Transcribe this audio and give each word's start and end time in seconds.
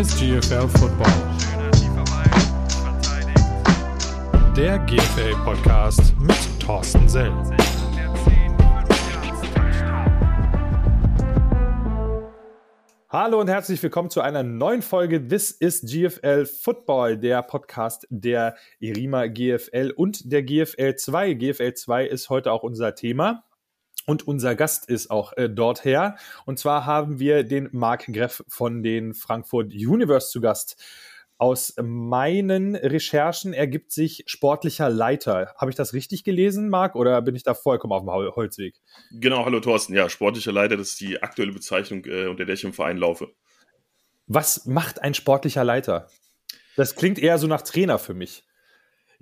ist 0.00 0.18
GFL 0.18 0.66
Football. 0.66 1.12
Der 4.56 4.78
GFL 4.78 5.34
Podcast 5.44 6.18
mit 6.18 6.38
Thorsten 6.58 7.06
Sell. 7.06 7.30
Hallo 13.10 13.40
und 13.40 13.48
herzlich 13.48 13.82
willkommen 13.82 14.08
zu 14.08 14.22
einer 14.22 14.42
neuen 14.42 14.80
Folge 14.80 15.28
This 15.28 15.50
is 15.50 15.82
GFL 15.82 16.46
Football, 16.46 17.18
der 17.18 17.42
Podcast 17.42 18.06
der 18.08 18.56
Irima 18.78 19.26
GFL 19.26 19.92
und 19.94 20.32
der 20.32 20.42
GFL 20.44 20.94
2. 20.94 21.34
GFL 21.34 21.74
2 21.74 22.06
ist 22.06 22.30
heute 22.30 22.52
auch 22.52 22.62
unser 22.62 22.94
Thema. 22.94 23.44
Und 24.06 24.26
unser 24.26 24.54
Gast 24.54 24.88
ist 24.88 25.10
auch 25.10 25.32
äh, 25.36 25.48
dort 25.48 25.84
her. 25.84 26.16
Und 26.46 26.58
zwar 26.58 26.86
haben 26.86 27.18
wir 27.18 27.44
den 27.44 27.68
Marc 27.72 28.06
Greff 28.06 28.42
von 28.48 28.82
den 28.82 29.14
Frankfurt 29.14 29.72
Universe 29.72 30.30
zu 30.30 30.40
Gast. 30.40 30.82
Aus 31.38 31.74
meinen 31.80 32.76
Recherchen 32.76 33.54
ergibt 33.54 33.92
sich 33.92 34.24
sportlicher 34.26 34.90
Leiter. 34.90 35.54
Habe 35.56 35.70
ich 35.70 35.76
das 35.76 35.94
richtig 35.94 36.22
gelesen, 36.22 36.68
Marc, 36.68 36.96
oder 36.96 37.22
bin 37.22 37.34
ich 37.34 37.44
da 37.44 37.54
vollkommen 37.54 37.94
auf 37.94 38.02
dem 38.02 38.36
Holzweg? 38.36 38.74
Genau, 39.10 39.46
hallo 39.46 39.60
Thorsten. 39.60 39.94
Ja, 39.94 40.10
sportlicher 40.10 40.52
Leiter, 40.52 40.76
das 40.76 40.88
ist 40.88 41.00
die 41.00 41.22
aktuelle 41.22 41.52
Bezeichnung, 41.52 42.04
äh, 42.04 42.26
unter 42.26 42.44
der 42.44 42.54
ich 42.54 42.64
im 42.64 42.74
Verein 42.74 42.98
laufe. 42.98 43.32
Was 44.26 44.66
macht 44.66 45.02
ein 45.02 45.14
sportlicher 45.14 45.64
Leiter? 45.64 46.08
Das 46.76 46.94
klingt 46.94 47.18
eher 47.18 47.38
so 47.38 47.46
nach 47.46 47.62
Trainer 47.62 47.98
für 47.98 48.14
mich. 48.14 48.44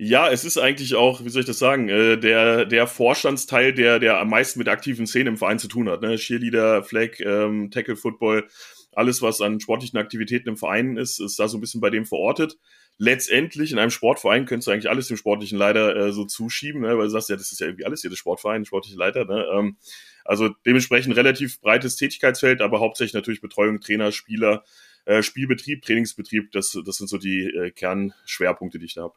Ja, 0.01 0.29
es 0.29 0.45
ist 0.45 0.57
eigentlich 0.57 0.95
auch, 0.95 1.25
wie 1.25 1.29
soll 1.29 1.41
ich 1.41 1.45
das 1.45 1.59
sagen, 1.59 1.89
äh, 1.89 2.17
der, 2.17 2.65
der 2.65 2.87
Vorstandsteil, 2.87 3.73
der, 3.73 3.99
der 3.99 4.17
am 4.17 4.29
meisten 4.29 4.57
mit 4.57 4.69
aktiven 4.69 5.05
Szene 5.05 5.27
im 5.27 5.35
Verein 5.35 5.59
zu 5.59 5.67
tun 5.67 5.89
hat. 5.89 6.01
Ne? 6.01 6.15
Cheerleader, 6.15 6.83
Flag, 6.85 7.19
ähm, 7.19 7.69
Tackle 7.69 7.97
Football, 7.97 8.47
alles, 8.93 9.21
was 9.21 9.41
an 9.41 9.59
sportlichen 9.59 9.99
Aktivitäten 9.99 10.47
im 10.47 10.55
Verein 10.55 10.95
ist, 10.95 11.19
ist 11.19 11.37
da 11.37 11.49
so 11.49 11.57
ein 11.57 11.61
bisschen 11.61 11.81
bei 11.81 11.89
dem 11.89 12.05
verortet. 12.05 12.57
Letztendlich 12.97 13.73
in 13.73 13.77
einem 13.77 13.91
Sportverein 13.91 14.45
könntest 14.45 14.67
du 14.67 14.71
eigentlich 14.71 14.89
alles 14.89 15.09
dem 15.09 15.17
sportlichen 15.17 15.57
Leiter 15.57 15.93
äh, 15.93 16.13
so 16.13 16.23
zuschieben, 16.23 16.83
ne? 16.83 16.97
weil 16.97 17.07
du 17.07 17.09
sagst, 17.09 17.27
ja, 17.27 17.35
das 17.35 17.51
ist 17.51 17.59
ja 17.59 17.67
irgendwie 17.67 17.85
alles 17.85 17.99
hier, 17.99 18.09
das 18.09 18.19
Sportverein, 18.19 18.63
sportliche 18.63 18.97
Leiter. 18.97 19.25
Ne? 19.25 19.45
Ähm, 19.53 19.77
also 20.23 20.47
dementsprechend 20.65 21.17
relativ 21.17 21.59
breites 21.59 21.97
Tätigkeitsfeld, 21.97 22.61
aber 22.61 22.79
hauptsächlich 22.79 23.15
natürlich 23.15 23.41
Betreuung, 23.41 23.81
Trainer, 23.81 24.13
Spieler, 24.13 24.63
äh, 25.03 25.23
Spielbetrieb, 25.23 25.81
Trainingsbetrieb, 25.81 26.53
das, 26.53 26.77
das 26.85 26.95
sind 26.95 27.07
so 27.07 27.17
die 27.17 27.43
äh, 27.43 27.71
Kernschwerpunkte, 27.71 28.79
die 28.79 28.85
ich 28.85 28.93
da 28.93 29.03
habe. 29.03 29.15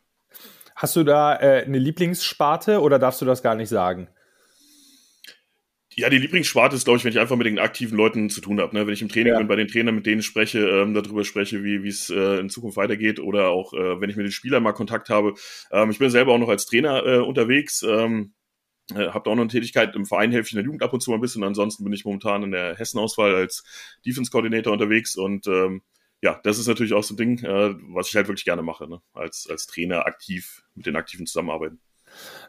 Hast 0.82 0.96
du 0.96 1.04
da 1.04 1.36
äh, 1.36 1.62
eine 1.64 1.78
Lieblingssparte 1.78 2.80
oder 2.80 2.98
darfst 2.98 3.20
du 3.20 3.24
das 3.24 3.40
gar 3.40 3.54
nicht 3.54 3.68
sagen? 3.68 4.08
Ja, 5.94 6.10
die 6.10 6.18
Lieblingssparte 6.18 6.74
ist, 6.74 6.86
glaube 6.86 6.96
ich, 6.96 7.04
wenn 7.04 7.12
ich 7.12 7.20
einfach 7.20 7.36
mit 7.36 7.46
den 7.46 7.60
aktiven 7.60 7.96
Leuten 7.96 8.30
zu 8.30 8.40
tun 8.40 8.60
habe. 8.60 8.74
Ne? 8.74 8.84
Wenn 8.84 8.92
ich 8.92 9.00
im 9.00 9.08
Training 9.08 9.34
ja. 9.34 9.38
bin, 9.38 9.46
bei 9.46 9.54
den 9.54 9.68
Trainern 9.68 9.94
mit 9.94 10.06
denen 10.06 10.22
spreche, 10.22 10.58
ähm, 10.58 10.92
darüber 10.92 11.22
spreche, 11.22 11.62
wie 11.62 11.86
es 11.86 12.10
äh, 12.10 12.40
in 12.40 12.50
Zukunft 12.50 12.76
weitergeht 12.76 13.20
oder 13.20 13.50
auch, 13.50 13.72
äh, 13.74 14.00
wenn 14.00 14.10
ich 14.10 14.16
mit 14.16 14.26
den 14.26 14.32
Spielern 14.32 14.64
mal 14.64 14.72
Kontakt 14.72 15.08
habe. 15.08 15.34
Ähm, 15.70 15.92
ich 15.92 16.00
bin 16.00 16.10
selber 16.10 16.32
auch 16.32 16.38
noch 16.38 16.48
als 16.48 16.66
Trainer 16.66 17.06
äh, 17.06 17.18
unterwegs. 17.18 17.84
Ähm, 17.84 18.32
äh, 18.90 19.06
habe 19.06 19.22
da 19.24 19.30
auch 19.30 19.36
noch 19.36 19.42
eine 19.42 19.50
Tätigkeit 19.50 19.94
im 19.94 20.04
Verein, 20.04 20.32
helfe 20.32 20.48
ich 20.48 20.52
in 20.54 20.56
der 20.56 20.64
Jugend 20.64 20.82
ab 20.82 20.92
und 20.92 21.00
zu 21.00 21.12
mal 21.12 21.18
ein 21.18 21.20
bisschen. 21.20 21.44
Ansonsten 21.44 21.84
bin 21.84 21.92
ich 21.92 22.04
momentan 22.04 22.42
in 22.42 22.50
der 22.50 22.74
Hessenauswahl 22.74 23.36
als 23.36 23.62
Defense-Koordinator 24.04 24.72
unterwegs 24.72 25.14
und 25.14 25.46
ähm, 25.46 25.82
ja, 26.22 26.40
das 26.44 26.58
ist 26.58 26.68
natürlich 26.68 26.92
auch 26.92 27.02
so 27.02 27.14
ein 27.14 27.16
Ding, 27.16 27.44
äh, 27.44 27.74
was 27.88 28.08
ich 28.08 28.16
halt 28.16 28.28
wirklich 28.28 28.44
gerne 28.44 28.62
mache, 28.62 28.88
ne? 28.88 29.00
als, 29.12 29.48
als 29.50 29.66
Trainer 29.66 30.06
aktiv 30.06 30.62
mit 30.74 30.86
den 30.86 30.96
Aktiven 30.96 31.26
zusammenarbeiten. 31.26 31.80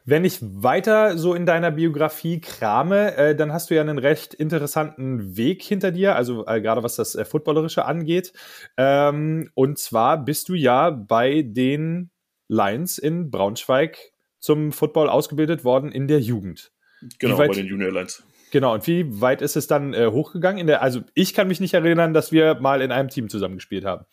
Wenn 0.05 0.25
ich 0.25 0.39
weiter 0.41 1.17
so 1.17 1.33
in 1.33 1.45
deiner 1.45 1.71
Biografie 1.71 2.41
krame, 2.41 3.15
äh, 3.15 3.35
dann 3.35 3.53
hast 3.53 3.69
du 3.69 3.75
ja 3.75 3.81
einen 3.81 3.97
recht 3.97 4.33
interessanten 4.33 5.37
Weg 5.37 5.63
hinter 5.63 5.91
dir, 5.91 6.15
also 6.15 6.45
äh, 6.45 6.61
gerade 6.61 6.83
was 6.83 6.97
das 6.97 7.15
äh, 7.15 7.25
Footballerische 7.25 7.85
angeht. 7.85 8.33
Ähm, 8.77 9.49
und 9.55 9.79
zwar 9.79 10.23
bist 10.23 10.49
du 10.49 10.53
ja 10.53 10.89
bei 10.89 11.41
den 11.41 12.11
Lions 12.49 12.97
in 12.97 13.31
Braunschweig 13.31 13.97
zum 14.39 14.73
Football 14.73 15.09
ausgebildet 15.09 15.63
worden 15.63 15.91
in 15.91 16.07
der 16.07 16.19
Jugend. 16.19 16.71
Genau, 17.19 17.37
bei 17.37 17.47
den 17.47 17.65
Junior 17.65 17.91
Lions. 17.91 18.23
Genau, 18.53 18.75
und 18.75 18.85
wie 18.85 19.19
weit 19.19 19.41
ist 19.41 19.55
es 19.55 19.65
dann 19.65 19.95
äh, 19.95 20.11
hochgegangen? 20.11 20.59
In 20.59 20.67
der, 20.67 20.83
also 20.83 21.01
ich 21.15 21.33
kann 21.33 21.47
mich 21.47 21.59
nicht 21.59 21.73
erinnern, 21.73 22.13
dass 22.13 22.31
wir 22.31 22.53
mal 22.53 22.83
in 22.83 22.91
einem 22.91 23.09
Team 23.09 23.27
zusammengespielt 23.27 23.83
haben. 23.83 24.05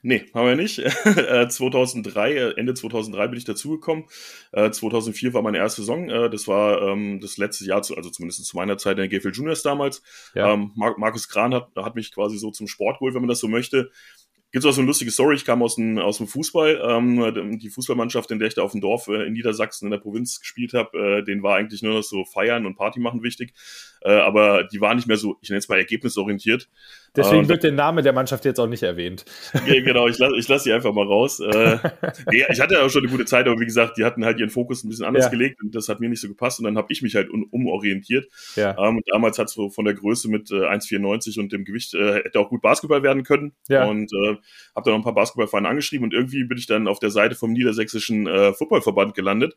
Nee, 0.00 0.24
haben 0.32 0.46
wir 0.46 0.56
nicht. 0.56 0.76
2003, 0.80 2.32
äh, 2.32 2.34
äh, 2.34 2.54
Ende 2.56 2.72
2003 2.72 3.28
bin 3.28 3.36
ich 3.36 3.44
dazugekommen. 3.44 4.06
2004 4.52 5.28
äh, 5.28 5.34
war 5.34 5.42
meine 5.42 5.58
erste 5.58 5.82
Saison. 5.82 6.08
Das 6.08 6.48
war 6.48 6.80
ähm, 6.80 7.20
das 7.20 7.36
letzte 7.36 7.66
Jahr, 7.66 7.76
also 7.76 8.08
zumindest 8.08 8.42
zu 8.46 8.56
meiner 8.56 8.78
Zeit 8.78 8.98
in 8.98 9.06
der 9.06 9.08
GFL 9.08 9.32
Juniors 9.32 9.62
damals. 9.62 10.02
Ja. 10.34 10.54
Ähm, 10.54 10.72
Markus 10.76 11.28
Kran 11.28 11.52
hat, 11.52 11.68
hat 11.76 11.94
mich 11.94 12.10
quasi 12.10 12.38
so 12.38 12.50
zum 12.52 12.66
Sport 12.68 13.00
geholt, 13.00 13.12
wenn 13.12 13.20
man 13.20 13.28
das 13.28 13.40
so 13.40 13.48
möchte. 13.48 13.90
Gibt 14.54 14.64
es 14.64 14.70
auch 14.70 14.74
so 14.74 14.82
eine 14.82 14.86
lustige 14.86 15.10
Story, 15.10 15.34
ich 15.34 15.44
kam 15.44 15.64
aus 15.64 15.74
dem, 15.74 15.98
aus 15.98 16.18
dem 16.18 16.28
Fußball. 16.28 16.80
Ähm, 16.80 17.58
die 17.58 17.70
Fußballmannschaft, 17.70 18.30
in 18.30 18.38
der 18.38 18.46
ich 18.46 18.54
da 18.54 18.62
auf 18.62 18.70
dem 18.70 18.80
Dorf 18.80 19.08
äh, 19.08 19.26
in 19.26 19.32
Niedersachsen 19.32 19.86
in 19.86 19.90
der 19.90 19.98
Provinz 19.98 20.38
gespielt 20.38 20.74
habe, 20.74 20.96
äh, 20.96 21.24
den 21.24 21.42
war 21.42 21.56
eigentlich 21.56 21.82
nur 21.82 21.94
noch 21.94 22.04
so 22.04 22.24
Feiern 22.24 22.64
und 22.64 22.76
Party 22.76 23.00
machen 23.00 23.24
wichtig. 23.24 23.52
Äh, 24.02 24.12
aber 24.12 24.62
die 24.62 24.80
war 24.80 24.94
nicht 24.94 25.08
mehr 25.08 25.16
so, 25.16 25.38
ich 25.40 25.48
nenne 25.48 25.58
es 25.58 25.68
mal 25.68 25.78
ergebnisorientiert. 25.78 26.68
Deswegen 27.16 27.42
ähm, 27.42 27.48
wird 27.48 27.62
der 27.62 27.72
Name 27.72 28.02
der 28.02 28.12
Mannschaft 28.12 28.44
jetzt 28.44 28.58
auch 28.58 28.66
nicht 28.66 28.82
erwähnt. 28.82 29.24
Ja, 29.66 29.80
genau, 29.84 30.08
ich 30.08 30.18
lasse 30.18 30.36
ich 30.36 30.48
lass 30.48 30.64
sie 30.64 30.72
einfach 30.72 30.92
mal 30.92 31.06
raus. 31.06 31.38
Äh, 31.38 31.78
ja, 32.32 32.46
ich 32.50 32.60
hatte 32.60 32.74
ja 32.74 32.82
auch 32.82 32.90
schon 32.90 33.02
eine 33.02 33.10
gute 33.10 33.24
Zeit, 33.24 33.46
aber 33.46 33.60
wie 33.60 33.64
gesagt, 33.64 33.98
die 33.98 34.04
hatten 34.04 34.24
halt 34.24 34.40
ihren 34.40 34.50
Fokus 34.50 34.82
ein 34.82 34.88
bisschen 34.88 35.04
anders 35.04 35.26
ja. 35.26 35.30
gelegt 35.30 35.62
und 35.62 35.74
das 35.74 35.88
hat 35.88 36.00
mir 36.00 36.08
nicht 36.08 36.20
so 36.20 36.28
gepasst 36.28 36.58
und 36.58 36.64
dann 36.64 36.76
habe 36.76 36.92
ich 36.92 37.02
mich 37.02 37.14
halt 37.14 37.30
um, 37.30 37.44
umorientiert. 37.50 38.26
Ja. 38.56 38.76
Ähm, 38.78 38.96
und 38.96 39.04
damals 39.06 39.38
hat 39.38 39.48
es 39.48 39.54
so 39.54 39.70
von 39.70 39.84
der 39.84 39.94
Größe 39.94 40.28
mit 40.28 40.50
äh, 40.50 40.66
1,94 40.66 41.38
und 41.38 41.52
dem 41.52 41.64
Gewicht 41.64 41.94
äh, 41.94 42.24
hätte 42.24 42.40
auch 42.40 42.48
gut 42.48 42.62
Basketball 42.62 43.02
werden 43.02 43.22
können. 43.22 43.52
Ja. 43.68 43.84
Und 43.84 44.12
äh, 44.12 44.36
habe 44.74 44.84
dann 44.84 44.94
noch 44.94 45.00
ein 45.00 45.04
paar 45.04 45.14
Basketballvereine 45.14 45.68
angeschrieben 45.68 46.04
und 46.04 46.14
irgendwie 46.14 46.44
bin 46.44 46.58
ich 46.58 46.66
dann 46.66 46.88
auf 46.88 46.98
der 46.98 47.10
Seite 47.10 47.36
vom 47.36 47.52
Niedersächsischen 47.52 48.26
äh, 48.26 48.52
Footballverband 48.52 49.14
gelandet 49.14 49.56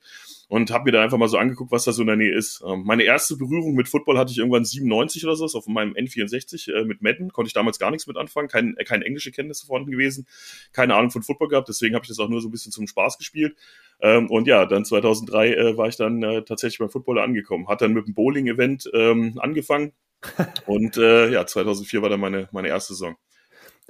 und 0.49 0.71
habe 0.71 0.85
mir 0.85 0.91
da 0.93 1.03
einfach 1.03 1.17
mal 1.17 1.27
so 1.27 1.37
angeguckt, 1.37 1.71
was 1.71 1.83
da 1.83 1.91
so 1.91 2.01
in 2.01 2.07
der 2.07 2.15
Nähe 2.15 2.33
ist. 2.33 2.63
Ähm, 2.65 2.83
meine 2.85 3.03
erste 3.03 3.35
Berührung 3.35 3.73
mit 3.73 3.89
Football 3.89 4.17
hatte 4.17 4.31
ich 4.31 4.37
irgendwann 4.37 4.63
97 4.63 5.25
oder 5.25 5.35
so, 5.35 5.45
auf 5.45 5.67
meinem 5.67 5.93
N64 5.93 6.73
äh, 6.73 6.85
mit 6.85 7.01
Madden. 7.01 7.33
Konnte 7.33 7.47
ich 7.47 7.53
damals 7.53 7.79
gar 7.79 7.91
nichts 7.91 8.07
mit 8.07 8.17
anfangen, 8.17 8.47
kein, 8.47 8.77
äh, 8.77 8.85
keine 8.85 9.05
englische 9.05 9.31
Kenntnisse 9.31 9.65
vorhanden 9.65 9.91
gewesen, 9.91 10.25
keine 10.71 10.95
Ahnung 10.95 11.11
von 11.11 11.23
Football 11.23 11.49
gehabt, 11.49 11.67
deswegen 11.67 11.95
habe 11.95 12.03
ich 12.03 12.09
das 12.09 12.19
auch 12.19 12.29
nur 12.29 12.41
so 12.41 12.47
ein 12.47 12.51
bisschen 12.51 12.71
zum 12.71 12.87
Spaß 12.87 13.17
gespielt. 13.17 13.57
Ähm, 13.99 14.29
und 14.29 14.47
ja, 14.47 14.65
dann 14.65 14.85
2003 14.85 15.53
äh, 15.53 15.77
war 15.77 15.87
ich 15.87 15.97
dann 15.97 16.23
äh, 16.23 16.43
tatsächlich 16.43 16.79
beim 16.79 16.89
Footballer 16.89 17.23
angekommen. 17.23 17.67
Hat 17.67 17.81
dann 17.81 17.93
mit 17.93 18.07
dem 18.07 18.13
Bowling-Event 18.13 18.89
ähm, 18.93 19.33
angefangen 19.39 19.91
und 20.65 20.97
äh, 20.97 21.29
ja, 21.29 21.45
2004 21.45 22.01
war 22.01 22.09
dann 22.09 22.19
meine, 22.19 22.47
meine 22.51 22.69
erste 22.69 22.93
Saison. 22.93 23.17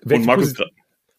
Welche 0.01 0.21
und 0.21 0.25
Markus, 0.25 0.53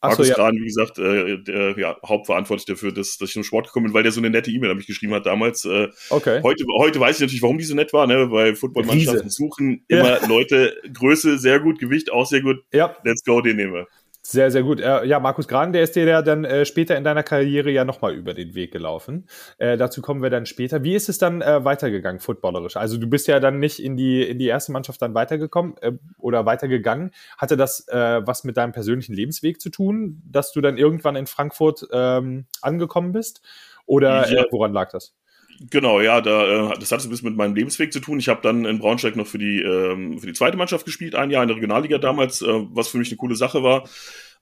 Markus 0.00 0.28
so, 0.28 0.32
ja. 0.32 0.52
Wie 0.52 0.64
gesagt, 0.64 0.98
äh, 0.98 1.42
der 1.42 1.78
ja, 1.78 1.96
hauptverantwortlich 2.06 2.66
dafür, 2.66 2.92
dass, 2.92 3.16
dass 3.18 3.30
ich 3.30 3.34
zum 3.34 3.42
Sport 3.42 3.66
gekommen 3.66 3.86
bin, 3.86 3.94
weil 3.94 4.04
der 4.04 4.12
so 4.12 4.20
eine 4.20 4.30
nette 4.30 4.50
E-Mail 4.50 4.70
an 4.70 4.76
mich 4.76 4.86
geschrieben 4.86 5.12
hat 5.14 5.26
damals. 5.26 5.64
Äh, 5.64 5.88
okay. 6.10 6.40
Heute, 6.42 6.64
heute 6.78 7.00
weiß 7.00 7.16
ich 7.16 7.22
natürlich, 7.22 7.42
warum 7.42 7.58
die 7.58 7.64
so 7.64 7.74
nett 7.74 7.92
war, 7.92 8.06
ne? 8.06 8.30
weil 8.30 8.54
Footballmannschaften 8.54 9.30
suchen 9.30 9.84
immer 9.88 10.20
ja. 10.20 10.26
Leute, 10.26 10.76
Größe 10.92 11.38
sehr 11.38 11.58
gut, 11.60 11.80
Gewicht 11.80 12.12
auch 12.12 12.26
sehr 12.26 12.42
gut. 12.42 12.58
Ja. 12.72 12.96
Let's 13.02 13.24
go, 13.24 13.40
den 13.40 13.56
nehmen 13.56 13.74
wir. 13.74 13.86
Sehr, 14.30 14.50
sehr 14.50 14.62
gut. 14.62 14.78
Äh, 14.78 15.06
ja, 15.06 15.20
Markus 15.20 15.48
Gran, 15.48 15.72
der 15.72 15.82
ist 15.82 15.96
dir 15.96 16.04
ja 16.04 16.20
dann 16.20 16.44
äh, 16.44 16.66
später 16.66 16.98
in 16.98 17.02
deiner 17.02 17.22
Karriere 17.22 17.70
ja 17.70 17.86
nochmal 17.86 18.12
über 18.12 18.34
den 18.34 18.54
Weg 18.54 18.72
gelaufen. 18.72 19.26
Äh, 19.56 19.78
dazu 19.78 20.02
kommen 20.02 20.22
wir 20.22 20.28
dann 20.28 20.44
später. 20.44 20.84
Wie 20.84 20.94
ist 20.94 21.08
es 21.08 21.16
dann 21.16 21.40
äh, 21.40 21.64
weitergegangen, 21.64 22.20
footballerisch? 22.20 22.76
Also 22.76 22.98
du 22.98 23.06
bist 23.06 23.26
ja 23.26 23.40
dann 23.40 23.58
nicht 23.58 23.82
in 23.82 23.96
die, 23.96 24.22
in 24.22 24.38
die 24.38 24.48
erste 24.48 24.70
Mannschaft 24.70 25.00
dann 25.00 25.14
weitergekommen 25.14 25.78
äh, 25.78 25.92
oder 26.18 26.44
weitergegangen. 26.44 27.12
Hatte 27.38 27.56
das 27.56 27.88
äh, 27.88 28.20
was 28.26 28.44
mit 28.44 28.58
deinem 28.58 28.72
persönlichen 28.72 29.14
Lebensweg 29.14 29.62
zu 29.62 29.70
tun, 29.70 30.20
dass 30.30 30.52
du 30.52 30.60
dann 30.60 30.76
irgendwann 30.76 31.16
in 31.16 31.26
Frankfurt 31.26 31.88
ähm, 31.90 32.44
angekommen 32.60 33.12
bist? 33.12 33.40
Oder 33.86 34.30
ja. 34.30 34.44
woran 34.50 34.74
lag 34.74 34.90
das? 34.90 35.14
Genau, 35.60 36.00
ja, 36.00 36.20
da, 36.20 36.74
das 36.74 36.92
hat 36.92 37.02
ein 37.02 37.10
bisschen 37.10 37.28
mit 37.28 37.36
meinem 37.36 37.54
Lebensweg 37.54 37.92
zu 37.92 37.98
tun. 37.98 38.20
Ich 38.20 38.28
habe 38.28 38.40
dann 38.42 38.64
in 38.64 38.78
Braunschweig 38.78 39.16
noch 39.16 39.26
für 39.26 39.38
die, 39.38 39.60
ähm, 39.60 40.18
für 40.20 40.26
die 40.26 40.32
zweite 40.32 40.56
Mannschaft 40.56 40.84
gespielt, 40.84 41.16
ein 41.16 41.30
Jahr 41.30 41.42
in 41.42 41.48
der 41.48 41.56
Regionalliga 41.56 41.98
damals, 41.98 42.42
äh, 42.42 42.46
was 42.46 42.88
für 42.88 42.98
mich 42.98 43.08
eine 43.08 43.16
coole 43.16 43.34
Sache 43.34 43.62
war. 43.64 43.88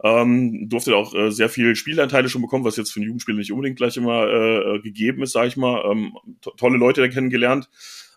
Ähm, 0.04 0.68
durfte 0.68 0.94
auch 0.94 1.14
äh, 1.14 1.30
sehr 1.30 1.48
viel 1.48 1.74
Spielanteile 1.74 2.28
schon 2.28 2.42
bekommen, 2.42 2.66
was 2.66 2.76
jetzt 2.76 2.92
für 2.92 3.00
einen 3.00 3.06
Jugendspieler 3.06 3.38
nicht 3.38 3.50
unbedingt 3.50 3.78
gleich 3.78 3.96
immer 3.96 4.28
äh, 4.28 4.80
gegeben 4.80 5.22
ist, 5.22 5.32
sage 5.32 5.48
ich 5.48 5.56
mal. 5.56 5.90
Ähm, 5.90 6.12
to 6.42 6.50
tolle 6.50 6.76
Leute 6.76 7.00
da 7.00 7.08
kennengelernt. 7.08 7.70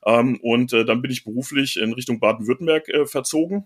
Ähm, 0.06 0.38
und 0.42 0.74
äh, 0.74 0.84
dann 0.84 1.02
bin 1.02 1.12
ich 1.12 1.24
beruflich 1.24 1.78
in 1.78 1.94
Richtung 1.94 2.20
Baden-Württemberg 2.20 2.90
äh, 2.90 3.06
verzogen 3.06 3.66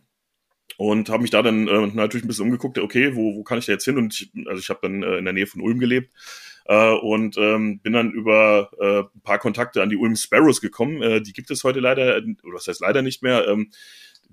und 0.78 1.10
habe 1.10 1.24
mich 1.24 1.32
da 1.32 1.42
dann 1.42 1.68
äh, 1.68 1.88
natürlich 1.88 2.24
ein 2.24 2.28
bisschen 2.28 2.46
umgeguckt, 2.46 2.78
okay, 2.78 3.16
wo, 3.16 3.36
wo 3.36 3.44
kann 3.44 3.58
ich 3.58 3.66
da 3.66 3.72
jetzt 3.72 3.86
hin? 3.86 3.98
Und 3.98 4.14
ich, 4.14 4.32
also 4.48 4.60
ich 4.60 4.70
habe 4.70 4.80
dann 4.84 5.02
äh, 5.02 5.18
in 5.18 5.26
der 5.26 5.34
Nähe 5.34 5.48
von 5.48 5.62
Ulm 5.62 5.80
gelebt 5.80 6.12
äh, 6.66 6.94
und 6.94 7.38
ähm, 7.38 7.80
bin 7.80 7.94
dann 7.94 8.12
über 8.12 8.70
äh, 8.80 9.00
ein 9.16 9.22
paar 9.22 9.40
Kontakte 9.40 9.82
an 9.82 9.90
die 9.90 9.98
Ulm 9.98 10.16
Sparrows 10.16 10.62
gekommen. 10.62 11.02
Äh, 11.02 11.22
die 11.22 11.34
gibt 11.34 11.52
es 11.52 11.64
heute 11.64 11.80
leider, 11.80 12.22
oder 12.44 12.54
das 12.56 12.68
heißt 12.68 12.82
leider 12.82 13.02
nicht 13.02 13.24
mehr. 13.24 13.48
Ähm, 13.48 13.72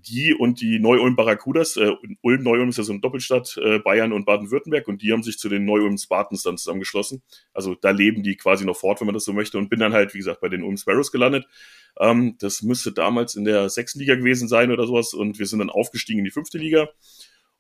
die 0.06 0.34
und 0.34 0.60
die 0.60 0.78
Neu-Ulm 0.78 1.16
Barracudas, 1.16 1.76
äh, 1.76 1.92
Ulm, 2.22 2.42
Neu-Ulm 2.42 2.70
ist 2.70 2.78
ja 2.78 2.84
so 2.84 2.92
eine 2.92 3.00
Doppelstadt, 3.00 3.58
äh, 3.62 3.78
Bayern 3.78 4.12
und 4.12 4.24
Baden-Württemberg 4.24 4.88
und 4.88 5.02
die 5.02 5.12
haben 5.12 5.22
sich 5.22 5.38
zu 5.38 5.48
den 5.48 5.64
Neu-Ulm 5.64 5.98
Spartans 5.98 6.42
dann 6.42 6.56
zusammengeschlossen. 6.56 7.22
Also 7.52 7.74
da 7.74 7.90
leben 7.90 8.22
die 8.22 8.36
quasi 8.36 8.64
noch 8.64 8.76
fort, 8.76 9.00
wenn 9.00 9.06
man 9.06 9.14
das 9.14 9.24
so 9.24 9.32
möchte 9.32 9.58
und 9.58 9.68
bin 9.68 9.80
dann 9.80 9.92
halt, 9.92 10.14
wie 10.14 10.18
gesagt, 10.18 10.40
bei 10.40 10.48
den 10.48 10.62
Ulm 10.62 10.76
Sparrows 10.76 11.12
gelandet. 11.12 11.46
Ähm, 11.98 12.36
das 12.38 12.62
müsste 12.62 12.92
damals 12.92 13.34
in 13.34 13.44
der 13.44 13.68
sechsten 13.68 13.98
Liga 13.98 14.14
gewesen 14.14 14.48
sein 14.48 14.70
oder 14.70 14.86
sowas 14.86 15.12
und 15.12 15.38
wir 15.38 15.46
sind 15.46 15.58
dann 15.58 15.70
aufgestiegen 15.70 16.20
in 16.20 16.24
die 16.24 16.30
fünfte 16.30 16.58
Liga 16.58 16.88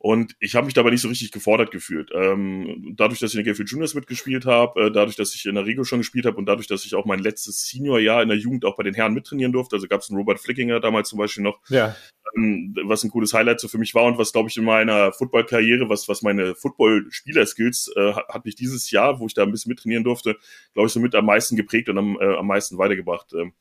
Und 0.02 0.34
ich 0.40 0.54
habe 0.54 0.64
mich 0.64 0.72
dabei 0.72 0.88
nicht 0.88 1.02
so 1.02 1.08
richtig 1.08 1.30
gefordert 1.30 1.70
gefühlt. 1.70 2.10
Ähm, 2.14 2.94
dadurch, 2.96 3.20
dass 3.20 3.34
ich 3.34 3.38
in 3.38 3.44
der 3.44 3.52
GFL 3.52 3.66
Juniors 3.66 3.92
mitgespielt 3.92 4.46
habe, 4.46 4.86
äh, 4.86 4.90
dadurch, 4.90 5.14
dass 5.14 5.34
ich 5.34 5.44
in 5.44 5.56
der 5.56 5.66
Regio 5.66 5.84
schon 5.84 5.98
gespielt 5.98 6.24
habe 6.24 6.38
und 6.38 6.46
dadurch, 6.46 6.66
dass 6.66 6.86
ich 6.86 6.94
auch 6.94 7.04
mein 7.04 7.18
letztes 7.18 7.68
Seniorjahr 7.68 8.22
in 8.22 8.30
der 8.30 8.38
Jugend 8.38 8.64
auch 8.64 8.76
bei 8.76 8.82
den 8.82 8.94
Herren 8.94 9.12
mittrainieren 9.12 9.52
durfte, 9.52 9.76
also 9.76 9.86
gab 9.88 10.00
es 10.00 10.08
einen 10.08 10.16
Robert 10.16 10.40
Flickinger 10.40 10.80
damals 10.80 11.10
zum 11.10 11.18
Beispiel 11.18 11.42
noch, 11.42 11.60
ja. 11.68 11.94
ähm, 12.34 12.74
was 12.84 13.04
ein 13.04 13.10
cooles 13.10 13.34
Highlight 13.34 13.60
so 13.60 13.68
für 13.68 13.76
mich 13.76 13.94
war 13.94 14.04
und 14.04 14.16
was, 14.16 14.32
glaube 14.32 14.48
ich, 14.48 14.56
in 14.56 14.64
meiner 14.64 15.12
Football-Karriere, 15.12 15.90
was, 15.90 16.08
was 16.08 16.22
meine 16.22 16.54
Football-Spieler-Skills 16.54 17.92
äh, 17.94 18.14
hat 18.14 18.46
mich 18.46 18.54
dieses 18.54 18.90
Jahr, 18.90 19.20
wo 19.20 19.26
ich 19.26 19.34
da 19.34 19.42
ein 19.42 19.50
bisschen 19.50 19.68
mittrainieren 19.68 20.04
durfte, 20.04 20.38
glaube 20.72 20.86
ich, 20.86 20.94
so 20.94 21.00
mit 21.00 21.14
am 21.14 21.26
meisten 21.26 21.56
geprägt 21.56 21.90
und 21.90 21.98
am, 21.98 22.18
äh, 22.18 22.36
am 22.38 22.46
meisten 22.46 22.78
weitergebracht. 22.78 23.34
Ähm, 23.34 23.52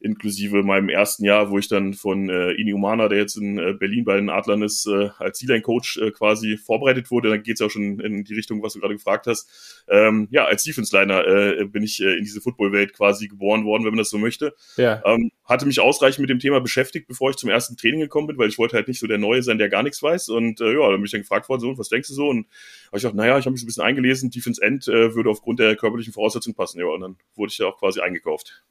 inklusive 0.00 0.62
meinem 0.62 0.88
ersten 0.88 1.24
Jahr, 1.24 1.50
wo 1.50 1.58
ich 1.58 1.68
dann 1.68 1.94
von 1.94 2.28
äh, 2.28 2.52
Ini 2.52 2.72
Umana, 2.72 3.08
der 3.08 3.18
jetzt 3.18 3.36
in 3.36 3.58
äh, 3.58 3.72
Berlin 3.72 4.04
bei 4.04 4.16
den 4.16 4.30
Adlern 4.30 4.62
ist, 4.62 4.86
äh, 4.86 5.10
als 5.18 5.38
D-Line-Coach 5.38 5.98
äh, 5.98 6.10
quasi 6.10 6.56
vorbereitet 6.56 7.10
wurde. 7.10 7.30
Dann 7.30 7.42
geht's 7.42 7.60
ja 7.60 7.66
auch 7.66 7.70
schon 7.70 8.00
in 8.00 8.24
die 8.24 8.34
Richtung, 8.34 8.62
was 8.62 8.74
du 8.74 8.80
gerade 8.80 8.94
gefragt 8.94 9.26
hast. 9.26 9.84
Ähm, 9.88 10.28
ja, 10.30 10.44
als 10.44 10.64
Defense-Liner 10.64 11.26
äh, 11.26 11.64
bin 11.64 11.82
ich 11.82 12.02
äh, 12.02 12.16
in 12.16 12.24
diese 12.24 12.40
Football-Welt 12.40 12.92
quasi 12.92 13.28
geboren 13.28 13.64
worden, 13.64 13.84
wenn 13.84 13.92
man 13.92 13.98
das 13.98 14.10
so 14.10 14.18
möchte. 14.18 14.54
Ja. 14.76 15.02
Ähm, 15.04 15.30
hatte 15.44 15.66
mich 15.66 15.80
ausreichend 15.80 16.20
mit 16.20 16.30
dem 16.30 16.38
Thema 16.38 16.60
beschäftigt, 16.60 17.06
bevor 17.06 17.30
ich 17.30 17.36
zum 17.36 17.50
ersten 17.50 17.76
Training 17.76 18.00
gekommen 18.00 18.26
bin, 18.26 18.38
weil 18.38 18.48
ich 18.48 18.58
wollte 18.58 18.76
halt 18.76 18.88
nicht 18.88 19.00
so 19.00 19.06
der 19.06 19.18
Neue 19.18 19.42
sein, 19.42 19.58
der 19.58 19.68
gar 19.68 19.82
nichts 19.82 20.02
weiß. 20.02 20.28
Und 20.30 20.60
äh, 20.60 20.72
ja, 20.72 20.80
dann 20.90 20.96
bin 20.96 21.04
ich 21.04 21.10
dann 21.10 21.20
gefragt 21.20 21.48
worden, 21.48 21.60
so, 21.60 21.78
was 21.78 21.88
denkst 21.88 22.08
du 22.08 22.14
so? 22.14 22.28
Und 22.28 22.46
habe 22.88 22.96
ich 22.96 23.02
gedacht, 23.02 23.16
naja, 23.16 23.38
ich 23.38 23.44
habe 23.44 23.52
mich 23.52 23.60
so 23.60 23.64
ein 23.64 23.68
bisschen 23.68 23.84
eingelesen, 23.84 24.30
Defense 24.30 24.62
End 24.62 24.88
äh, 24.88 25.14
würde 25.14 25.30
aufgrund 25.30 25.60
der 25.60 25.76
körperlichen 25.76 26.12
Voraussetzungen 26.12 26.54
passen. 26.54 26.80
Ja, 26.80 26.86
und 26.86 27.00
dann 27.00 27.16
wurde 27.34 27.50
ich 27.50 27.58
ja 27.58 27.66
auch 27.66 27.78
quasi 27.78 28.00
eingekauft. 28.00 28.64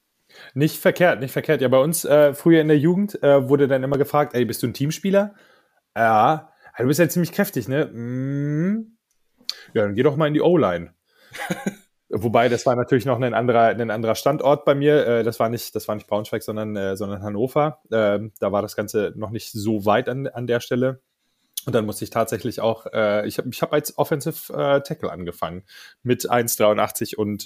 Nicht 0.53 0.77
verkehrt, 0.77 1.19
nicht 1.19 1.31
verkehrt. 1.31 1.61
Ja, 1.61 1.67
bei 1.67 1.79
uns 1.79 2.05
äh, 2.05 2.33
früher 2.33 2.61
in 2.61 2.67
der 2.67 2.77
Jugend 2.77 3.21
äh, 3.23 3.49
wurde 3.49 3.67
dann 3.67 3.83
immer 3.83 3.97
gefragt, 3.97 4.35
ey, 4.35 4.45
bist 4.45 4.61
du 4.61 4.67
ein 4.67 4.73
Teamspieler? 4.73 5.33
Ja, 5.97 6.51
du 6.77 6.85
bist 6.85 6.99
ja 6.99 7.09
ziemlich 7.09 7.31
kräftig, 7.31 7.67
ne? 7.67 7.85
Mm. 7.85 8.97
Ja, 9.73 9.83
dann 9.83 9.95
geh 9.95 10.03
doch 10.03 10.15
mal 10.15 10.27
in 10.27 10.33
die 10.33 10.41
O-Line. 10.41 10.93
Wobei, 12.15 12.47
das 12.47 12.67
war 12.67 12.75
natürlich 12.75 13.05
noch 13.05 13.19
ein 13.19 13.33
anderer, 13.33 13.69
ein 13.69 13.89
anderer 13.89 14.13
Standort 14.13 14.65
bei 14.65 14.75
mir. 14.75 15.07
Äh, 15.07 15.23
das 15.23 15.39
war 15.39 15.49
nicht, 15.49 15.75
das 15.75 15.87
war 15.87 15.95
nicht 15.95 16.07
Braunschweig, 16.07 16.43
sondern, 16.43 16.75
äh, 16.75 16.95
sondern 16.95 17.23
Hannover. 17.23 17.81
Ähm, 17.91 18.31
da 18.39 18.51
war 18.51 18.61
das 18.61 18.75
Ganze 18.75 19.13
noch 19.15 19.31
nicht 19.31 19.51
so 19.51 19.85
weit 19.85 20.07
an, 20.07 20.27
an 20.27 20.45
der 20.45 20.59
Stelle. 20.59 21.01
Und 21.65 21.73
dann 21.73 21.85
musste 21.85 22.03
ich 22.03 22.11
tatsächlich 22.11 22.59
auch, 22.61 22.85
äh, 22.93 23.25
ich 23.27 23.39
habe 23.39 23.49
ich 23.51 23.63
hab 23.63 23.73
als 23.73 23.97
Offensive 23.97 24.83
Tackle 24.85 25.11
angefangen 25.11 25.63
mit 26.03 26.29
1,83 26.29 27.15
und 27.15 27.45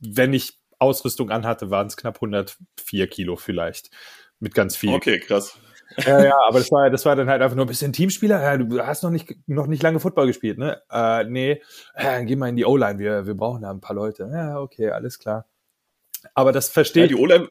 wenn 0.00 0.32
ich 0.32 0.58
Ausrüstung 0.78 1.30
anhatte, 1.30 1.70
waren 1.70 1.86
es 1.86 1.96
knapp 1.96 2.16
104 2.16 3.06
Kilo 3.08 3.36
vielleicht. 3.36 3.90
Mit 4.40 4.54
ganz 4.54 4.76
viel. 4.76 4.90
Okay, 4.90 5.18
krass. 5.18 5.58
Ja, 6.06 6.22
ja, 6.22 6.34
aber 6.46 6.58
das 6.58 6.70
war, 6.70 6.90
das 6.90 7.04
war 7.06 7.16
dann 7.16 7.28
halt 7.28 7.42
einfach 7.42 7.56
nur 7.56 7.64
ein 7.64 7.68
bisschen 7.68 7.92
Teamspieler. 7.92 8.40
Ja, 8.40 8.56
du 8.56 8.80
hast 8.80 9.02
noch 9.02 9.10
nicht, 9.10 9.34
noch 9.48 9.66
nicht 9.66 9.82
lange 9.82 9.98
Football 9.98 10.26
gespielt, 10.26 10.58
ne? 10.58 10.80
Äh, 10.90 11.24
nee, 11.24 11.62
äh, 11.94 12.24
geh 12.24 12.36
mal 12.36 12.50
in 12.50 12.56
die 12.56 12.66
O-Line, 12.66 12.98
wir, 12.98 13.26
wir 13.26 13.34
brauchen 13.34 13.62
da 13.62 13.70
ein 13.70 13.80
paar 13.80 13.96
Leute. 13.96 14.30
Ja, 14.32 14.60
okay, 14.60 14.90
alles 14.90 15.18
klar. 15.18 15.46
Aber 16.34 16.52
das 16.52 16.68
verstehe 16.68 17.04
ja, 17.04 17.08
die 17.08 17.16
O-Line, 17.16 17.48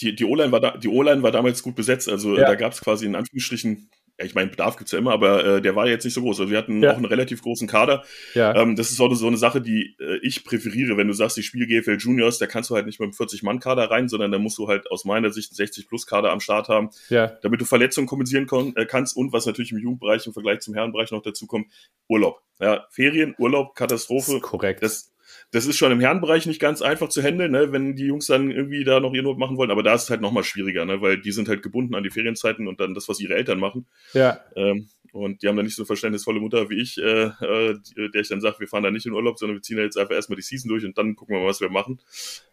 die, 0.00 0.14
die 0.14 0.24
O-Line 0.24 0.52
war, 0.52 0.60
da, 0.60 0.76
die 0.76 0.88
war 0.88 1.30
damals 1.30 1.62
gut 1.62 1.76
besetzt. 1.76 2.08
Also 2.08 2.36
ja. 2.36 2.46
da 2.46 2.54
gab 2.56 2.72
es 2.72 2.80
quasi 2.80 3.06
in 3.06 3.14
Anführungsstrichen 3.14 3.90
ich 4.18 4.34
meine, 4.34 4.50
Bedarf 4.50 4.76
gibt's 4.76 4.92
ja 4.92 4.98
immer, 4.98 5.12
aber 5.12 5.44
äh, 5.44 5.62
der 5.62 5.76
war 5.76 5.86
jetzt 5.86 6.04
nicht 6.04 6.14
so 6.14 6.22
groß. 6.22 6.40
Also 6.40 6.50
wir 6.50 6.58
hatten 6.58 6.82
ja. 6.82 6.92
auch 6.92 6.96
einen 6.96 7.04
relativ 7.04 7.42
großen 7.42 7.68
Kader. 7.68 8.02
Ja. 8.34 8.54
Ähm, 8.54 8.74
das 8.74 8.90
ist 8.90 9.00
auch 9.00 9.12
so 9.14 9.26
eine 9.26 9.36
Sache, 9.36 9.60
die 9.60 9.96
äh, 10.00 10.18
ich 10.22 10.44
präferiere. 10.44 10.96
Wenn 10.96 11.08
du 11.08 11.12
sagst, 11.12 11.36
ich 11.36 11.46
spiele 11.46 11.66
GFL 11.66 11.98
Juniors, 11.98 12.38
da 12.38 12.46
kannst 12.46 12.70
du 12.70 12.74
halt 12.74 12.86
nicht 12.86 12.98
mit 12.98 13.06
einem 13.06 13.12
40-Mann-Kader 13.12 13.90
rein, 13.90 14.08
sondern 14.08 14.32
da 14.32 14.38
musst 14.38 14.56
du 14.58 14.68
halt 14.68 14.90
aus 14.90 15.04
meiner 15.04 15.30
Sicht 15.30 15.52
einen 15.52 15.68
60-Plus-Kader 15.68 16.32
am 16.32 16.40
Start 16.40 16.68
haben, 16.68 16.90
ja. 17.10 17.26
damit 17.42 17.60
du 17.60 17.66
Verletzungen 17.66 18.06
kompensieren 18.06 18.46
kon- 18.46 18.74
äh, 18.76 18.86
kannst 18.86 19.16
und 19.16 19.32
was 19.32 19.44
natürlich 19.44 19.72
im 19.72 19.78
Jugendbereich 19.78 20.26
im 20.26 20.32
Vergleich 20.32 20.60
zum 20.60 20.74
Herrenbereich 20.74 21.10
noch 21.10 21.22
dazu 21.22 21.46
kommt, 21.46 21.66
Urlaub. 22.08 22.40
Ja, 22.58 22.86
Ferien, 22.90 23.34
Urlaub, 23.38 23.74
Katastrophe. 23.74 24.32
Das 24.32 24.36
ist 24.36 24.42
korrekt. 24.42 24.82
Das, 24.82 25.12
das 25.56 25.64
ist 25.64 25.78
schon 25.78 25.90
im 25.90 26.00
Herrenbereich 26.00 26.44
nicht 26.44 26.60
ganz 26.60 26.82
einfach 26.82 27.08
zu 27.08 27.22
handeln, 27.22 27.52
ne, 27.52 27.72
wenn 27.72 27.96
die 27.96 28.04
Jungs 28.04 28.26
dann 28.26 28.50
irgendwie 28.50 28.84
da 28.84 29.00
noch 29.00 29.14
ihren 29.14 29.24
Urlaub 29.24 29.38
machen 29.38 29.56
wollen. 29.56 29.70
Aber 29.70 29.82
da 29.82 29.94
ist 29.94 30.02
es 30.02 30.10
halt 30.10 30.20
nochmal 30.20 30.44
schwieriger, 30.44 30.84
ne, 30.84 31.00
weil 31.00 31.18
die 31.18 31.32
sind 31.32 31.48
halt 31.48 31.62
gebunden 31.62 31.94
an 31.94 32.02
die 32.02 32.10
Ferienzeiten 32.10 32.68
und 32.68 32.78
dann 32.78 32.92
das, 32.92 33.08
was 33.08 33.20
ihre 33.20 33.36
Eltern 33.36 33.58
machen. 33.58 33.86
Ja. 34.12 34.38
Ähm, 34.54 34.90
und 35.12 35.42
die 35.42 35.48
haben 35.48 35.56
dann 35.56 35.64
nicht 35.64 35.76
so 35.76 35.82
eine 35.82 35.86
verständnisvolle 35.86 36.40
Mutter 36.40 36.68
wie 36.68 36.78
ich, 36.78 36.98
äh, 36.98 37.28
äh, 37.28 37.78
der 37.96 38.20
ich 38.20 38.28
dann 38.28 38.42
sage, 38.42 38.60
wir 38.60 38.68
fahren 38.68 38.82
da 38.82 38.90
nicht 38.90 39.06
in 39.06 39.14
Urlaub, 39.14 39.38
sondern 39.38 39.56
wir 39.56 39.62
ziehen 39.62 39.78
da 39.78 39.82
jetzt 39.82 39.96
einfach 39.96 40.14
erstmal 40.14 40.36
die 40.36 40.42
Season 40.42 40.68
durch 40.68 40.84
und 40.84 40.98
dann 40.98 41.16
gucken 41.16 41.34
wir 41.34 41.40
mal, 41.40 41.48
was 41.48 41.62
wir 41.62 41.70
machen. 41.70 42.02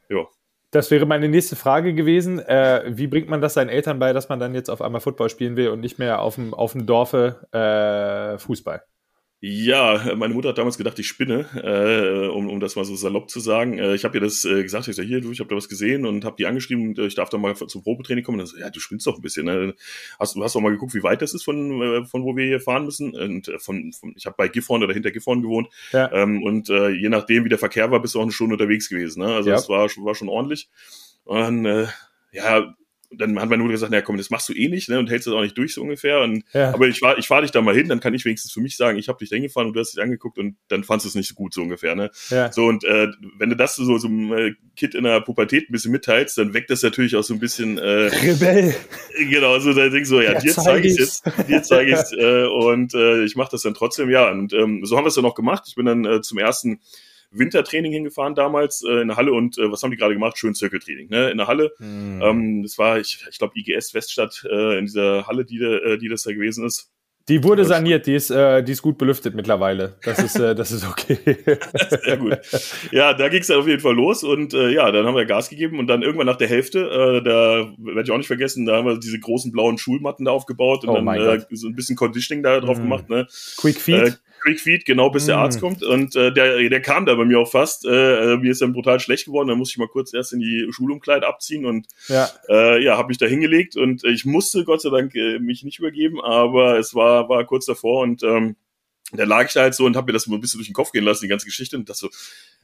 Ja. 0.07 0.25
Das 0.71 0.89
wäre 0.89 1.05
meine 1.05 1.27
nächste 1.27 1.57
Frage 1.57 1.93
gewesen. 1.93 2.39
Äh, 2.39 2.83
wie 2.87 3.07
bringt 3.07 3.27
man 3.27 3.41
das 3.41 3.55
seinen 3.55 3.69
Eltern 3.69 3.99
bei, 3.99 4.13
dass 4.13 4.29
man 4.29 4.39
dann 4.39 4.55
jetzt 4.55 4.69
auf 4.69 4.81
einmal 4.81 5.01
Football 5.01 5.29
spielen 5.29 5.57
will 5.57 5.67
und 5.69 5.81
nicht 5.81 5.99
mehr 5.99 6.21
auf 6.21 6.35
dem, 6.35 6.53
auf 6.53 6.71
dem 6.71 6.85
Dorfe 6.85 7.47
äh, 7.51 8.39
Fußball? 8.39 8.81
Ja, 9.45 10.15
meine 10.15 10.33
Mutter 10.33 10.47
hat 10.47 10.57
damals 10.57 10.77
gedacht, 10.77 10.97
ich 10.99 11.07
spinne, 11.09 11.45
äh, 11.61 12.29
um, 12.29 12.49
um 12.49 12.61
das 12.61 12.77
mal 12.77 12.85
so 12.85 12.95
salopp 12.95 13.29
zu 13.29 13.41
sagen. 13.41 13.77
Äh, 13.77 13.93
ich 13.93 14.05
habe 14.05 14.15
ihr 14.17 14.21
das 14.21 14.45
äh, 14.45 14.63
gesagt, 14.63 14.87
ich 14.87 14.95
sag, 14.95 15.03
hier, 15.03 15.19
du, 15.19 15.31
ich 15.33 15.41
habe 15.41 15.49
da 15.49 15.57
was 15.57 15.67
gesehen 15.67 16.05
und 16.05 16.23
habe 16.23 16.37
die 16.37 16.45
angeschrieben, 16.45 16.95
äh, 16.95 17.07
ich 17.07 17.15
darf 17.15 17.27
da 17.27 17.37
mal 17.37 17.53
zum 17.53 17.83
Probetraining 17.83 18.23
kommen. 18.23 18.39
Und 18.39 18.47
dann 18.47 18.55
so, 18.55 18.57
ja, 18.57 18.69
du 18.69 18.79
spinnst 18.79 19.05
doch 19.05 19.17
ein 19.17 19.21
bisschen. 19.21 19.47
Ne? 19.47 19.75
Hast, 20.17 20.37
du 20.37 20.43
hast 20.45 20.55
doch 20.55 20.61
mal 20.61 20.69
geguckt, 20.69 20.93
wie 20.93 21.03
weit 21.03 21.21
das 21.21 21.33
ist 21.33 21.43
von, 21.43 21.81
äh, 21.81 22.05
von 22.05 22.23
wo 22.23 22.37
wir 22.37 22.45
hier 22.45 22.61
fahren 22.61 22.85
müssen. 22.85 23.13
Und 23.13 23.49
äh, 23.49 23.59
von, 23.59 23.91
von 23.91 24.13
ich 24.15 24.25
habe 24.25 24.35
bei 24.37 24.47
Gifhorn 24.47 24.81
oder 24.81 24.93
hinter 24.93 25.11
Gifhorn 25.11 25.41
gewohnt. 25.41 25.67
Ja. 25.91 26.09
Ähm, 26.13 26.41
und 26.41 26.69
äh, 26.69 26.91
je 26.91 27.09
nachdem, 27.09 27.43
wie 27.43 27.49
der 27.49 27.59
Verkehr 27.59 27.91
war, 27.91 28.01
bist 28.01 28.15
du 28.15 28.19
auch 28.19 28.23
eine 28.23 28.31
Stunde 28.31 28.53
unterwegs 28.53 28.87
gewesen. 28.87 29.23
Ne? 29.23 29.35
Also 29.35 29.49
Ja. 29.49 29.57
das 29.57 29.67
war, 29.67 29.89
war 29.89 30.15
schon 30.15 30.29
ordentlich. 30.29 30.69
Und 31.25 31.65
äh, 31.65 31.87
ja, 32.31 32.73
dann 33.17 33.39
hat 33.39 33.49
meine 33.49 33.61
Mutter 33.63 33.73
gesagt, 33.73 33.91
na 33.91 34.01
komm, 34.01 34.17
das 34.17 34.29
machst 34.29 34.49
du 34.49 34.53
eh 34.53 34.67
nicht, 34.67 34.89
ne? 34.89 34.99
Und 34.99 35.09
hältst 35.09 35.27
das 35.27 35.33
auch 35.33 35.41
nicht 35.41 35.57
durch, 35.57 35.73
so 35.73 35.81
ungefähr. 35.81 36.21
Und 36.21 36.43
Ja. 36.53 36.73
aber 36.73 36.87
ich 36.87 36.99
fahr, 36.99 37.17
ich 37.17 37.27
fahr 37.27 37.41
dich 37.41 37.51
da 37.51 37.61
mal 37.61 37.75
hin, 37.75 37.87
dann 37.89 37.99
kann 37.99 38.13
ich 38.13 38.25
wenigstens 38.25 38.51
für 38.51 38.61
mich 38.61 38.77
sagen, 38.77 38.97
ich 38.97 39.07
habe 39.09 39.19
dich 39.19 39.29
da 39.29 39.35
hingefahren 39.35 39.67
und 39.67 39.73
du 39.73 39.79
hast 39.79 39.93
dich 39.93 40.01
angeguckt 40.01 40.37
und 40.37 40.55
dann 40.67 40.83
fandst 40.83 41.05
du 41.05 41.09
es 41.09 41.15
nicht 41.15 41.27
so 41.29 41.35
gut, 41.35 41.53
so 41.53 41.61
ungefähr, 41.61 41.95
ne? 41.95 42.11
Ja. 42.29 42.51
So, 42.51 42.65
und 42.65 42.83
äh, 42.83 43.07
wenn 43.37 43.49
du 43.49 43.55
das 43.55 43.75
so, 43.75 43.97
so 43.97 44.07
einem 44.07 44.55
Kind 44.75 44.95
in 44.95 45.03
der 45.03 45.21
Pubertät 45.21 45.69
ein 45.69 45.71
bisschen 45.71 45.91
mitteilst, 45.91 46.37
dann 46.37 46.53
weckt 46.53 46.69
das 46.69 46.81
natürlich 46.83 47.15
auch 47.15 47.23
so 47.23 47.33
ein 47.33 47.39
bisschen, 47.39 47.77
äh, 47.77 47.83
Rebell. 48.07 48.75
genau, 49.29 49.59
so 49.59 49.73
da 49.73 49.89
denkst 49.89 50.09
du, 50.09 50.19
ja, 50.21 50.33
Ja, 50.33 50.39
dir 50.39 50.51
zeig 50.53 50.63
zeige 50.65 50.87
ich 50.87 50.97
jetzt, 50.97 51.23
dir 51.47 51.61
zeige 51.63 51.91
ich 51.93 52.17
äh, 52.19 52.45
und 52.45 52.93
äh, 52.93 53.23
ich 53.23 53.35
mache 53.35 53.51
das 53.51 53.61
dann 53.61 53.73
trotzdem, 53.73 54.09
ja. 54.09 54.29
Und 54.31 54.53
ähm, 54.53 54.85
so 54.85 54.97
haben 54.97 55.03
wir 55.03 55.09
es 55.09 55.15
dann 55.15 55.25
auch 55.25 55.35
gemacht. 55.35 55.63
Ich 55.67 55.75
bin 55.75 55.85
dann 55.85 56.05
äh, 56.05 56.21
zum 56.21 56.37
ersten 56.37 56.79
Wintertraining 57.33 57.91
hingefahren 57.91 58.35
damals 58.35 58.83
äh, 58.87 59.01
in 59.01 59.09
der 59.09 59.17
Halle 59.17 59.33
und 59.33 59.57
äh, 59.57 59.71
was 59.71 59.83
haben 59.83 59.91
die 59.91 59.97
gerade 59.97 60.13
gemacht? 60.13 60.37
Schön 60.37 60.53
Zirkeltraining, 60.55 61.09
ne? 61.09 61.29
In 61.31 61.37
der 61.37 61.47
Halle. 61.47 61.73
Hm. 61.77 62.21
Ähm, 62.21 62.63
das 62.63 62.77
war, 62.77 62.99
ich, 62.99 63.25
ich 63.29 63.37
glaube, 63.39 63.53
IGS 63.57 63.93
Weststadt 63.93 64.45
äh, 64.49 64.77
in 64.77 64.85
dieser 64.85 65.27
Halle, 65.27 65.45
die, 65.45 65.57
äh, 65.61 65.97
die 65.97 66.09
das 66.09 66.23
da 66.23 66.31
gewesen 66.31 66.65
ist. 66.65 66.89
Die 67.29 67.41
wurde 67.41 67.63
saniert, 67.63 68.05
die 68.05 68.15
ist, 68.15 68.31
äh, 68.31 68.61
die 68.63 68.73
ist 68.73 68.81
gut 68.81 68.97
belüftet 68.97 69.33
mittlerweile. 69.33 69.95
Das 70.03 70.19
ist, 70.21 70.37
äh, 70.37 70.53
das 70.55 70.73
ist 70.73 70.85
okay. 70.85 71.17
Sehr 72.03 72.17
gut. 72.17 72.37
Ja, 72.91 73.13
da 73.13 73.29
ging 73.29 73.39
es 73.39 73.47
dann 73.47 73.59
auf 73.59 73.67
jeden 73.67 73.79
Fall 73.79 73.95
los 73.95 74.25
und 74.25 74.53
äh, 74.53 74.71
ja, 74.71 74.91
dann 74.91 75.05
haben 75.05 75.15
wir 75.15 75.23
Gas 75.23 75.49
gegeben 75.49 75.79
und 75.79 75.87
dann 75.87 76.01
irgendwann 76.01 76.25
nach 76.27 76.35
der 76.35 76.49
Hälfte, 76.49 76.79
äh, 76.79 77.23
da 77.23 77.71
werde 77.77 78.01
ich 78.03 78.11
auch 78.11 78.17
nicht 78.17 78.27
vergessen, 78.27 78.65
da 78.65 78.75
haben 78.75 78.87
wir 78.87 78.99
diese 78.99 79.17
großen 79.21 79.53
blauen 79.53 79.77
Schulmatten 79.77 80.25
da 80.25 80.31
aufgebaut 80.31 80.83
und 80.83 80.89
Oh 80.89 80.95
dann 80.95 81.07
äh, 81.07 81.39
so 81.51 81.67
ein 81.69 81.75
bisschen 81.75 81.95
Conditioning 81.95 82.43
da 82.43 82.59
drauf 82.59 82.77
Mm. 82.77 82.81
gemacht, 82.81 83.09
ne? 83.09 83.25
Quick 83.55 83.79
Feed. 83.79 84.03
Äh, 84.03 84.11
Quick 84.43 84.59
Feed, 84.59 84.85
genau, 84.85 85.09
bis 85.09 85.25
der 85.25 85.37
Mm. 85.37 85.39
Arzt 85.39 85.59
kommt. 85.61 85.83
Und 85.83 86.15
äh, 86.15 86.33
der, 86.33 86.69
der 86.69 86.81
kam 86.81 87.05
da 87.05 87.15
bei 87.15 87.25
mir 87.25 87.39
auch 87.39 87.49
fast. 87.49 87.85
Äh, 87.85 88.33
äh, 88.33 88.37
mir 88.37 88.51
ist 88.51 88.61
dann 88.61 88.73
brutal 88.73 88.99
schlecht 88.99 89.25
geworden. 89.25 89.47
Da 89.47 89.55
musste 89.55 89.73
ich 89.73 89.77
mal 89.77 89.87
kurz 89.87 90.13
erst 90.13 90.33
in 90.33 90.39
die 90.39 90.67
Schulumkleide 90.71 91.25
abziehen 91.25 91.65
und 91.65 91.87
ja. 92.07 92.29
äh, 92.49 92.83
ja, 92.83 92.97
habe 92.97 93.07
mich 93.07 93.17
da 93.17 93.25
hingelegt 93.25 93.77
und 93.77 94.03
ich 94.03 94.25
musste 94.25 94.65
Gott 94.65 94.81
sei 94.81 94.89
Dank 94.89 95.15
äh, 95.15 95.39
mich 95.39 95.63
nicht 95.63 95.79
übergeben, 95.79 96.21
aber 96.21 96.77
es 96.77 96.93
war, 96.93 97.29
war 97.29 97.45
kurz 97.45 97.65
davor 97.65 98.01
und 98.01 98.23
ähm, 98.23 98.55
da 99.11 99.25
lag 99.25 99.45
ich 99.45 99.53
da 99.53 99.61
halt 99.61 99.75
so 99.75 99.85
und 99.85 99.95
habe 99.95 100.07
mir 100.07 100.13
das 100.13 100.27
mal 100.27 100.35
ein 100.35 100.41
bisschen 100.41 100.57
durch 100.57 100.67
den 100.67 100.73
Kopf 100.73 100.91
gehen 100.91 101.03
lassen, 101.03 101.23
die 101.23 101.29
ganze 101.29 101.45
Geschichte. 101.45 101.77
Und 101.77 101.87
das 101.89 101.99
so, 101.99 102.09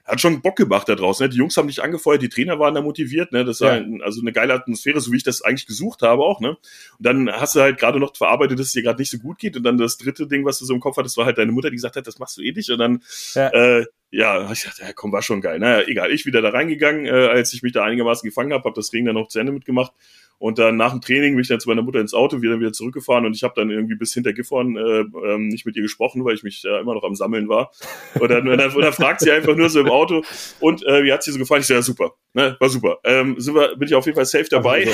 hat 0.09 0.19
schon 0.21 0.41
Bock 0.41 0.55
gemacht 0.55 0.89
da 0.89 0.95
draußen. 0.95 1.23
Ne? 1.25 1.29
Die 1.29 1.37
Jungs 1.37 1.55
haben 1.57 1.67
dich 1.67 1.81
angefeuert, 1.83 2.21
die 2.21 2.29
Trainer 2.29 2.59
waren 2.59 2.73
da 2.75 2.81
motiviert. 2.81 3.31
Ne? 3.31 3.45
Das 3.45 3.61
war 3.61 3.75
Ja. 3.75 3.81
ein, 3.81 4.01
also 4.01 4.21
eine 4.21 4.31
geile 4.33 4.53
Atmosphäre, 4.53 4.99
so 4.99 5.11
wie 5.11 5.17
ich 5.17 5.23
das 5.23 5.41
eigentlich 5.41 5.67
gesucht 5.67 6.01
habe 6.01 6.23
auch. 6.23 6.39
Ne? 6.41 6.49
Und 6.51 6.57
dann 6.99 7.31
hast 7.31 7.55
du 7.55 7.61
halt 7.61 7.77
gerade 7.79 7.99
noch 7.99 8.15
verarbeitet, 8.15 8.59
dass 8.59 8.67
es 8.67 8.73
dir 8.73 8.83
gerade 8.83 8.99
nicht 9.01 9.11
so 9.11 9.17
gut 9.19 9.37
geht. 9.39 9.55
Und 9.55 9.63
dann 9.63 9.77
das 9.77 9.97
dritte 9.97 10.27
Ding, 10.27 10.45
was 10.45 10.59
du 10.59 10.65
so 10.65 10.73
im 10.73 10.79
Kopf 10.79 10.97
hattest, 10.97 11.15
war 11.17 11.25
halt 11.25 11.37
deine 11.37 11.51
Mutter, 11.51 11.69
die 11.69 11.75
gesagt 11.75 11.95
hat, 11.95 12.07
das 12.07 12.19
machst 12.19 12.37
du 12.37 12.41
eh 12.41 12.51
nicht. 12.51 12.69
Und 12.69 12.79
dann 12.79 13.03
Ja. 13.35 13.49
äh, 13.49 13.85
ja, 14.11 14.51
ich 14.51 14.63
dachte, 14.63 14.81
ja, 14.81 14.91
komm, 14.93 15.11
war 15.11 15.21
schon 15.21 15.39
geil. 15.39 15.59
Naja, 15.59 15.87
egal. 15.87 16.11
Ich 16.11 16.25
wieder 16.25 16.41
da 16.41 16.49
reingegangen, 16.49 17.05
äh, 17.05 17.09
als 17.11 17.53
ich 17.53 17.61
mich 17.61 17.73
da 17.73 17.83
einigermaßen 17.83 18.27
gefangen 18.27 18.51
habe, 18.53 18.63
habe 18.63 18.75
das 18.75 18.89
Training 18.89 19.05
dann 19.05 19.15
noch 19.15 19.27
zu 19.27 19.37
Ende 19.39 19.51
mitgemacht. 19.51 19.93
Und 20.39 20.58
dann 20.58 20.77
nach 20.77 20.91
dem 20.91 21.01
Training 21.01 21.36
bin 21.36 21.41
ich 21.41 21.50
dann 21.50 21.60
zu 21.60 21.67
meiner 21.67 21.81
Mutter 21.81 22.00
ins 22.00 22.13
Auto, 22.13 22.41
wieder 22.41 22.60
wieder 22.60 22.72
zurückgefahren 22.72 23.25
und 23.25 23.36
ich 23.36 23.43
habe 23.43 23.53
dann 23.58 23.69
irgendwie 23.69 23.96
bis 23.96 24.13
hinter 24.13 24.31
Gifhorn 24.31 24.77
äh, 24.77 25.01
ähm, 25.01 25.50
nicht 25.50 25.65
mit 25.65 25.75
ihr 25.75 25.81
gesprochen, 25.81 26.24
weil 26.24 26.34
ich 26.34 26.43
mich 26.43 26.63
äh, 26.63 26.79
immer 26.79 26.93
noch 26.93 27.03
am 27.03 27.13
Sammeln 27.13 27.50
war. 27.50 27.72
Und 28.19 28.31
dann, 28.31 28.48
und 28.48 28.58
dann, 28.58 28.72
und 28.74 28.81
dann 28.81 28.93
fragt 28.93 29.22
sie 29.22 29.31
einfach 29.31 29.55
nur 29.55 29.69
so 29.69 29.79
im 29.79 29.89
Auto 29.89 30.24
und 30.60 30.86
äh, 30.86 31.03
wie 31.03 31.13
hat 31.13 31.24
sie 31.24 31.31
so 31.31 31.38
gefallen? 31.38 31.62
Ich 31.62 31.67
so, 31.67 31.74
ja, 31.74 31.81
super. 31.81 32.13
Ne, 32.34 32.55
war 32.60 32.69
super. 32.69 32.98
Ähm, 33.03 33.36
sind 33.39 33.55
wir, 33.55 33.75
bin 33.75 33.88
ich 33.88 33.96
auf 33.96 34.05
jeden 34.05 34.15
Fall 34.15 34.25
safe 34.25 34.48
dabei. 34.50 34.88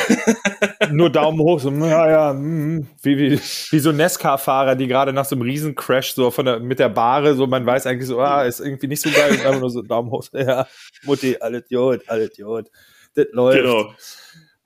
Also, 0.80 0.94
nur 0.94 1.10
Daumen 1.10 1.40
hoch, 1.40 1.60
so, 1.60 1.70
ja, 1.72 2.10
ja, 2.10 2.34
mm, 2.34 2.88
wie, 3.02 3.18
wie, 3.18 3.40
wie 3.40 3.80
so 3.80 3.92
Nesca-Fahrer, 3.92 4.75
die 4.75 4.88
gerade 4.88 5.12
nach 5.12 5.25
so 5.25 5.36
einem 5.36 5.44
Riesencrash 5.44 6.14
so 6.14 6.32
von 6.32 6.46
der, 6.46 6.60
mit 6.60 6.80
der 6.80 6.90
Bahre, 6.90 7.36
so, 7.36 7.48
man 7.48 7.66
weiß 7.66 7.88
eigentlich 7.88 8.08
so, 8.08 8.20
ah, 8.20 8.44
ist 8.44 8.60
irgendwie 8.60 8.88
nicht 8.88 9.02
so 9.02 9.10
geil, 9.10 9.32
und 9.32 9.46
einfach 9.46 9.60
nur 9.60 9.70
so 9.70 9.82
Daumen 9.82 10.12
hoch, 10.12 10.25
ja, 10.34 10.68
Mutti, 11.04 11.38
alles 11.40 11.64
Jod, 11.70 12.02
alles 12.08 12.38
Jod, 12.38 12.70
das 13.16 13.28
läuft. 13.32 13.62
Genau. 13.62 13.94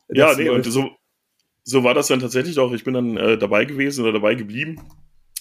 Ja, 0.10 0.34
nee, 0.36 0.50
und 0.50 0.66
so, 0.66 0.92
so 1.64 1.84
war 1.84 1.94
das 1.94 2.08
dann 2.08 2.20
tatsächlich 2.20 2.58
auch. 2.60 2.74
Ich 2.74 2.84
bin 2.84 2.94
dann 2.94 3.18
äh, 3.18 3.38
dabei 3.38 3.66
gewesen 3.66 4.04
oder 4.04 4.14
dabei 4.14 4.36
geblieben. 4.36 4.82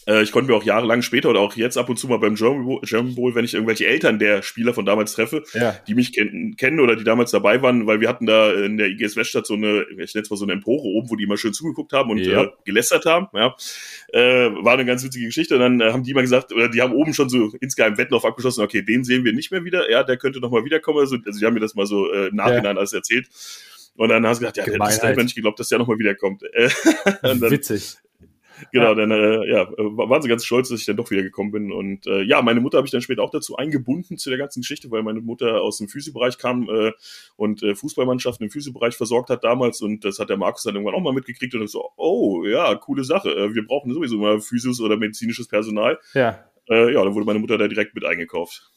Äh, 0.08 0.22
ich 0.22 0.32
konnte 0.32 0.50
mir 0.50 0.56
auch 0.56 0.64
jahrelang 0.64 1.02
später 1.02 1.28
oder 1.28 1.40
auch 1.40 1.54
jetzt 1.54 1.76
ab 1.76 1.88
und 1.88 1.98
zu 1.98 2.08
mal 2.08 2.18
beim 2.18 2.34
German 2.34 2.64
Bowl, 2.64 2.80
German 2.82 3.14
Bowl 3.14 3.34
wenn 3.34 3.44
ich 3.44 3.54
irgendwelche 3.54 3.86
Eltern 3.86 4.18
der 4.18 4.42
Spieler 4.42 4.72
von 4.72 4.86
damals 4.86 5.12
treffe, 5.12 5.42
ja. 5.52 5.76
die 5.86 5.94
mich 5.94 6.12
ken 6.12 6.56
kennen 6.56 6.80
oder 6.80 6.96
die 6.96 7.04
damals 7.04 7.30
dabei 7.30 7.60
waren, 7.60 7.86
weil 7.86 8.00
wir 8.00 8.08
hatten 8.08 8.24
da 8.24 8.52
in 8.52 8.78
der 8.78 8.88
IGS 8.88 9.16
Weststadt 9.16 9.46
so 9.46 9.54
eine, 9.54 9.84
ich 9.98 10.14
nenne 10.14 10.22
es 10.22 10.30
mal 10.30 10.36
so 10.36 10.44
eine 10.44 10.54
Empore 10.54 10.84
oben, 10.84 11.10
wo 11.10 11.16
die 11.16 11.24
immer 11.24 11.36
schön 11.36 11.52
zugeguckt 11.52 11.92
haben 11.92 12.10
und 12.10 12.18
ja. 12.18 12.44
äh, 12.44 12.48
gelästert 12.64 13.04
haben. 13.04 13.26
Ja. 13.34 13.54
Äh, 14.12 14.50
war 14.64 14.72
eine 14.72 14.86
ganz 14.86 15.04
witzige 15.04 15.26
Geschichte. 15.26 15.54
Und 15.54 15.60
dann 15.60 15.80
äh, 15.80 15.92
haben 15.92 16.04
die 16.04 16.14
mal 16.14 16.22
gesagt, 16.22 16.52
oder 16.52 16.68
die 16.68 16.80
haben 16.80 16.94
oben 16.94 17.12
schon 17.12 17.28
so 17.28 17.52
insgeheim 17.60 17.98
Wettlauf 17.98 18.24
abgeschlossen, 18.24 18.62
okay, 18.62 18.82
den 18.82 19.04
sehen 19.04 19.24
wir 19.24 19.34
nicht 19.34 19.50
mehr 19.50 19.64
wieder. 19.64 19.90
Ja, 19.90 20.04
der 20.04 20.16
könnte 20.16 20.40
noch 20.40 20.50
mal 20.50 20.64
wiederkommen. 20.64 21.00
Also, 21.00 21.16
also 21.24 21.38
die 21.38 21.44
haben 21.44 21.54
mir 21.54 21.60
das 21.60 21.74
mal 21.74 21.86
so 21.86 22.10
äh, 22.12 22.28
im 22.28 22.36
Nachhinein 22.36 22.76
ja. 22.76 22.78
alles 22.78 22.94
erzählt. 22.94 23.28
Und 23.98 24.10
dann 24.10 24.24
hast 24.24 24.38
du 24.38 24.42
gesagt, 24.42 24.58
ja, 24.58 24.64
Gemeinheit. 24.64 25.02
das 25.02 25.02
hätte 25.02 25.24
nicht 25.24 25.34
geglaubt, 25.34 25.58
dass 25.58 25.68
der 25.68 25.78
nochmal 25.78 25.98
wiederkommt. 25.98 26.42
dann, 27.22 27.40
Witzig. 27.40 27.96
Genau, 28.72 28.90
ja. 28.90 28.94
dann 28.94 29.10
äh, 29.10 29.50
ja, 29.50 29.68
waren 29.76 30.22
sie 30.22 30.28
ganz 30.28 30.44
stolz, 30.44 30.68
dass 30.68 30.78
ich 30.78 30.86
dann 30.86 30.96
doch 30.96 31.10
wieder 31.10 31.22
gekommen 31.22 31.50
bin. 31.50 31.72
Und 31.72 32.06
äh, 32.06 32.22
ja, 32.22 32.40
meine 32.40 32.60
Mutter 32.60 32.78
habe 32.78 32.86
ich 32.86 32.92
dann 32.92 33.00
später 33.00 33.22
auch 33.22 33.30
dazu 33.30 33.56
eingebunden 33.56 34.16
zu 34.16 34.30
der 34.30 34.38
ganzen 34.38 34.60
Geschichte, 34.60 34.88
weil 34.92 35.02
meine 35.02 35.20
Mutter 35.20 35.62
aus 35.62 35.78
dem 35.78 35.88
Physiobereich 35.88 36.38
kam 36.38 36.68
äh, 36.68 36.92
und 37.36 37.64
äh, 37.64 37.74
Fußballmannschaften 37.74 38.46
im 38.46 38.50
Physiobereich 38.50 38.96
versorgt 38.96 39.30
hat 39.30 39.42
damals. 39.42 39.80
Und 39.80 40.04
das 40.04 40.20
hat 40.20 40.30
der 40.30 40.36
Markus 40.36 40.62
dann 40.62 40.74
irgendwann 40.74 40.94
auch 40.94 41.02
mal 41.02 41.12
mitgekriegt 41.12 41.56
und 41.56 41.68
so, 41.68 41.90
oh 41.96 42.44
ja, 42.44 42.72
coole 42.76 43.02
Sache. 43.02 43.30
Äh, 43.30 43.54
wir 43.54 43.66
brauchen 43.66 43.92
sowieso 43.92 44.16
mal 44.18 44.40
Physios 44.40 44.80
oder 44.80 44.96
medizinisches 44.96 45.48
Personal. 45.48 45.98
Ja. 46.14 46.44
Äh, 46.70 46.94
ja, 46.94 47.02
dann 47.02 47.14
wurde 47.14 47.26
meine 47.26 47.40
Mutter 47.40 47.58
da 47.58 47.66
direkt 47.66 47.96
mit 47.96 48.04
eingekauft. 48.04 48.70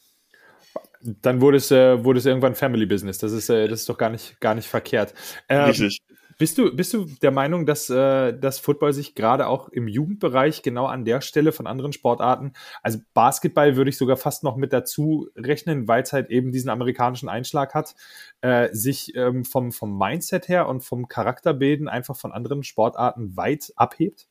Dann 1.00 1.40
wurde 1.40 1.56
es, 1.56 1.70
äh, 1.70 2.04
wurde 2.04 2.18
es 2.18 2.26
irgendwann 2.26 2.54
Family 2.54 2.86
Business. 2.86 3.18
Das 3.18 3.32
ist, 3.32 3.48
äh, 3.48 3.66
das 3.66 3.80
ist 3.80 3.88
doch 3.88 3.98
gar 3.98 4.10
nicht, 4.10 4.40
gar 4.40 4.54
nicht 4.54 4.68
verkehrt. 4.68 5.14
Ähm, 5.48 5.64
Richtig. 5.64 6.00
Bist 6.38 6.58
du, 6.58 6.74
bist 6.74 6.92
du 6.92 7.06
der 7.22 7.30
Meinung, 7.30 7.66
dass, 7.66 7.88
äh, 7.90 8.32
dass 8.36 8.58
Football 8.58 8.92
sich 8.92 9.14
gerade 9.14 9.46
auch 9.46 9.68
im 9.68 9.86
Jugendbereich 9.86 10.62
genau 10.62 10.86
an 10.86 11.04
der 11.04 11.20
Stelle 11.20 11.52
von 11.52 11.66
anderen 11.68 11.92
Sportarten, 11.92 12.54
also 12.82 12.98
Basketball 13.14 13.76
würde 13.76 13.90
ich 13.90 13.96
sogar 13.96 14.16
fast 14.16 14.42
noch 14.42 14.56
mit 14.56 14.72
dazu 14.72 15.28
rechnen, 15.36 15.86
weil 15.86 16.02
es 16.02 16.12
halt 16.12 16.30
eben 16.30 16.50
diesen 16.50 16.70
amerikanischen 16.70 17.28
Einschlag 17.28 17.74
hat, 17.74 17.94
äh, 18.40 18.70
sich 18.72 19.14
ähm, 19.14 19.44
vom, 19.44 19.70
vom 19.70 19.96
Mindset 19.96 20.48
her 20.48 20.68
und 20.68 20.80
vom 20.80 21.06
Charakterbilden 21.06 21.88
einfach 21.88 22.16
von 22.16 22.32
anderen 22.32 22.64
Sportarten 22.64 23.36
weit 23.36 23.72
abhebt? 23.76 24.26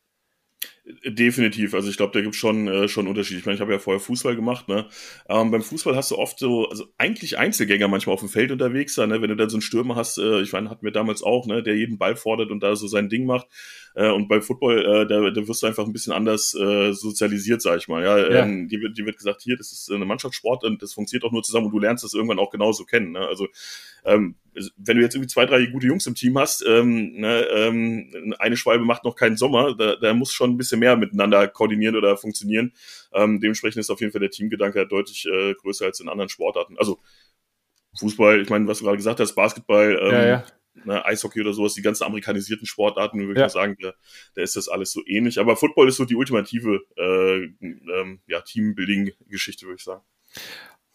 Definitiv, 0.84 1.76
also 1.76 1.90
ich 1.90 1.98
glaube, 1.98 2.12
da 2.14 2.22
gibt 2.22 2.34
es 2.34 2.40
schon, 2.40 2.68
äh, 2.68 2.88
schon 2.88 3.08
Unterschiede. 3.08 3.40
Ich 3.40 3.46
meine, 3.46 3.56
ich 3.56 3.62
habe 3.62 3.72
ja 3.72 3.78
vorher 3.78 4.00
Fußball 4.00 4.36
gemacht, 4.36 4.68
ne? 4.68 4.88
Ähm, 5.30 5.52
beim 5.52 5.62
Fußball 5.62 5.96
hast 5.96 6.10
du 6.10 6.18
oft 6.18 6.40
so, 6.40 6.68
also 6.70 6.88
eigentlich 6.98 7.38
Einzelgänger 7.38 7.88
manchmal 7.88 8.16
auf 8.16 8.22
dem 8.22 8.30
Feld 8.30 8.52
unterwegs 8.52 8.96
sein, 8.96 9.10
ne? 9.10 9.22
Wenn 9.22 9.30
du 9.30 9.36
dann 9.36 9.50
so 9.50 9.58
einen 9.58 9.62
Stürmer 9.62 9.96
hast, 9.96 10.18
äh, 10.18 10.42
ich 10.42 10.54
meine, 10.54 10.72
hatten 10.72 10.84
wir 10.84 10.92
damals 10.92 11.22
auch, 11.22 11.46
ne, 11.46 11.62
der 11.62 11.78
jeden 11.78 12.00
Ball 12.00 12.16
fordert 12.16 12.50
und 12.50 12.64
da 12.64 12.76
so 12.76 12.88
sein 12.88 13.10
Ding 13.10 13.26
macht. 13.26 13.46
Äh, 13.94 14.10
und 14.10 14.28
bei 14.28 14.42
Football, 14.42 14.80
äh, 14.80 15.08
da, 15.08 15.30
da 15.30 15.48
wirst 15.48 15.62
du 15.62 15.68
einfach 15.68 15.86
ein 15.86 15.94
bisschen 15.94 16.14
anders 16.14 16.56
äh, 16.56 16.94
sozialisiert, 16.94 17.62
sag 17.62 17.78
ich 17.78 17.88
mal. 17.88 18.04
Ja, 18.04 18.18
ja. 18.18 18.44
Ähm, 18.44 18.68
die, 18.68 18.82
wird, 18.82 18.98
die 18.98 19.06
wird 19.06 19.18
gesagt, 19.18 19.44
hier, 19.44 19.58
das 19.58 19.72
ist 19.72 19.92
eine 19.92 20.06
Mannschaftssport 20.06 20.64
und 20.64 20.82
das 20.82 20.94
funktioniert 20.94 21.26
auch 21.26 21.32
nur 21.32 21.44
zusammen 21.44 21.68
und 21.68 21.74
du 21.74 21.80
lernst 21.80 22.04
das 22.04 22.16
irgendwann 22.16 22.40
auch 22.40 22.50
genauso 22.50 22.86
kennen. 22.86 23.12
Ne? 23.12 23.20
Also 23.20 23.48
ähm, 24.04 24.36
wenn 24.78 24.98
du 24.98 25.04
jetzt 25.04 25.16
irgendwie 25.16 25.30
zwei, 25.30 25.46
drei 25.46 25.66
gute 25.66 25.88
Jungs 25.88 26.06
im 26.08 26.16
Team 26.16 26.38
hast, 26.38 26.66
ähm, 26.68 27.14
ne, 27.14 27.46
ähm, 27.54 28.36
eine 28.40 28.58
Schwalbe 28.58 28.84
macht 28.84 29.06
noch 29.06 29.16
keinen 29.16 29.38
Sommer, 29.38 29.76
da, 29.76 29.96
da 29.96 30.14
muss 30.14 30.34
schon 30.34 30.52
ein 30.52 30.58
bisschen 30.58 30.71
mehr 30.78 30.96
miteinander 30.96 31.48
koordinieren 31.48 31.96
oder 31.96 32.18
funktionieren. 32.18 32.74
Ähm, 33.14 33.40
dementsprechend 33.40 33.80
ist 33.80 33.90
auf 33.90 34.00
jeden 34.00 34.12
Fall 34.12 34.22
der 34.22 34.32
Teamgedanke 34.32 34.88
deutlich 34.88 35.26
äh, 35.26 35.54
größer 35.56 35.86
als 35.86 36.00
in 36.00 36.10
anderen 36.10 36.30
Sportarten. 36.30 36.78
Also 36.78 37.00
Fußball, 37.98 38.42
ich 38.42 38.50
meine, 38.50 38.68
was 38.68 38.80
du 38.80 38.86
gerade 38.86 38.98
gesagt 38.98 39.20
hast, 39.20 39.36
Basketball, 39.36 40.00
ähm, 40.02 40.12
ja, 40.12 40.26
ja. 40.26 40.46
Ne, 40.86 41.04
Eishockey 41.04 41.42
oder 41.42 41.54
sowas, 41.54 41.74
die 41.74 41.82
ganzen 41.82 42.06
amerikanisierten 42.06 42.66
Sportarten, 42.66 43.28
würde 43.28 43.42
ja. 43.42 43.48
ich 43.48 43.52
sagen, 43.52 43.76
da, 43.82 43.94
da 44.36 44.42
ist 44.42 44.56
das 44.56 44.70
alles 44.70 44.92
so 44.92 45.02
ähnlich. 45.06 45.38
Aber 45.38 45.58
Football 45.58 45.90
ist 45.90 45.98
so 45.98 46.06
die 46.06 46.16
ultimative 46.16 46.80
äh, 46.96 47.44
ähm, 47.62 48.22
ja, 48.26 48.40
Teambuilding-Geschichte, 48.40 49.66
würde 49.66 49.76
ich 49.76 49.84
sagen. 49.84 50.02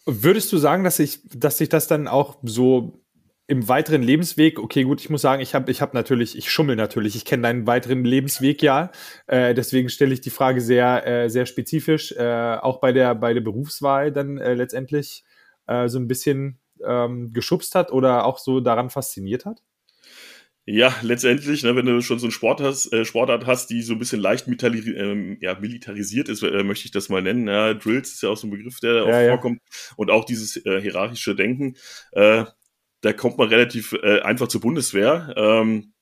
Würdest 0.07 0.51
du 0.53 0.57
sagen, 0.57 0.85
dass 0.85 0.97
sich 0.97 1.21
dass 1.25 1.59
sich 1.59 1.69
das 1.69 1.89
dann 1.89 2.09
auch 2.09 2.39
so 2.43 3.05
im 3.49 3.69
weiteren 3.69 4.03
Lebensweg, 4.03 4.59
okay, 4.59 4.83
gut, 4.83 5.01
ich 5.01 5.09
muss 5.09 5.23
sagen, 5.23 5.41
ich 5.41 5.55
habe 5.55 5.71
ich 5.71 5.81
hab 5.81 5.95
natürlich, 5.95 6.37
ich 6.37 6.51
schummel 6.51 6.75
natürlich, 6.75 7.15
ich 7.15 7.25
kenne 7.25 7.45
deinen 7.45 7.67
weiteren 7.67 8.05
Lebensweg 8.05 8.61
ja, 8.63 8.91
äh, 9.29 9.55
deswegen 9.55 9.89
stelle 9.89 10.13
ich 10.13 10.21
die 10.21 10.31
Frage 10.31 10.61
sehr, 10.61 11.07
äh, 11.07 11.31
sehr 11.31 11.47
spezifisch, 11.47 12.13
äh, 12.13 12.57
auch 12.61 12.81
bei 12.81 12.93
der, 12.93 13.15
bei 13.15 13.35
der 13.35 13.43
Berufswahl 13.43 14.11
dann 14.11 14.39
äh, 14.39 14.55
letztendlich 14.55 15.25
äh, 15.69 15.89
so 15.89 15.99
ein 15.99 16.09
bisschen 16.09 16.59
ähm, 16.85 17.33
geschubst 17.33 17.75
hat 17.75 17.93
oder 17.93 18.25
auch 18.25 18.39
so 18.39 18.61
daran 18.61 18.91
fasziniert 18.91 19.45
hat? 19.45 19.63
Ja, 20.69 20.93
letztendlich, 21.03 21.63
ne, 21.63 21.77
wenn 21.77 21.87
du 21.87 22.01
schon 22.03 22.19
so 22.19 22.27
einen 22.27 22.33
Sport 22.33 22.61
hast, 22.61 22.93
äh, 22.93 23.05
Sportart 23.05 23.47
hast, 23.47 23.71
die 23.71 23.83
so 23.83 23.93
ein 23.93 24.01
bisschen 24.01 24.21
leicht 24.21 24.49
ähm, 24.49 25.39
ja, 25.41 25.57
militarisiert 25.61 26.29
ist, 26.29 26.43
äh, 26.43 26.65
möchte 26.65 26.87
ich 26.87 26.91
das 26.91 27.09
mal 27.09 27.23
nennen. 27.23 27.47
Ja, 27.47 27.73
Drills 27.75 28.15
ist 28.15 28.23
ja 28.25 28.31
auch 28.31 28.37
so 28.37 28.49
ein 28.49 28.51
Begriff, 28.51 28.81
der 28.81 28.95
ja, 28.95 29.03
auch 29.05 29.29
vorkommt. 29.29 29.61
Und 29.97 30.11
auch 30.11 30.25
dieses 30.25 30.57
äh, 30.67 30.81
hierarchische 30.81 31.37
Denken. 31.37 31.77
Äh, 32.11 32.47
da 33.01 33.13
kommt 33.13 33.39
man 33.39 33.49
relativ 33.49 33.93
äh, 34.03 34.21
einfach 34.21 34.49
zur 34.49 34.61
Bundeswehr. 34.61 35.35
Ähm, 35.37 35.93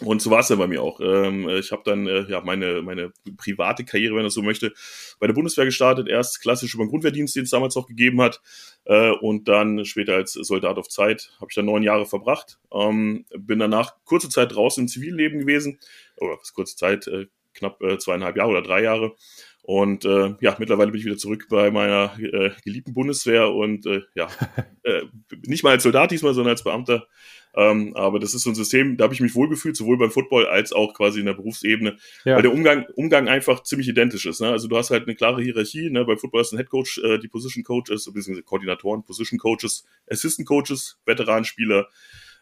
und 0.00 0.22
so 0.22 0.30
war 0.30 0.40
es 0.40 0.48
ja 0.48 0.56
bei 0.56 0.66
mir 0.66 0.82
auch. 0.82 1.00
Ähm, 1.00 1.48
ich 1.48 1.70
habe 1.70 1.82
dann 1.84 2.06
äh, 2.06 2.22
ja 2.22 2.40
meine 2.40 2.82
meine 2.82 3.12
private 3.36 3.84
Karriere, 3.84 4.14
wenn 4.14 4.22
man 4.22 4.30
so 4.30 4.42
möchte, 4.42 4.72
bei 5.20 5.26
der 5.26 5.34
Bundeswehr 5.34 5.66
gestartet. 5.66 6.08
Erst 6.08 6.40
klassisch 6.40 6.74
über 6.74 6.84
den 6.84 6.90
Grundwehrdienst, 6.90 7.36
den 7.36 7.44
es 7.44 7.50
damals 7.50 7.76
auch 7.76 7.86
gegeben 7.86 8.20
hat, 8.20 8.40
äh, 8.84 9.10
und 9.10 9.48
dann 9.48 9.84
später 9.84 10.14
als 10.14 10.32
Soldat 10.32 10.78
auf 10.78 10.88
Zeit 10.88 11.32
habe 11.36 11.48
ich 11.50 11.54
dann 11.54 11.66
neun 11.66 11.82
Jahre 11.82 12.06
verbracht. 12.06 12.58
Ähm, 12.72 13.26
bin 13.36 13.58
danach 13.58 13.94
kurze 14.04 14.28
Zeit 14.28 14.54
draußen 14.54 14.84
im 14.84 14.88
Zivilleben 14.88 15.40
gewesen, 15.40 15.78
oder 16.16 16.38
was 16.40 16.54
kurze 16.54 16.76
Zeit, 16.76 17.06
äh, 17.06 17.26
knapp 17.54 17.82
äh, 17.82 17.98
zweieinhalb 17.98 18.36
Jahre 18.36 18.50
oder 18.50 18.62
drei 18.62 18.82
Jahre. 18.82 19.14
Und 19.62 20.04
äh, 20.04 20.34
ja, 20.40 20.56
mittlerweile 20.58 20.90
bin 20.90 20.98
ich 20.98 21.06
wieder 21.06 21.16
zurück 21.16 21.46
bei 21.48 21.70
meiner 21.70 22.18
äh, 22.18 22.50
geliebten 22.64 22.94
Bundeswehr 22.94 23.52
und 23.52 23.86
äh, 23.86 24.02
ja, 24.14 24.28
äh, 24.82 25.02
nicht 25.46 25.62
mal 25.62 25.70
als 25.70 25.84
Soldat 25.84 26.10
diesmal, 26.10 26.34
sondern 26.34 26.50
als 26.50 26.64
Beamter. 26.64 27.06
Ähm, 27.54 27.94
aber 27.94 28.18
das 28.18 28.34
ist 28.34 28.42
so 28.42 28.50
ein 28.50 28.54
System, 28.54 28.96
da 28.96 29.04
habe 29.04 29.14
ich 29.14 29.20
mich 29.20 29.34
wohlgefühlt, 29.34 29.76
sowohl 29.76 29.98
beim 29.98 30.10
Football 30.10 30.46
als 30.46 30.72
auch 30.72 30.94
quasi 30.94 31.20
in 31.20 31.26
der 31.26 31.34
Berufsebene, 31.34 31.98
ja. 32.24 32.36
weil 32.36 32.42
der 32.42 32.52
Umgang, 32.52 32.86
Umgang 32.96 33.28
einfach 33.28 33.62
ziemlich 33.62 33.88
identisch 33.88 34.26
ist. 34.26 34.40
Ne? 34.40 34.48
Also 34.48 34.68
du 34.68 34.76
hast 34.76 34.90
halt 34.90 35.04
eine 35.04 35.14
klare 35.14 35.42
Hierarchie. 35.42 35.90
Ne? 35.90 36.04
Beim 36.04 36.18
Football 36.18 36.40
ist 36.40 36.52
ein 36.52 36.56
Head 36.56 36.70
Coach, 36.70 36.98
äh, 36.98 37.18
die 37.18 37.28
Position 37.28 37.62
Coaches, 37.62 38.06
beziehungsweise 38.06 38.42
Koordinatoren, 38.42 39.04
Position 39.04 39.38
Coaches, 39.38 39.84
Assistant 40.10 40.48
Coaches, 40.48 40.98
Veteranspieler. 41.04 41.88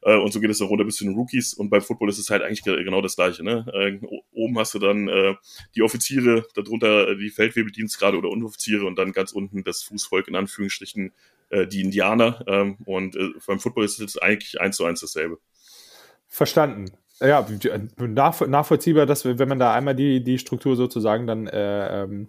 Äh, 0.02 0.16
und 0.16 0.32
so 0.32 0.40
geht 0.40 0.50
es 0.50 0.58
dann 0.58 0.68
runter 0.68 0.84
bis 0.84 0.96
zu 0.96 1.04
den 1.04 1.14
Rookies. 1.14 1.54
Und 1.54 1.70
beim 1.70 1.82
Football 1.82 2.08
ist 2.08 2.18
es 2.18 2.30
halt 2.30 2.42
eigentlich 2.42 2.62
genau 2.62 3.00
das 3.00 3.16
Gleiche. 3.16 3.44
Ne? 3.44 3.66
Äh, 3.72 4.06
oben 4.32 4.58
hast 4.58 4.74
du 4.74 4.78
dann 4.78 5.08
äh, 5.08 5.34
die 5.74 5.82
Offiziere, 5.82 6.46
darunter 6.54 7.08
äh, 7.08 7.16
die 7.16 7.30
Feldwebeldienstgrade 7.30 8.16
oder 8.16 8.30
Unteroffiziere 8.30 8.86
und 8.86 8.98
dann 8.98 9.12
ganz 9.12 9.32
unten 9.32 9.64
das 9.64 9.82
Fußvolk 9.82 10.28
in 10.28 10.36
Anführungsstrichen, 10.36 11.12
äh, 11.50 11.66
die 11.66 11.82
Indianer. 11.82 12.44
Ähm, 12.46 12.76
und 12.84 13.16
äh, 13.16 13.30
beim 13.46 13.60
Football 13.60 13.84
ist 13.84 14.00
es 14.00 14.18
eigentlich 14.18 14.60
eins 14.60 14.76
zu 14.76 14.84
eins 14.84 15.00
dasselbe. 15.00 15.38
Verstanden. 16.28 16.92
Ja, 17.20 17.46
nach, 17.98 18.46
nachvollziehbar, 18.46 19.04
dass 19.04 19.26
wenn 19.26 19.48
man 19.48 19.58
da 19.58 19.74
einmal 19.74 19.94
die, 19.94 20.24
die 20.24 20.38
Struktur 20.38 20.74
sozusagen 20.74 21.26
dann 21.26 21.48
äh, 21.48 22.04
ähm, 22.04 22.28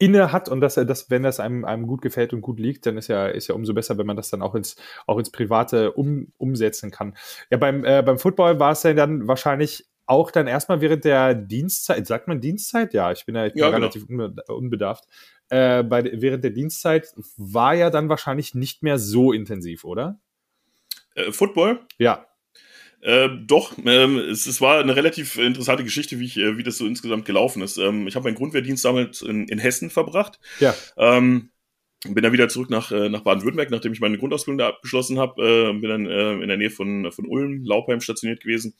inne 0.00 0.32
hat 0.32 0.48
und 0.48 0.60
dass 0.60 0.76
er 0.76 0.86
das, 0.86 1.10
wenn 1.10 1.22
das 1.22 1.38
einem, 1.40 1.64
einem 1.64 1.86
gut 1.86 2.00
gefällt 2.00 2.32
und 2.32 2.40
gut 2.40 2.58
liegt, 2.58 2.86
dann 2.86 2.96
ist 2.96 3.08
ja, 3.08 3.28
ist 3.28 3.48
ja 3.48 3.54
umso 3.54 3.74
besser, 3.74 3.98
wenn 3.98 4.06
man 4.06 4.16
das 4.16 4.30
dann 4.30 4.42
auch 4.42 4.54
ins, 4.54 4.76
auch 5.06 5.18
ins 5.18 5.30
Private 5.30 5.92
um, 5.92 6.32
umsetzen 6.38 6.90
kann. 6.90 7.14
Ja, 7.50 7.58
beim, 7.58 7.84
äh, 7.84 8.02
beim 8.02 8.18
Football 8.18 8.58
war 8.58 8.72
es 8.72 8.82
ja 8.82 8.94
dann 8.94 9.28
wahrscheinlich 9.28 9.86
auch 10.06 10.30
dann 10.30 10.46
erstmal 10.46 10.80
während 10.80 11.04
der 11.04 11.34
Dienstzeit, 11.34 12.06
sagt 12.06 12.28
man 12.28 12.40
Dienstzeit? 12.40 12.94
Ja, 12.94 13.12
ich 13.12 13.26
bin 13.26 13.36
ja, 13.36 13.46
ich 13.46 13.52
bin 13.52 13.60
ja, 13.60 13.68
genau. 13.68 13.78
relativ 13.78 14.06
unbedarft. 14.48 15.04
Äh, 15.50 15.84
bei, 15.84 16.02
während 16.14 16.44
der 16.44 16.50
Dienstzeit 16.50 17.14
war 17.36 17.74
ja 17.74 17.90
dann 17.90 18.08
wahrscheinlich 18.08 18.54
nicht 18.54 18.82
mehr 18.82 18.98
so 18.98 19.32
intensiv, 19.32 19.84
oder? 19.84 20.18
Äh, 21.14 21.30
Football? 21.30 21.80
Ja. 21.98 22.26
Äh, 23.02 23.28
doch, 23.46 23.72
ähm, 23.84 24.18
es, 24.18 24.46
es 24.46 24.60
war 24.60 24.80
eine 24.80 24.94
relativ 24.94 25.36
interessante 25.38 25.84
Geschichte, 25.84 26.18
wie, 26.18 26.26
ich, 26.26 26.36
äh, 26.36 26.58
wie 26.58 26.62
das 26.62 26.78
so 26.78 26.86
insgesamt 26.86 27.24
gelaufen 27.24 27.62
ist. 27.62 27.78
Ähm, 27.78 28.06
ich 28.06 28.14
habe 28.14 28.24
meinen 28.24 28.36
Grundwehrdienst 28.36 28.84
damals 28.84 29.22
in, 29.22 29.48
in 29.48 29.58
Hessen 29.58 29.90
verbracht. 29.90 30.38
Ja. 30.58 30.74
Ähm, 30.96 31.50
bin 32.08 32.22
dann 32.22 32.32
wieder 32.32 32.48
zurück 32.48 32.70
nach, 32.70 32.92
äh, 32.92 33.08
nach 33.08 33.22
Baden-Württemberg, 33.22 33.70
nachdem 33.70 33.92
ich 33.92 34.00
meine 34.00 34.18
Grundausbildung 34.18 34.58
da 34.58 34.68
abgeschlossen 34.68 35.18
habe. 35.18 35.42
Äh, 35.42 35.72
bin 35.80 35.88
dann 35.88 36.06
äh, 36.06 36.32
in 36.34 36.48
der 36.48 36.56
Nähe 36.56 36.70
von, 36.70 37.10
von 37.12 37.26
Ulm, 37.26 37.64
Laupheim 37.64 38.00
stationiert 38.00 38.42
gewesen 38.42 38.74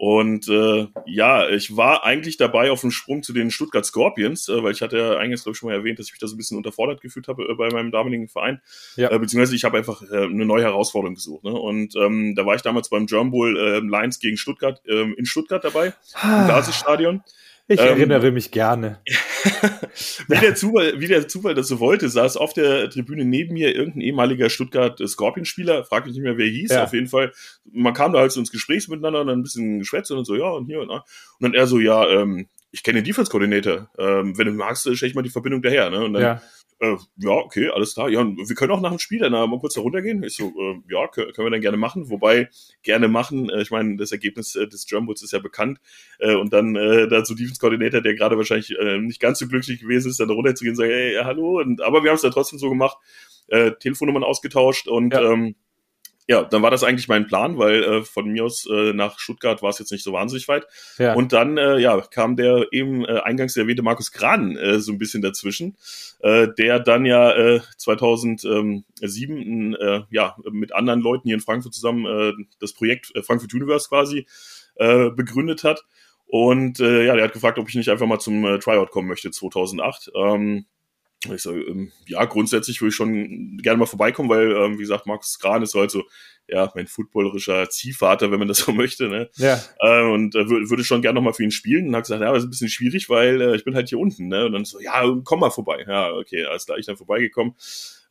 und 0.00 0.48
äh, 0.48 0.86
ja, 1.04 1.46
ich 1.50 1.76
war 1.76 2.04
eigentlich 2.04 2.38
dabei 2.38 2.70
auf 2.70 2.80
dem 2.80 2.90
Sprung 2.90 3.22
zu 3.22 3.34
den 3.34 3.50
Stuttgart 3.50 3.84
Scorpions, 3.84 4.48
äh, 4.48 4.62
weil 4.62 4.72
ich 4.72 4.80
hatte 4.80 4.96
ja 4.96 5.18
eigentlich, 5.18 5.42
glaube 5.42 5.52
ich, 5.52 5.58
schon 5.58 5.68
mal 5.68 5.74
erwähnt, 5.74 5.98
dass 5.98 6.06
ich 6.06 6.12
mich 6.14 6.20
da 6.20 6.26
so 6.26 6.36
ein 6.36 6.38
bisschen 6.38 6.56
unterfordert 6.56 7.02
gefühlt 7.02 7.28
habe 7.28 7.42
äh, 7.42 7.54
bei 7.54 7.68
meinem 7.68 7.90
damaligen 7.90 8.26
Verein. 8.26 8.62
Ja. 8.96 9.10
Äh, 9.10 9.18
beziehungsweise 9.18 9.54
ich 9.54 9.64
habe 9.64 9.76
einfach 9.76 10.00
äh, 10.10 10.24
eine 10.24 10.46
neue 10.46 10.62
Herausforderung 10.62 11.16
gesucht. 11.16 11.44
Ne? 11.44 11.52
Und 11.52 11.96
ähm, 11.96 12.34
da 12.34 12.46
war 12.46 12.54
ich 12.54 12.62
damals 12.62 12.88
beim 12.88 13.04
German 13.04 13.30
Bowl 13.30 13.58
äh, 13.58 13.80
Lions 13.80 14.20
gegen 14.20 14.38
Stuttgart 14.38 14.80
äh, 14.86 15.02
in 15.02 15.26
Stuttgart 15.26 15.62
dabei, 15.62 15.92
im 16.22 16.46
Basisstadion. 16.48 17.22
Ich 17.70 17.78
ähm, 17.78 17.86
erinnere 17.86 18.32
mich 18.32 18.50
gerne. 18.50 18.98
wie, 20.28 20.38
der 20.40 20.56
Zufall, 20.56 20.98
wie 20.98 21.06
der 21.06 21.28
Zufall 21.28 21.54
das 21.54 21.68
so 21.68 21.78
wollte, 21.78 22.08
saß 22.08 22.36
auf 22.36 22.52
der 22.52 22.90
Tribüne 22.90 23.24
neben 23.24 23.54
mir 23.54 23.76
irgendein 23.76 24.00
ehemaliger 24.00 24.50
Stuttgart 24.50 24.98
Scorpion-Spieler, 24.98 25.84
frag 25.84 26.04
mich 26.04 26.14
nicht 26.14 26.24
mehr, 26.24 26.36
wer 26.36 26.48
hieß, 26.48 26.72
ja. 26.72 26.82
auf 26.82 26.92
jeden 26.92 27.06
Fall. 27.06 27.32
Man 27.70 27.94
kam 27.94 28.12
da 28.12 28.18
halt 28.18 28.32
so 28.32 28.40
ins 28.40 28.50
Gespräch 28.50 28.88
miteinander 28.88 29.20
und 29.20 29.28
dann 29.28 29.38
ein 29.38 29.42
bisschen 29.44 29.78
geschwätzt 29.78 30.10
und 30.10 30.24
so, 30.24 30.34
ja, 30.34 30.48
und 30.48 30.66
hier 30.66 30.80
und 30.80 30.88
da. 30.88 30.96
Und 30.96 31.04
dann 31.42 31.54
er 31.54 31.68
so, 31.68 31.78
ja, 31.78 32.08
ähm, 32.08 32.48
ich 32.72 32.82
kenne 32.82 33.02
den 33.02 33.04
Defense-Coordinator. 33.04 33.88
Ähm, 33.98 34.36
wenn 34.36 34.48
du 34.48 34.52
magst, 34.52 34.82
stelle 34.82 35.08
ich 35.08 35.14
mal 35.14 35.22
die 35.22 35.30
Verbindung 35.30 35.62
daher. 35.62 35.90
Ne? 35.90 36.04
Und 36.04 36.14
dann, 36.14 36.22
ja. 36.22 36.42
Äh, 36.80 36.96
ja, 37.16 37.32
okay, 37.32 37.68
alles 37.68 37.92
klar. 37.92 38.08
Ja, 38.08 38.24
wir 38.24 38.56
können 38.56 38.72
auch 38.72 38.80
nach 38.80 38.90
dem 38.90 38.98
Spiel 38.98 39.18
dann 39.18 39.32
mal 39.32 39.58
kurz 39.58 39.74
da 39.74 39.82
runtergehen. 39.82 40.22
Ich 40.22 40.36
so, 40.36 40.48
äh, 40.48 40.80
ja, 40.90 41.06
können, 41.08 41.32
wir 41.36 41.50
dann 41.50 41.60
gerne 41.60 41.76
machen. 41.76 42.08
Wobei, 42.08 42.48
gerne 42.82 43.06
machen, 43.08 43.50
äh, 43.50 43.60
ich 43.60 43.70
meine, 43.70 43.96
das 43.96 44.12
Ergebnis 44.12 44.56
äh, 44.56 44.66
des 44.66 44.86
Drumwoods 44.86 45.22
ist 45.22 45.32
ja 45.32 45.40
bekannt. 45.40 45.78
Äh, 46.18 46.34
und 46.34 46.54
dann 46.54 46.76
äh, 46.76 47.06
dazu 47.06 47.34
Defense-Coordinator, 47.34 48.00
der 48.00 48.14
gerade 48.14 48.38
wahrscheinlich 48.38 48.70
äh, 48.78 48.98
nicht 48.98 49.20
ganz 49.20 49.38
so 49.40 49.46
glücklich 49.46 49.80
gewesen 49.80 50.10
ist, 50.10 50.20
dann 50.20 50.28
da 50.28 50.34
runterzugehen 50.34 50.72
und 50.72 50.76
sagen, 50.76 50.90
hey, 50.90 51.18
hallo. 51.22 51.60
Und, 51.60 51.82
aber 51.82 52.02
wir 52.02 52.10
haben 52.10 52.16
es 52.16 52.22
dann 52.22 52.32
trotzdem 52.32 52.58
so 52.58 52.70
gemacht, 52.70 52.96
äh, 53.48 53.72
Telefonnummern 53.72 54.24
ausgetauscht 54.24 54.88
und 54.88 55.12
ja. 55.12 55.32
ähm, 55.32 55.56
ja, 56.30 56.44
dann 56.44 56.62
war 56.62 56.70
das 56.70 56.84
eigentlich 56.84 57.08
mein 57.08 57.26
Plan, 57.26 57.58
weil 57.58 57.82
äh, 57.82 58.04
von 58.04 58.28
mir 58.28 58.44
aus 58.44 58.64
äh, 58.70 58.92
nach 58.92 59.18
Stuttgart 59.18 59.62
war 59.62 59.70
es 59.70 59.80
jetzt 59.80 59.90
nicht 59.90 60.04
so 60.04 60.12
wahnsinnig 60.12 60.46
weit. 60.46 60.64
Ja. 60.96 61.14
Und 61.14 61.32
dann 61.32 61.58
äh, 61.58 61.78
ja, 61.78 62.00
kam 62.02 62.36
der 62.36 62.68
eben 62.70 63.04
äh, 63.04 63.18
eingangs 63.24 63.56
erwähnte 63.56 63.82
Markus 63.82 64.12
Gran 64.12 64.56
äh, 64.56 64.78
so 64.78 64.92
ein 64.92 64.98
bisschen 64.98 65.22
dazwischen, 65.22 65.76
äh, 66.20 66.46
der 66.56 66.78
dann 66.78 67.04
ja 67.04 67.32
äh, 67.32 67.60
2007 67.78 69.74
äh, 69.74 70.02
ja, 70.10 70.36
mit 70.52 70.72
anderen 70.72 71.00
Leuten 71.00 71.26
hier 71.26 71.34
in 71.34 71.40
Frankfurt 71.40 71.74
zusammen 71.74 72.06
äh, 72.06 72.32
das 72.60 72.74
Projekt 72.74 73.10
äh, 73.16 73.24
Frankfurt 73.24 73.52
Universe 73.52 73.88
quasi 73.88 74.28
äh, 74.76 75.10
begründet 75.10 75.64
hat. 75.64 75.84
Und 76.26 76.78
äh, 76.78 77.06
ja, 77.06 77.16
der 77.16 77.24
hat 77.24 77.32
gefragt, 77.32 77.58
ob 77.58 77.68
ich 77.68 77.74
nicht 77.74 77.88
einfach 77.88 78.06
mal 78.06 78.20
zum 78.20 78.44
äh, 78.44 78.60
Tryout 78.60 78.92
kommen 78.92 79.08
möchte 79.08 79.32
2008. 79.32 80.12
Ähm, 80.14 80.66
ich 81.28 81.42
so, 81.42 81.54
ähm, 81.54 81.92
ja, 82.06 82.24
grundsätzlich 82.24 82.80
würde 82.80 82.90
ich 82.90 82.94
schon 82.94 83.58
gerne 83.58 83.78
mal 83.78 83.86
vorbeikommen, 83.86 84.30
weil, 84.30 84.52
ähm, 84.52 84.78
wie 84.78 84.82
gesagt, 84.82 85.06
Markus 85.06 85.38
Gran 85.38 85.62
ist 85.62 85.74
halt 85.74 85.90
so, 85.90 86.04
ja, 86.48 86.70
mein 86.74 86.86
footballerischer 86.86 87.68
Ziehvater, 87.68 88.30
wenn 88.30 88.38
man 88.38 88.48
das 88.48 88.58
so 88.64 88.72
möchte, 88.72 89.08
ne? 89.08 89.30
Ja. 89.36 89.60
Äh, 89.80 90.02
und 90.02 90.34
äh, 90.34 90.48
würde 90.48 90.84
schon 90.84 91.02
gerne 91.02 91.16
nochmal 91.16 91.34
für 91.34 91.44
ihn 91.44 91.50
spielen 91.50 91.88
und 91.88 91.96
hat 91.96 92.04
gesagt, 92.04 92.22
ja, 92.22 92.28
aber 92.28 92.36
das 92.36 92.44
ist 92.44 92.48
ein 92.48 92.50
bisschen 92.50 92.68
schwierig, 92.68 93.08
weil 93.08 93.40
äh, 93.40 93.56
ich 93.56 93.64
bin 93.64 93.74
halt 93.74 93.88
hier 93.88 93.98
unten, 93.98 94.28
ne? 94.28 94.46
Und 94.46 94.52
dann 94.52 94.64
so, 94.64 94.80
ja, 94.80 95.02
komm 95.24 95.40
mal 95.40 95.50
vorbei. 95.50 95.84
Ja, 95.86 96.12
okay, 96.12 96.44
alles 96.44 96.66
klar, 96.66 96.78
ich 96.78 96.86
dann 96.86 96.96
vorbeigekommen. 96.96 97.54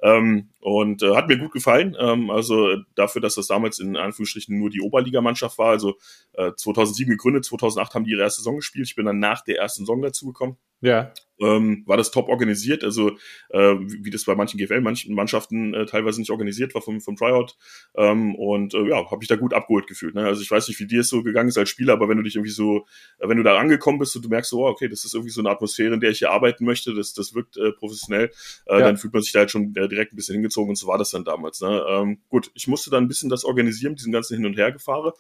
Ähm, 0.02 0.50
und 0.62 1.04
äh, 1.04 1.16
hat 1.16 1.28
mir 1.28 1.38
gut 1.38 1.52
gefallen. 1.52 1.96
Ähm, 2.00 2.30
also 2.30 2.78
dafür, 2.96 3.22
dass 3.22 3.36
das 3.36 3.48
damals 3.48 3.80
in 3.80 3.98
Anführungsstrichen 3.98 4.58
nur 4.58 4.70
die 4.70 4.82
Oberligamannschaft 4.82 5.58
war. 5.58 5.72
Also 5.72 5.98
äh, 6.34 6.52
2007 6.56 7.10
gegründet, 7.10 7.44
2008 7.46 7.96
haben 7.96 8.06
die 8.06 8.12
ihre 8.12 8.22
erste 8.22 8.40
Saison 8.40 8.58
gespielt. 8.58 8.88
Ich 8.88 8.96
bin 8.96 9.06
dann 9.06 9.20
nach 9.20 9.44
der 9.44 9.58
ersten 9.58 9.82
Saison 9.82 10.02
dazu 10.02 10.28
gekommen. 10.28 10.58
Ja. 10.80 11.12
Ähm, 11.40 11.84
war 11.86 11.98
das 11.98 12.12
top 12.12 12.30
organisiert, 12.30 12.84
also 12.84 13.12
äh, 13.50 13.76
wie, 13.80 14.06
wie 14.06 14.10
das 14.10 14.26
bei 14.26 14.36
manchen 14.36 14.58
GFL-Mannschaften 14.58 15.74
äh, 15.74 15.86
teilweise 15.86 16.20
nicht 16.20 16.32
organisiert 16.32 16.76
war 16.76 16.82
vom, 16.82 17.02
vom 17.02 17.16
Tryout. 17.16 17.56
Ähm, 17.96 18.36
und 18.36 18.74
äh, 18.74 18.90
ja, 18.90 19.10
habe 19.10 19.24
ich 19.24 19.28
da 19.28 19.36
gut 19.36 19.54
abgeholt 19.54 19.88
gefühlt. 19.88 20.16
Ne? 20.16 20.26
Also 20.26 20.42
ich 20.42 20.52
weiß 20.52 20.68
nicht, 20.68 20.80
wie 20.80 20.88
dir 20.88 21.02
es 21.02 21.10
so 21.10 21.24
gegangen 21.24 21.50
ist 21.50 21.58
als 21.58 21.70
Spieler, 21.70 21.94
aber 21.94 22.10
wenn 22.10 22.18
du 22.18 22.24
dich 22.24 22.36
irgendwie 22.36 22.52
so, 22.52 22.86
äh, 23.20 23.28
wenn 23.28 23.38
du 23.38 23.44
da 23.44 23.58
angekommen 23.58 24.00
bist 24.00 24.16
und 24.16 24.26
du 24.26 24.30
merkst 24.30 24.50
so, 24.50 24.66
oh, 24.66 24.70
okay, 24.70 24.88
das 24.88 25.06
ist 25.06 25.14
irgendwie 25.14 25.32
so 25.32 25.42
eine 25.42 25.50
Atmosphäre, 25.50 25.94
in 25.94 26.00
der 26.00 26.12
ich 26.12 26.20
hier 26.20 26.32
arbeiten 26.32 26.66
möchte, 26.66 26.94
das, 26.94 27.14
das 27.14 27.34
wirkt 27.34 27.58
äh, 27.58 27.72
professionell, 27.72 28.32
äh, 28.66 28.74
ja. 28.74 28.80
dann 28.80 28.98
fühlt 28.98 29.14
man 29.14 29.22
sich 29.22 29.32
da 29.32 29.40
halt 29.40 29.52
schon 29.52 29.76
äh, 29.76 29.88
direkt 29.88 30.14
ein 30.14 30.16
bisschen 30.16 30.34
hingezogen 30.34 30.70
und 30.70 30.76
so 30.76 30.88
war 30.88 30.98
das 30.98 31.12
dann 31.12 31.24
damals. 31.24 31.62
Ne? 31.62 31.84
Ähm, 31.88 32.20
gut, 32.30 32.52
ich 32.54 32.68
musste 32.68 32.90
dann 32.90 33.06
ein 33.06 33.08
bisschen 33.08 33.30
das 33.30 33.46
organisieren, 33.46 33.96
diesen 33.96 34.12
ganzen 34.12 34.36
Hin- 34.36 34.46
und 34.46 34.58
Hergefahre 34.58 35.14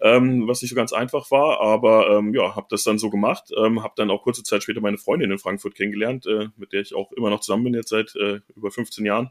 ähm, 0.00 0.46
was 0.46 0.62
nicht 0.62 0.70
so 0.70 0.76
ganz 0.76 0.92
einfach 0.92 1.30
war, 1.30 1.60
aber 1.60 2.10
ähm, 2.10 2.34
ja, 2.34 2.54
habe 2.54 2.66
das 2.70 2.84
dann 2.84 2.98
so 2.98 3.10
gemacht, 3.10 3.50
ähm, 3.56 3.82
habe 3.82 3.94
dann 3.96 4.10
auch 4.10 4.22
kurze 4.22 4.42
Zeit 4.42 4.62
später 4.62 4.80
meine 4.80 4.98
Freundin 4.98 5.30
in 5.30 5.38
Frankfurt 5.38 5.74
kennengelernt, 5.74 6.26
äh, 6.26 6.48
mit 6.56 6.72
der 6.72 6.80
ich 6.80 6.94
auch 6.94 7.12
immer 7.12 7.30
noch 7.30 7.40
zusammen 7.40 7.64
bin 7.64 7.74
jetzt 7.74 7.90
seit 7.90 8.14
äh, 8.16 8.40
über 8.54 8.70
15 8.70 9.04
Jahren 9.04 9.30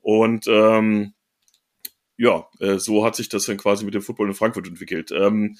und 0.00 0.46
ähm, 0.46 1.14
ja, 2.16 2.48
äh, 2.58 2.78
so 2.78 3.04
hat 3.04 3.14
sich 3.14 3.28
das 3.28 3.46
dann 3.46 3.56
quasi 3.56 3.84
mit 3.84 3.94
dem 3.94 4.02
Football 4.02 4.28
in 4.28 4.34
Frankfurt 4.34 4.66
entwickelt. 4.66 5.12
Ähm, 5.12 5.56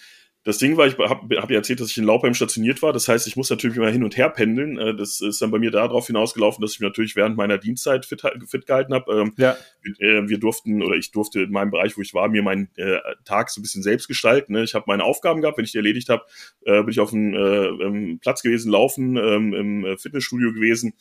das 0.49 0.57
Ding 0.57 0.79
war, 0.79 0.87
ich 0.87 0.97
habe 0.97 1.37
hab 1.43 1.51
ja 1.51 1.57
erzählt, 1.59 1.79
dass 1.79 1.91
ich 1.91 1.99
in 1.99 2.05
Laupheim 2.05 2.33
stationiert 2.33 2.81
war. 2.81 2.95
Das 2.95 3.07
heißt, 3.07 3.27
ich 3.27 3.37
muss 3.37 3.51
natürlich 3.51 3.77
immer 3.77 3.91
hin 3.91 4.03
und 4.03 4.17
her 4.17 4.31
pendeln. 4.31 4.79
Äh, 4.79 4.97
das 4.97 5.21
ist 5.21 5.43
dann 5.43 5.51
bei 5.51 5.59
mir 5.59 5.71
darauf 5.71 6.07
hinausgelaufen, 6.07 6.63
dass 6.63 6.73
ich 6.73 6.81
mich 6.81 6.89
natürlich 6.89 7.17
während 7.17 7.37
meiner 7.37 7.59
Dienstzeit 7.59 8.07
fit, 8.07 8.23
fit 8.47 8.65
gehalten 8.67 8.95
habe. 8.95 9.13
Ähm, 9.13 9.35
ja. 9.37 9.59
Wir, 9.83 10.27
wir 10.27 10.39
durften, 10.39 10.83
oder 10.83 10.97
ich 10.97 11.13
durfte 11.13 11.43
in 11.43 11.51
meinem 11.51 11.71
Bereich, 11.71 11.99
wo 11.99 12.01
ich 12.01 12.15
war, 12.15 12.31
mir 12.31 12.43
meinen 12.43 12.71
äh, 12.77 12.99
Tag 13.27 13.51
so 13.51 13.61
ein 13.61 13.63
bisschen 13.63 13.83
selbst 13.83 14.09
gestalten. 14.09 14.55
Ne? 14.55 14.65
Ich 14.65 14.75
habe 14.75 14.87
meine 14.87 15.05
Aufgaben 15.05 15.43
gehabt. 15.43 15.59
Wenn 15.59 15.67
ich 15.67 15.73
die 15.73 15.79
erledigt 15.79 16.09
habe, 16.09 16.25
äh, 16.65 16.81
bin 16.81 16.93
ich 16.93 17.01
auf 17.01 17.11
dem 17.11 17.35
äh, 17.35 18.17
Platz 18.17 18.43
gewesen, 18.43 18.73
laufen, 18.73 19.19
ähm, 19.19 19.53
im 19.53 19.99
Fitnessstudio 19.99 20.55
gewesen 20.55 20.95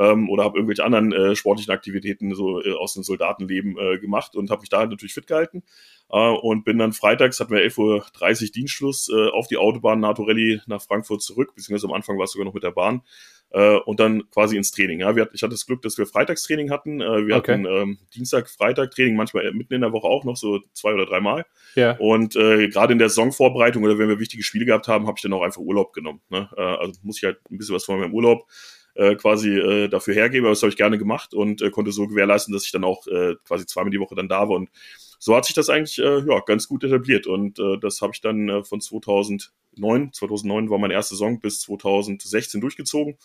ähm, 0.00 0.30
oder 0.30 0.44
habe 0.44 0.58
irgendwelche 0.58 0.84
anderen 0.84 1.12
äh, 1.12 1.36
sportlichen 1.36 1.72
Aktivitäten 1.72 2.34
so 2.34 2.62
äh, 2.62 2.72
aus 2.72 2.94
dem 2.94 3.02
Soldatenleben 3.02 3.76
äh, 3.78 3.98
gemacht 3.98 4.34
und 4.34 4.50
habe 4.50 4.62
mich 4.62 4.70
da 4.70 4.84
natürlich 4.86 5.14
fit 5.14 5.26
gehalten 5.26 5.62
äh, 6.10 6.16
und 6.16 6.64
bin 6.64 6.78
dann 6.78 6.92
freitags, 6.92 7.38
hatten 7.38 7.54
wir 7.54 7.62
11.30 7.62 8.42
Uhr 8.42 8.52
Dienstschluss, 8.52 9.10
äh, 9.10 9.28
auf 9.28 9.46
die 9.46 9.58
Autobahn 9.58 10.00
NATO 10.00 10.22
Rallye 10.22 10.60
nach 10.66 10.82
Frankfurt 10.82 11.22
zurück, 11.22 11.54
beziehungsweise 11.54 11.86
am 11.86 11.92
Anfang 11.92 12.16
war 12.16 12.24
es 12.24 12.32
sogar 12.32 12.46
noch 12.46 12.54
mit 12.54 12.62
der 12.62 12.70
Bahn 12.70 13.02
äh, 13.50 13.76
und 13.76 14.00
dann 14.00 14.30
quasi 14.30 14.56
ins 14.56 14.70
Training. 14.70 15.00
Ja, 15.00 15.16
wir, 15.16 15.28
ich 15.32 15.42
hatte 15.42 15.52
das 15.52 15.66
Glück, 15.66 15.82
dass 15.82 15.98
wir 15.98 16.06
Freitagstraining 16.06 16.70
hatten. 16.70 17.00
Äh, 17.00 17.26
wir 17.26 17.36
okay. 17.36 17.52
hatten 17.52 17.66
ähm, 17.66 17.98
Dienstag, 18.14 18.48
Freitag 18.48 18.92
Training, 18.92 19.16
manchmal 19.16 19.52
mitten 19.52 19.74
in 19.74 19.80
der 19.80 19.92
Woche 19.92 20.06
auch 20.06 20.24
noch 20.24 20.36
so 20.36 20.60
zwei 20.72 20.94
oder 20.94 21.06
dreimal. 21.06 21.44
Ja. 21.74 21.96
Und 21.98 22.36
äh, 22.36 22.68
gerade 22.68 22.92
in 22.92 22.98
der 22.98 23.08
Saisonvorbereitung 23.08 23.82
oder 23.82 23.98
wenn 23.98 24.08
wir 24.08 24.20
wichtige 24.20 24.42
Spiele 24.42 24.66
gehabt 24.66 24.88
haben, 24.88 25.06
habe 25.06 25.16
ich 25.18 25.22
dann 25.22 25.32
auch 25.32 25.42
einfach 25.42 25.60
Urlaub 25.60 25.92
genommen. 25.92 26.20
Ne? 26.30 26.48
Äh, 26.56 26.62
also 26.62 26.92
muss 27.02 27.18
ich 27.18 27.24
halt 27.24 27.38
ein 27.50 27.58
bisschen 27.58 27.74
was 27.74 27.84
von 27.84 28.00
meinem 28.00 28.14
Urlaub 28.14 28.46
äh, 28.94 29.14
quasi 29.16 29.50
äh, 29.50 29.88
dafür 29.88 30.14
hergebe. 30.14 30.46
Aber 30.46 30.52
das 30.52 30.62
habe 30.62 30.70
ich 30.70 30.76
gerne 30.76 30.98
gemacht 30.98 31.34
und 31.34 31.62
äh, 31.62 31.70
konnte 31.70 31.92
so 31.92 32.06
gewährleisten, 32.06 32.52
dass 32.52 32.64
ich 32.64 32.72
dann 32.72 32.84
auch 32.84 33.06
äh, 33.06 33.34
quasi 33.44 33.66
zweimal 33.66 33.90
die 33.90 34.00
Woche 34.00 34.14
dann 34.14 34.28
da 34.28 34.48
war. 34.48 34.56
Und 34.56 34.70
so 35.18 35.36
hat 35.36 35.44
sich 35.44 35.54
das 35.54 35.68
eigentlich 35.68 35.98
äh, 35.98 36.20
ja, 36.26 36.40
ganz 36.40 36.66
gut 36.66 36.82
etabliert. 36.82 37.26
Und 37.26 37.58
äh, 37.58 37.78
das 37.78 38.00
habe 38.00 38.12
ich 38.14 38.20
dann 38.20 38.48
äh, 38.48 38.64
von 38.64 38.80
2009, 38.80 40.12
2009 40.12 40.70
war 40.70 40.78
meine 40.78 40.94
erste 40.94 41.14
Saison, 41.14 41.40
bis 41.40 41.60
2016 41.60 42.60
durchgezogen. 42.60 43.16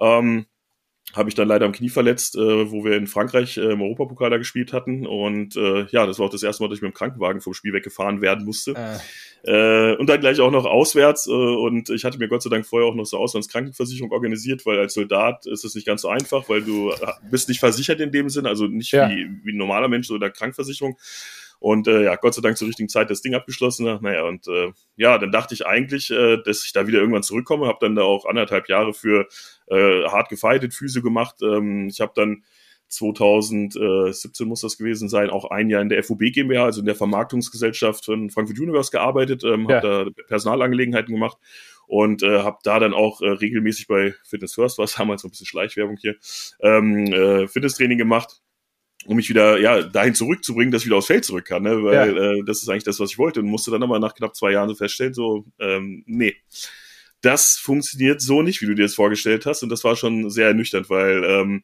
Ähm, 0.00 0.46
habe 1.12 1.28
ich 1.28 1.34
dann 1.34 1.48
leider 1.48 1.66
am 1.66 1.72
Knie 1.72 1.90
verletzt, 1.90 2.34
äh, 2.36 2.70
wo 2.70 2.84
wir 2.84 2.96
in 2.96 3.06
Frankreich 3.06 3.56
äh, 3.56 3.72
im 3.72 3.82
Europapokal 3.82 4.30
da 4.30 4.38
gespielt 4.38 4.72
hatten. 4.72 5.06
Und 5.06 5.56
äh, 5.56 5.86
ja, 5.90 6.06
das 6.06 6.18
war 6.18 6.26
auch 6.26 6.30
das 6.30 6.42
erste 6.42 6.62
Mal, 6.62 6.68
dass 6.68 6.78
ich 6.78 6.82
mit 6.82 6.92
dem 6.92 6.96
Krankenwagen 6.96 7.40
vom 7.40 7.54
Spiel 7.54 7.72
weggefahren 7.72 8.20
werden 8.20 8.44
musste. 8.44 8.72
Äh. 8.72 8.98
Äh, 9.46 9.94
und 9.96 10.08
dann 10.08 10.20
gleich 10.20 10.40
auch 10.40 10.50
noch 10.50 10.64
auswärts. 10.64 11.26
Äh, 11.26 11.30
und 11.30 11.90
ich 11.90 12.04
hatte 12.04 12.18
mir 12.18 12.28
Gott 12.28 12.42
sei 12.42 12.50
Dank 12.50 12.66
vorher 12.66 12.88
auch 12.88 12.94
noch 12.94 13.04
so 13.04 13.18
Auslandskrankenversicherung 13.18 14.10
organisiert, 14.10 14.64
weil 14.64 14.78
als 14.78 14.94
Soldat 14.94 15.46
ist 15.46 15.64
es 15.64 15.74
nicht 15.74 15.86
ganz 15.86 16.02
so 16.02 16.08
einfach, 16.08 16.48
weil 16.48 16.62
du 16.62 16.90
äh, 16.90 16.96
bist 17.30 17.48
nicht 17.48 17.60
versichert 17.60 18.00
in 18.00 18.10
dem 18.10 18.30
Sinn, 18.30 18.46
also 18.46 18.66
nicht 18.66 18.92
ja. 18.92 19.08
wie, 19.10 19.28
wie 19.42 19.52
ein 19.52 19.58
normaler 19.58 19.88
Mensch 19.88 20.06
so 20.06 20.16
der 20.16 20.30
Krankenversicherung. 20.30 20.96
Und 21.60 21.88
äh, 21.88 22.04
ja, 22.04 22.16
Gott 22.16 22.34
sei 22.34 22.42
Dank 22.42 22.56
zur 22.56 22.68
richtigen 22.68 22.88
Zeit 22.88 23.10
das 23.10 23.22
Ding 23.22 23.34
abgeschlossen. 23.34 23.86
Naja, 24.02 24.24
und 24.24 24.48
äh, 24.48 24.72
ja, 24.96 25.18
dann 25.18 25.32
dachte 25.32 25.54
ich 25.54 25.66
eigentlich, 25.66 26.10
äh, 26.10 26.38
dass 26.44 26.64
ich 26.64 26.72
da 26.72 26.86
wieder 26.86 26.98
irgendwann 26.98 27.22
zurückkomme. 27.22 27.66
Habe 27.66 27.78
dann 27.80 27.94
da 27.94 28.02
auch 28.02 28.26
anderthalb 28.26 28.68
Jahre 28.68 28.92
für 28.92 29.28
äh, 29.68 30.04
hart 30.04 30.28
gefeitet, 30.28 30.74
Füße 30.74 31.00
gemacht. 31.00 31.36
Ähm, 31.42 31.88
ich 31.88 32.00
habe 32.00 32.12
dann 32.14 32.44
2017 32.94 34.46
muss 34.46 34.62
das 34.62 34.78
gewesen 34.78 35.08
sein, 35.08 35.30
auch 35.30 35.50
ein 35.50 35.70
Jahr 35.70 35.82
in 35.82 35.88
der 35.88 36.02
FUB 36.02 36.32
GmbH, 36.32 36.64
also 36.64 36.80
in 36.80 36.86
der 36.86 36.94
Vermarktungsgesellschaft 36.94 38.04
von 38.04 38.30
Frankfurt 38.30 38.58
Universe 38.58 38.90
gearbeitet, 38.90 39.44
ähm, 39.44 39.68
ja. 39.68 39.76
habe 39.76 40.12
da 40.16 40.22
Personalangelegenheiten 40.26 41.12
gemacht 41.12 41.38
und 41.86 42.22
äh, 42.22 42.40
habe 42.40 42.58
da 42.62 42.78
dann 42.78 42.94
auch 42.94 43.20
äh, 43.20 43.28
regelmäßig 43.28 43.86
bei 43.86 44.14
Fitness 44.24 44.54
First, 44.54 44.78
was 44.78 44.94
damals 44.96 45.22
so 45.22 45.28
ein 45.28 45.30
bisschen 45.30 45.46
Schleichwerbung 45.46 45.96
hier, 45.96 46.16
ähm, 46.60 47.12
äh, 47.12 47.48
Fitnesstraining 47.48 47.98
gemacht 47.98 48.40
um 49.06 49.16
mich 49.16 49.28
wieder 49.28 49.58
ja 49.58 49.82
dahin 49.82 50.14
zurückzubringen, 50.14 50.72
dass 50.72 50.82
ich 50.82 50.86
wieder 50.86 50.96
aufs 50.96 51.08
Feld 51.08 51.24
zurück 51.24 51.44
kann, 51.44 51.62
ne? 51.62 51.82
weil 51.84 52.16
ja. 52.16 52.32
äh, 52.32 52.42
das 52.44 52.62
ist 52.62 52.68
eigentlich 52.68 52.84
das, 52.84 53.00
was 53.00 53.10
ich 53.10 53.18
wollte 53.18 53.40
und 53.40 53.46
musste 53.46 53.70
dann 53.70 53.82
aber 53.82 53.98
nach 53.98 54.14
knapp 54.14 54.34
zwei 54.34 54.52
Jahren 54.52 54.68
so 54.68 54.74
feststellen, 54.74 55.14
so 55.14 55.44
ähm, 55.58 56.04
nee, 56.06 56.36
das 57.20 57.56
funktioniert 57.56 58.20
so 58.20 58.42
nicht, 58.42 58.60
wie 58.60 58.66
du 58.66 58.74
dir 58.74 58.84
das 58.84 58.94
vorgestellt 58.94 59.46
hast 59.46 59.62
und 59.62 59.68
das 59.68 59.84
war 59.84 59.96
schon 59.96 60.30
sehr 60.30 60.48
ernüchternd, 60.48 60.90
weil 60.90 61.24
ähm, 61.24 61.62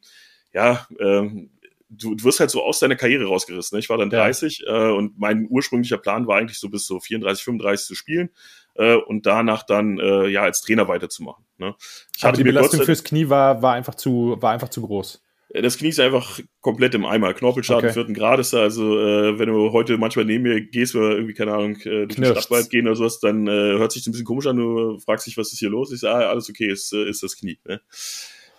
ja, 0.53 0.87
ähm, 0.99 1.51
du, 1.91 2.15
du 2.15 2.25
wirst 2.25 2.41
halt 2.41 2.51
so 2.51 2.63
aus 2.63 2.79
deiner 2.79 2.97
Karriere 2.97 3.27
rausgerissen. 3.27 3.77
Ne? 3.77 3.81
Ich 3.81 3.91
war 3.91 3.99
dann 3.99 4.11
30 4.11 4.65
ja. 4.67 4.89
äh, 4.89 4.93
und 4.93 5.19
mein 5.19 5.47
ursprünglicher 5.49 5.99
Plan 5.99 6.27
war 6.27 6.39
eigentlich 6.39 6.59
so 6.59 6.69
bis 6.69 6.87
so 6.87 7.01
34, 7.01 7.45
35 7.45 7.87
zu 7.87 7.95
spielen 7.95 8.31
äh, 8.75 8.95
und 8.95 9.27
danach 9.27 9.65
dann 9.65 9.99
äh, 9.99 10.29
ja 10.29 10.43
als 10.43 10.63
Trainer 10.63 10.89
weiterzumachen. 10.89 11.45
Ne? 11.59 11.75
Ich 12.17 12.25
Aber 12.25 12.37
die 12.37 12.45
Belastung 12.45 12.83
fürs 12.83 13.05
Knie 13.05 13.29
war, 13.29 13.63
war 13.63 13.75
einfach 13.75 13.95
zu 13.95 14.37
war 14.41 14.53
einfach 14.53 14.69
zu 14.69 14.83
groß. 14.83 15.23
Äh, 15.51 15.63
das 15.63 15.79
Knie 15.79 15.89
ist 15.89 16.01
einfach 16.01 16.41
komplett 16.61 16.95
im 16.95 17.05
Eimer. 17.05 17.35
Knorpelschaden 17.35 17.85
okay. 17.85 17.93
vierten 17.93 18.15
Grades. 18.15 18.55
Also, 18.55 18.99
äh, 18.99 19.39
wenn 19.39 19.49
du 19.49 19.73
heute 19.73 19.99
manchmal 19.99 20.25
neben 20.25 20.45
mir 20.45 20.61
gehst, 20.61 20.95
oder 20.95 21.11
irgendwie, 21.11 21.35
keine 21.35 21.53
Ahnung, 21.53 21.77
äh, 21.81 22.07
durch 22.07 22.17
den 22.17 22.25
Stadtwald 22.25 22.71
gehen 22.71 22.87
oder 22.87 22.97
sowas, 22.97 23.21
dann 23.21 23.47
äh, 23.47 23.51
hört 23.51 23.93
sich 23.93 24.07
ein 24.07 24.13
bisschen 24.13 24.27
komisch 24.27 24.47
an. 24.47 24.57
Du 24.57 24.99
fragst 25.01 25.27
dich, 25.27 25.37
was 25.37 25.53
ist 25.53 25.59
hier 25.59 25.71
los? 25.71 25.93
Ich 25.93 26.01
sage, 26.01 26.27
ah, 26.27 26.31
alles 26.31 26.49
okay, 26.49 26.71
ist, 26.71 26.93
äh, 26.93 27.09
ist 27.09 27.23
das 27.23 27.37
Knie. 27.37 27.59
Ne? 27.65 27.81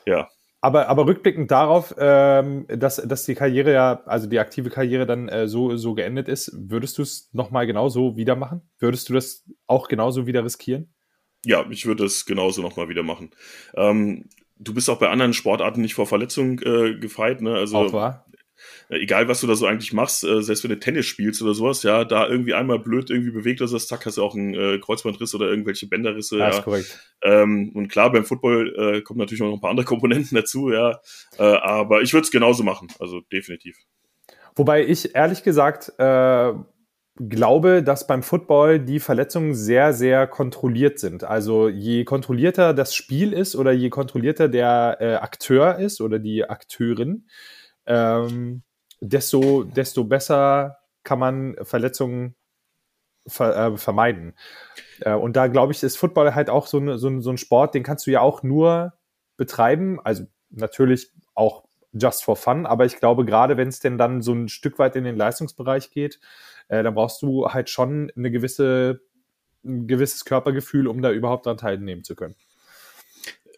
Ja. 0.06 0.30
Aber, 0.64 0.90
aber 0.90 1.08
rückblickend 1.08 1.50
darauf, 1.50 1.96
ähm, 1.98 2.68
dass, 2.68 2.98
dass 2.98 3.26
die 3.26 3.34
Karriere 3.34 3.74
ja, 3.74 4.04
also 4.06 4.28
die 4.28 4.38
aktive 4.38 4.70
Karriere 4.70 5.08
dann 5.08 5.28
äh, 5.28 5.48
so, 5.48 5.76
so 5.76 5.96
geendet 5.96 6.28
ist, 6.28 6.52
würdest 6.54 7.00
du 7.00 7.02
es 7.02 7.30
nochmal 7.34 7.66
genauso 7.66 8.16
wieder 8.16 8.36
machen? 8.36 8.62
Würdest 8.78 9.10
du 9.10 9.14
das 9.14 9.44
auch 9.66 9.88
genauso 9.88 10.28
wieder 10.28 10.46
riskieren? 10.46 10.94
Ja, 11.44 11.66
ich 11.72 11.88
würde 11.88 12.06
es 12.06 12.28
genauso 12.28 12.62
nochmal 12.62 12.90
wieder 12.90 13.02
machen. 13.02 13.32
Ähm, 13.74 14.30
du 14.60 14.76
bist 14.76 14.88
auch 14.88 15.00
bei 15.00 15.10
anderen 15.10 15.34
Sportarten 15.34 15.82
nicht 15.82 15.96
vor 15.96 16.06
Verletzung 16.06 16.60
äh, 16.60 16.96
gefeit, 17.00 17.42
ne? 17.42 17.56
Also 17.56 17.78
auch 17.78 17.94
wahr. 17.94 18.26
Äh, 18.90 18.98
egal 18.98 19.28
was 19.28 19.42
du 19.42 19.48
da 19.48 19.56
so 19.56 19.66
eigentlich 19.66 19.94
machst, 19.94 20.24
äh, 20.24 20.42
selbst 20.42 20.64
wenn 20.64 20.72
du 20.72 20.80
Tennis 20.80 21.06
spielst 21.06 21.42
oder 21.42 21.54
sowas, 21.54 21.84
ja, 21.84 22.06
da 22.06 22.28
irgendwie 22.28 22.54
einmal 22.54 22.80
blöd 22.80 23.10
irgendwie 23.10 23.32
bewegt 23.32 23.62
oder 23.62 23.68
so, 23.68 23.78
zack, 23.78 24.06
hast 24.06 24.18
du 24.18 24.24
auch 24.24 24.36
einen 24.36 24.54
äh, 24.54 24.80
Kreuzbandriss 24.80 25.36
oder 25.36 25.48
irgendwelche 25.48 25.88
Bänderrisse. 25.88 26.38
Ja, 26.38 26.50
ja. 26.50 26.58
ist 26.58 26.64
korrekt. 26.64 27.00
Ähm, 27.24 27.72
und 27.76 27.88
klar, 27.88 28.12
beim 28.12 28.26
Football 28.26 28.76
äh, 28.78 29.02
kommen 29.02 29.20
natürlich 29.20 29.42
noch 29.42 29.54
ein 29.54 29.62
paar 29.62 29.72
andere 29.72 29.86
Komponenten 29.92 30.36
dazu, 30.36 30.72
ja. 30.72 31.00
Äh, 31.38 31.44
aber 31.44 32.02
ich 32.02 32.14
würde 32.14 32.26
es 32.26 32.32
genauso 32.32 32.64
machen, 32.64 32.88
also 33.00 33.22
definitiv. 33.32 33.78
Wobei 34.56 34.86
ich 34.86 35.16
ehrlich 35.16 35.44
gesagt 35.44 35.94
äh, 35.98 36.54
glaube, 37.30 37.84
dass 37.84 38.08
beim 38.08 38.24
Football 38.24 38.80
die 38.80 39.00
Verletzungen 39.00 39.54
sehr, 39.54 39.94
sehr 39.94 40.28
kontrolliert 40.28 41.00
sind. 41.00 41.24
Also 41.24 41.70
je 41.70 42.04
kontrollierter 42.04 42.74
das 42.74 42.96
Spiel 42.96 43.34
ist 43.34 43.56
oder 43.56 43.72
je 43.72 43.90
kontrollierter 43.90 44.48
der 44.48 44.98
äh, 45.00 45.14
Akteur 45.16 45.78
ist 45.78 46.02
oder 46.02 46.20
die 46.20 46.50
Akteurin, 46.50 47.26
ähm, 47.86 48.64
desto, 49.00 49.64
desto 49.64 50.04
besser 50.04 50.78
kann 51.04 51.20
man 51.20 51.56
Verletzungen 51.64 52.36
ver, 53.28 53.56
äh, 53.56 53.78
vermeiden. 53.78 54.34
Äh, 55.02 55.14
und 55.14 55.36
da 55.36 55.48
glaube 55.48 55.74
ich, 55.74 55.84
ist 55.84 55.98
Football 55.98 56.36
halt 56.36 56.50
auch 56.50 56.68
so, 56.68 56.80
ne, 56.80 56.98
so, 56.98 57.20
so 57.22 57.30
ein 57.30 57.38
Sport, 57.38 57.76
den 57.76 57.84
kannst 57.84 58.08
du 58.08 58.12
ja 58.12 58.22
auch 58.22 58.44
nur 58.44 58.94
betreiben. 59.38 60.00
Also 60.04 60.26
natürlich 60.50 61.12
auch 61.34 61.64
just 61.94 62.24
for 62.24 62.36
fun, 62.36 62.66
aber 62.66 62.86
ich 62.86 62.98
glaube, 62.98 63.26
gerade 63.26 63.58
wenn 63.58 63.68
es 63.68 63.80
denn 63.80 63.98
dann 63.98 64.22
so 64.22 64.34
ein 64.34 64.48
Stück 64.48 64.80
weit 64.80 64.96
in 64.96 65.04
den 65.04 65.18
Leistungsbereich 65.18 65.92
geht, 65.92 66.20
äh, 66.70 66.84
dann 66.84 66.94
brauchst 66.94 67.22
du 67.22 67.48
halt 67.50 67.70
schon 67.70 68.12
eine 68.16 68.32
gewisse, 68.32 69.02
ein 69.66 69.88
gewisses 69.88 70.26
Körpergefühl, 70.26 70.88
um 70.88 71.02
da 71.02 71.12
überhaupt 71.12 71.46
daran 71.46 71.58
teilnehmen 71.58 72.04
zu 72.04 72.16
können. 72.16 72.36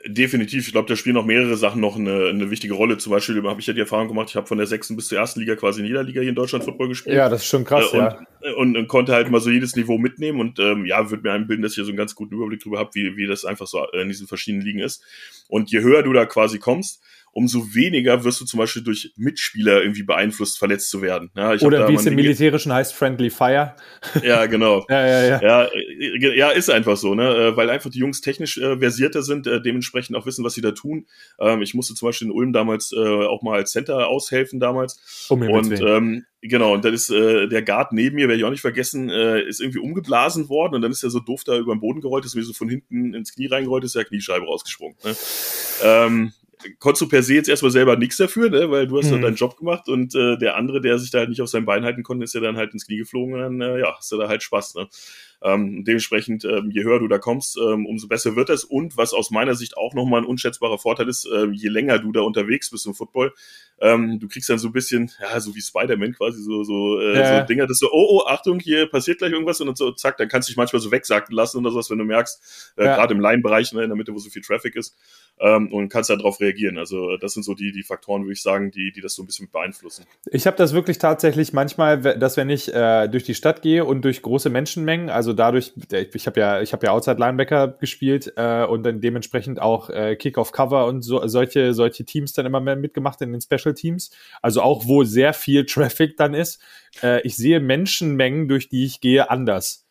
Definitiv. 0.05 0.65
Ich 0.65 0.73
glaube, 0.73 0.89
da 0.89 0.97
spielen 0.97 1.15
noch 1.15 1.25
mehrere 1.25 1.55
Sachen 1.55 1.79
noch 1.79 1.95
eine, 1.95 2.27
eine 2.27 2.51
wichtige 2.51 2.73
Rolle. 2.73 2.97
Zum 2.97 3.11
Beispiel 3.11 3.41
habe 3.43 3.61
ich 3.61 3.67
ja 3.67 3.73
die 3.73 3.79
Erfahrung 3.79 4.09
gemacht, 4.09 4.29
ich 4.29 4.35
habe 4.35 4.47
von 4.47 4.57
der 4.57 4.67
sechsten 4.67 4.97
bis 4.97 5.07
zur 5.07 5.17
ersten 5.17 5.39
Liga 5.39 5.55
quasi 5.55 5.79
in 5.79 5.87
jeder 5.87 6.03
Liga 6.03 6.19
hier 6.19 6.29
in 6.29 6.35
Deutschland 6.35 6.65
Football 6.65 6.89
gespielt. 6.89 7.15
Ja, 7.15 7.29
das 7.29 7.43
ist 7.43 7.47
schon 7.47 7.63
krass, 7.63 7.93
äh, 7.93 7.97
und, 7.97 8.03
ja. 8.03 8.53
Und, 8.57 8.75
und, 8.75 8.87
konnte 8.87 9.13
halt 9.13 9.31
mal 9.31 9.39
so 9.39 9.49
jedes 9.49 9.77
Niveau 9.77 9.97
mitnehmen 9.97 10.41
und 10.41 10.59
ähm, 10.59 10.85
ja, 10.85 11.09
würde 11.09 11.23
mir 11.23 11.31
einbilden, 11.31 11.63
dass 11.63 11.73
ich 11.73 11.75
hier 11.75 11.85
so 11.85 11.91
einen 11.91 11.97
ganz 11.97 12.15
guten 12.15 12.35
Überblick 12.35 12.61
drüber 12.61 12.79
habe, 12.79 12.89
wie, 12.93 13.15
wie 13.15 13.27
das 13.27 13.45
einfach 13.45 13.67
so 13.67 13.85
in 13.93 14.09
diesen 14.09 14.27
verschiedenen 14.27 14.65
Ligen 14.65 14.79
ist. 14.79 15.03
Und 15.47 15.71
je 15.71 15.79
höher 15.79 16.03
du 16.03 16.11
da 16.11 16.25
quasi 16.25 16.59
kommst, 16.59 17.01
umso 17.33 17.73
weniger 17.73 18.23
wirst 18.23 18.39
du 18.39 18.45
zum 18.45 18.59
Beispiel 18.59 18.83
durch 18.83 19.11
Mitspieler 19.17 19.81
irgendwie 19.81 20.03
beeinflusst, 20.03 20.59
verletzt 20.59 20.89
zu 20.89 21.01
werden. 21.01 21.31
Ja, 21.35 21.53
Oder 21.61 21.89
wie 21.89 21.95
es 21.95 22.05
im 22.05 22.15
Militärischen 22.15 22.71
heißt, 22.71 22.93
Friendly 22.93 23.29
Fire. 23.29 23.75
Ja, 24.23 24.45
genau. 24.45 24.85
ja, 24.89 25.07
ja, 25.07 25.23
ja. 25.23 25.41
ja, 25.41 25.63
äh, 25.65 26.37
ja, 26.37 26.49
ist 26.51 26.69
einfach 26.69 26.95
so, 26.97 27.15
ne? 27.15 27.35
Äh, 27.35 27.57
weil 27.57 27.69
einfach 27.69 27.89
die 27.89 27.99
Jungs 27.99 28.21
technisch 28.21 28.57
äh, 28.57 28.77
versierter 28.77 29.23
sind, 29.23 29.47
äh, 29.47 29.61
dementsprechend 29.61 30.15
auch 30.15 30.25
wissen, 30.25 30.45
was 30.45 30.53
sie 30.53 30.61
da 30.61 30.71
tun. 30.71 31.07
Ähm, 31.39 31.61
ich 31.61 31.73
musste 31.73 31.95
zum 31.95 32.07
Beispiel 32.07 32.27
in 32.27 32.33
Ulm 32.33 32.53
damals 32.53 32.91
äh, 32.91 32.99
auch 32.99 33.41
mal 33.41 33.57
als 33.57 33.71
Center 33.71 34.07
aushelfen 34.07 34.59
damals. 34.59 35.27
Um 35.29 35.41
und 35.41 35.81
ähm, 35.81 36.25
Genau, 36.45 36.73
und 36.73 36.83
dann 36.83 36.93
ist 36.93 37.09
äh, 37.09 37.47
der 37.47 37.61
Guard 37.61 37.93
neben 37.93 38.17
mir, 38.17 38.27
werde 38.27 38.37
ich 38.37 38.43
auch 38.43 38.49
nicht 38.49 38.59
vergessen, 38.59 39.09
äh, 39.09 39.41
ist 39.43 39.61
irgendwie 39.61 39.79
umgeblasen 39.79 40.49
worden 40.49 40.75
und 40.75 40.81
dann 40.81 40.91
ist 40.91 41.01
er 41.01 41.09
so 41.09 41.21
doof 41.21 41.45
da 41.45 41.57
über 41.57 41.73
den 41.73 41.79
Boden 41.79 42.01
gerollt, 42.01 42.25
ist 42.25 42.35
mir 42.35 42.43
so 42.43 42.51
von 42.51 42.67
hinten 42.67 43.13
ins 43.13 43.33
Knie 43.33 43.47
reingerollt, 43.47 43.85
ist 43.85 43.95
der 43.95 44.03
Kniescheibe 44.03 44.45
rausgesprungen. 44.45 44.97
Ne? 45.05 45.15
Ähm, 45.83 46.33
konntest 46.79 47.01
du 47.01 47.07
per 47.07 47.23
se 47.23 47.33
jetzt 47.35 47.49
erstmal 47.49 47.71
selber 47.71 47.95
nichts 47.95 48.17
dafür, 48.17 48.49
ne? 48.49 48.69
weil 48.69 48.87
du 48.87 48.97
hast 48.97 49.07
mhm. 49.07 49.15
ja 49.15 49.21
deinen 49.21 49.35
Job 49.35 49.57
gemacht 49.57 49.89
und 49.89 50.15
äh, 50.15 50.37
der 50.37 50.55
andere, 50.55 50.81
der 50.81 50.97
sich 50.99 51.11
da 51.11 51.19
halt 51.19 51.29
nicht 51.29 51.41
auf 51.41 51.49
sein 51.49 51.65
Bein 51.65 51.83
halten 51.83 52.03
konnte, 52.03 52.23
ist 52.23 52.33
ja 52.33 52.41
dann 52.41 52.57
halt 52.57 52.73
ins 52.73 52.85
Knie 52.85 52.97
geflogen 52.97 53.33
und 53.35 53.39
dann, 53.39 53.61
äh, 53.61 53.79
ja, 53.79 53.95
hast 53.97 54.11
du 54.11 54.17
da 54.17 54.27
halt 54.27 54.43
Spaß. 54.43 54.75
Ne? 54.75 54.87
Ähm, 55.43 55.83
dementsprechend, 55.83 56.45
ähm, 56.45 56.71
je 56.71 56.83
höher 56.83 56.99
du 56.99 57.07
da 57.09 57.17
kommst, 57.17 57.57
ähm, 57.57 57.85
umso 57.85 58.07
besser 58.07 58.37
wird 58.37 58.49
es. 58.49 58.63
Und 58.63 58.95
was 58.95 59.13
aus 59.13 59.29
meiner 59.29 59.55
Sicht 59.55 59.75
auch 59.75 59.93
nochmal 59.93 60.21
ein 60.21 60.25
unschätzbarer 60.25 60.77
Vorteil 60.77 61.09
ist, 61.09 61.25
äh, 61.25 61.47
je 61.51 61.67
länger 61.67 61.99
du 61.99 62.13
da 62.13 62.21
unterwegs 62.21 62.71
bist 62.71 62.85
im 62.85 62.93
Football, 62.93 63.33
ähm, 63.81 64.19
du 64.19 64.27
kriegst 64.29 64.49
dann 64.49 64.59
so 64.59 64.69
ein 64.69 64.71
bisschen, 64.71 65.11
ja, 65.21 65.39
so 65.41 65.53
wie 65.55 65.61
Spider-Man 65.61 66.13
quasi, 66.13 66.41
so, 66.41 66.63
so, 66.63 66.99
äh, 67.01 67.17
ja. 67.17 67.41
so 67.41 67.45
Dinger, 67.45 67.67
das 67.67 67.79
so, 67.79 67.89
oh, 67.91 68.21
oh, 68.21 68.25
Achtung, 68.27 68.59
hier 68.59 68.87
passiert 68.87 69.17
gleich 69.17 69.31
irgendwas 69.31 69.59
und 69.59 69.67
dann 69.67 69.75
so, 69.75 69.91
zack, 69.91 70.15
dann 70.17 70.29
kannst 70.29 70.47
du 70.47 70.51
dich 70.51 70.57
manchmal 70.57 70.81
so 70.81 70.91
wegsacken 70.91 71.35
lassen 71.35 71.57
oder 71.57 71.71
sowas, 71.71 71.89
wenn 71.89 71.97
du 71.97 72.05
merkst, 72.05 72.73
äh, 72.77 72.85
ja. 72.85 72.95
gerade 72.95 73.13
im 73.13 73.19
Line-Bereich, 73.19 73.73
ne, 73.73 73.83
in 73.83 73.89
der 73.89 73.97
Mitte, 73.97 74.13
wo 74.13 74.19
so 74.19 74.29
viel 74.29 74.41
Traffic 74.41 74.75
ist, 74.77 74.95
ähm, 75.39 75.73
und 75.73 75.89
kannst 75.89 76.09
darauf 76.09 76.39
reagieren. 76.39 76.77
Also 76.77 77.17
das 77.17 77.33
sind 77.33 77.43
so 77.43 77.55
die, 77.55 77.71
die 77.71 77.83
Faktoren, 77.83 78.21
würde 78.23 78.33
ich 78.33 78.41
sagen, 78.41 78.71
die, 78.71 78.91
die 78.91 79.01
das 79.01 79.15
so 79.15 79.23
ein 79.23 79.25
bisschen 79.25 79.49
beeinflussen. 79.51 80.05
Ich 80.31 80.47
habe 80.47 80.55
das 80.55 80.73
wirklich 80.73 80.99
tatsächlich 80.99 81.51
manchmal, 81.51 81.99
dass 81.99 82.37
wenn 82.37 82.49
ich 82.49 82.73
äh, 82.73 83.07
durch 83.07 83.23
die 83.23 83.35
Stadt 83.35 83.61
gehe 83.61 83.83
und 83.83 84.05
durch 84.05 84.21
große 84.21 84.49
Menschenmengen, 84.49 85.09
also 85.09 85.32
dadurch, 85.33 85.73
ich 85.91 86.27
habe 86.27 86.39
ja, 86.39 86.61
ich 86.61 86.73
habe 86.73 86.85
ja 86.85 86.91
Outside 86.91 87.17
Linebacker 87.17 87.67
gespielt 87.67 88.33
äh, 88.35 88.65
und 88.65 88.83
dann 88.83 89.01
dementsprechend 89.01 89.61
auch 89.61 89.89
äh, 89.89 90.15
Kick-off-Cover 90.15 90.85
und 90.85 91.01
so, 91.01 91.25
solche, 91.27 91.73
solche 91.73 92.05
Teams 92.05 92.33
dann 92.33 92.45
immer 92.45 92.59
mehr 92.59 92.75
mitgemacht 92.75 93.21
in 93.21 93.31
den 93.31 93.41
Special 93.41 93.73
Teams. 93.73 94.11
Also 94.41 94.61
auch 94.61 94.87
wo 94.87 95.03
sehr 95.03 95.33
viel 95.33 95.65
Traffic 95.67 96.17
dann 96.17 96.33
ist. 96.33 96.61
Äh, 97.01 97.21
ich 97.21 97.35
sehe 97.35 97.59
Menschenmengen, 97.59 98.47
durch 98.47 98.69
die 98.69 98.85
ich 98.85 99.01
gehe, 99.01 99.29
anders. 99.29 99.85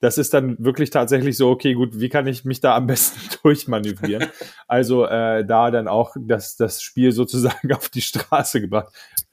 Das 0.00 0.16
ist 0.16 0.32
dann 0.32 0.56
wirklich 0.58 0.90
tatsächlich 0.90 1.36
so, 1.36 1.50
okay, 1.50 1.74
gut, 1.74 2.00
wie 2.00 2.08
kann 2.08 2.26
ich 2.26 2.44
mich 2.44 2.60
da 2.60 2.74
am 2.74 2.86
besten 2.86 3.20
durchmanövrieren? 3.42 4.28
also 4.66 5.04
äh, 5.04 5.44
da 5.44 5.70
dann 5.70 5.88
auch 5.88 6.16
das, 6.18 6.56
das 6.56 6.82
Spiel 6.82 7.12
sozusagen 7.12 7.72
auf 7.74 7.88
die 7.88 8.02
Straße 8.02 8.60
gebracht 8.60 8.92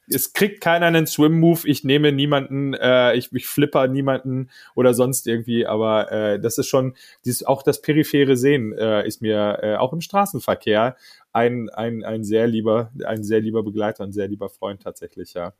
es 0.09 0.33
kriegt 0.33 0.61
keiner 0.61 0.85
einen 0.85 1.07
Swim-Move, 1.07 1.67
ich 1.67 1.83
nehme 1.83 2.11
niemanden, 2.11 2.73
äh, 2.73 3.15
ich, 3.15 3.31
ich 3.33 3.47
flipper 3.47 3.87
niemanden 3.87 4.49
oder 4.75 4.93
sonst 4.93 5.27
irgendwie, 5.27 5.65
aber 5.65 6.11
äh, 6.11 6.39
das 6.39 6.57
ist 6.57 6.67
schon, 6.67 6.95
dieses, 7.25 7.43
auch 7.43 7.63
das 7.63 7.81
periphere 7.81 8.37
Sehen 8.37 8.73
äh, 8.73 9.05
ist 9.05 9.21
mir 9.21 9.59
äh, 9.61 9.75
auch 9.75 9.93
im 9.93 10.01
Straßenverkehr 10.01 10.95
ein, 11.33 11.69
ein, 11.69 12.03
ein 12.03 12.23
sehr 12.23 12.47
lieber, 12.47 12.91
ein 13.05 13.23
sehr 13.23 13.41
lieber 13.41 13.63
Begleiter, 13.63 14.03
ein 14.03 14.13
sehr 14.13 14.27
lieber 14.27 14.49
Freund 14.49 14.81
tatsächlich, 14.81 15.33
ja. 15.33 15.53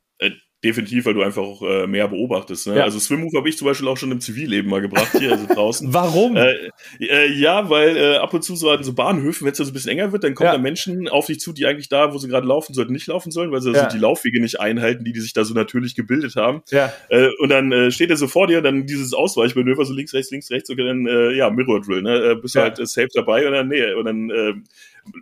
Definitiv, 0.64 1.06
weil 1.06 1.14
du 1.14 1.22
einfach 1.22 1.44
auch 1.44 1.62
äh, 1.62 1.86
mehr 1.86 2.08
beobachtest. 2.08 2.66
Ne? 2.66 2.78
Ja. 2.78 2.84
Also 2.84 2.98
Swim-Move 2.98 3.38
habe 3.38 3.48
ich 3.48 3.60
zum 3.60 3.68
Beispiel 3.68 3.88
auch 3.88 3.98
schon 3.98 4.12
im 4.12 4.20
Zivilleben 4.20 4.72
mal 4.72 4.82
gebracht, 4.82 5.12
hier, 5.12 5.34
also 5.34 5.46
draußen. 5.46 5.94
Warum? 5.94 6.36
Äh, 6.36 6.56
äh, 7.00 7.32
ja, 7.32 7.70
weil 7.70 7.96
äh, 7.96 8.16
ab 8.16 8.34
und 8.34 8.44
zu 8.44 8.56
so 8.56 8.72
an 8.72 8.84
so 8.84 8.94
Bahnhöfen, 8.94 9.46
wenn 9.46 9.52
es 9.52 9.60
da 9.60 9.66
so 9.66 9.70
ein 9.70 9.74
bisschen 9.76 9.92
enger 9.92 10.12
wird, 10.12 10.24
dann 10.24 10.34
kommen 10.34 10.48
ja. 10.48 10.54
da 10.54 10.58
Menschen 10.58 11.08
auf 11.10 11.28
dich 11.28 11.40
zu, 11.40 11.54
die 11.54 11.68
eigentlich 11.68 11.90
da, 11.90 12.12
wo 12.12 12.18
sie 12.18 12.28
gerade 12.28 12.48
laufen 12.48 12.74
sollten, 12.74 12.92
nicht 12.92 13.06
laufen 13.06 13.30
sollen, 13.30 13.52
weil 13.52 13.62
sie 13.62 13.72
ja. 13.72 13.84
also 13.84 13.96
die 13.96 14.02
Laufwege 14.02 14.42
nicht 14.42 14.60
einhalten, 14.60 15.04
die, 15.04 15.14
die 15.14 15.20
sich 15.20 15.34
da 15.34 15.44
so 15.44 15.54
natürlich 15.54 15.94
gebildet 15.94 16.36
haben. 16.36 16.64
Ja. 16.72 16.92
Äh, 17.10 17.30
und 17.38 17.50
dann 17.50 17.72
äh, 17.72 17.92
steht 17.92 18.10
er 18.10 18.18
so 18.18 18.28
vor 18.28 18.48
dir, 18.48 18.64
dann 18.64 18.88
dieses 18.88 19.14
Ausweichmanöver, 19.14 19.86
so 19.86 19.94
links, 19.94 20.16
rechts, 20.16 20.32
links, 20.32 20.50
rechts, 20.50 20.72
und 20.72 20.78
dann, 20.78 21.06
äh, 21.06 21.34
ja, 21.34 21.52
Mirror 21.52 21.82
Drill, 21.82 22.02
ne? 22.02 22.36
Bist 22.42 22.56
du 22.56 22.62
halt 22.62 22.78
safe 22.78 23.10
dabei 23.14 23.46
und 23.46 23.54
dann, 23.54 23.68
nee, 23.68 23.94
und 23.94 24.06
dann 24.06 24.30
äh, 24.32 24.54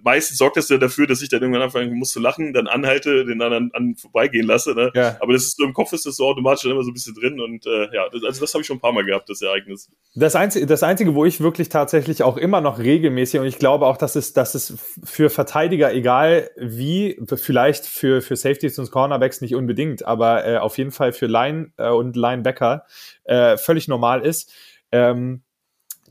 meistens 0.04 0.38
sorgt 0.38 0.58
das 0.58 0.70
ja 0.70 0.78
dafür, 0.78 1.08
dass 1.08 1.22
ich 1.22 1.30
dann 1.30 1.42
irgendwann 1.42 1.64
anfangen 1.64 1.94
muss 1.94 2.12
zu 2.12 2.20
lachen, 2.20 2.54
dann 2.54 2.68
anhalte, 2.68 3.26
den 3.26 3.42
anderen 3.42 3.72
an 3.74 3.96
vorbeigehen 3.96 4.46
lasse. 4.46 4.74
Ne? 4.74 4.92
Ja. 4.94 5.18
Aber 5.20 5.34
das 5.34 5.44
ist 5.44 5.58
so 5.58 5.64
im 5.64 5.74
Kopf 5.74 5.94
ist 5.94 6.06
das 6.06 6.16
so 6.16 6.26
automatisch 6.26 6.64
dann 6.64 6.72
immer 6.72 6.84
so 6.84 6.92
ein 6.92 6.94
bisschen 6.94 7.16
drin 7.16 7.40
und 7.40 7.66
äh, 7.66 7.94
ja, 7.94 8.10
das, 8.12 8.24
also 8.24 8.42
das 8.42 8.54
habe 8.54 8.62
ich 8.62 8.68
schon 8.68 8.78
ein 8.78 8.82
paar 8.82 8.94
Mal 8.94 9.06
gehabt, 9.06 9.30
das 9.30 9.42
Ereignis. 9.42 9.90
Das 10.16 10.36
einzige, 10.36 10.66
das 10.66 10.84
einzige, 10.84 11.16
wo 11.16 11.26
ich 11.26 11.42
wirklich 11.42 11.70
tatsächlich 11.70 12.24
auch 12.24 12.38
immer 12.38 12.62
noch 12.62 12.80
regelmäßig 12.80 13.40
und 13.40 13.48
ich 13.48 13.60
glaube 13.60 13.86
auch, 13.86 13.98
dass 13.98 14.16
es, 14.16 14.34
dass 14.34 14.56
es 14.56 14.74
für 15.04 15.30
Verteidiger 15.30 15.94
egal 15.94 16.50
wie, 16.58 17.20
vielleicht 17.36 17.86
für 17.86 18.22
für 18.22 18.36
Safeties 18.36 18.80
und 18.80 18.92
Cornerbacks 18.92 19.42
nicht 19.42 19.56
unbedingt, 19.56 20.06
aber 20.06 20.46
äh, 20.46 20.58
auf 20.58 20.78
jeden 20.78 20.92
Fall 20.92 21.14
für 21.14 21.28
Line 21.28 21.72
äh, 21.78 21.90
und 21.90 22.16
Linebacker 22.16 22.86
äh, 23.24 23.58
völlig 23.58 23.88
normal 23.88 24.26
ist, 24.26 24.54
ähm, 24.92 25.44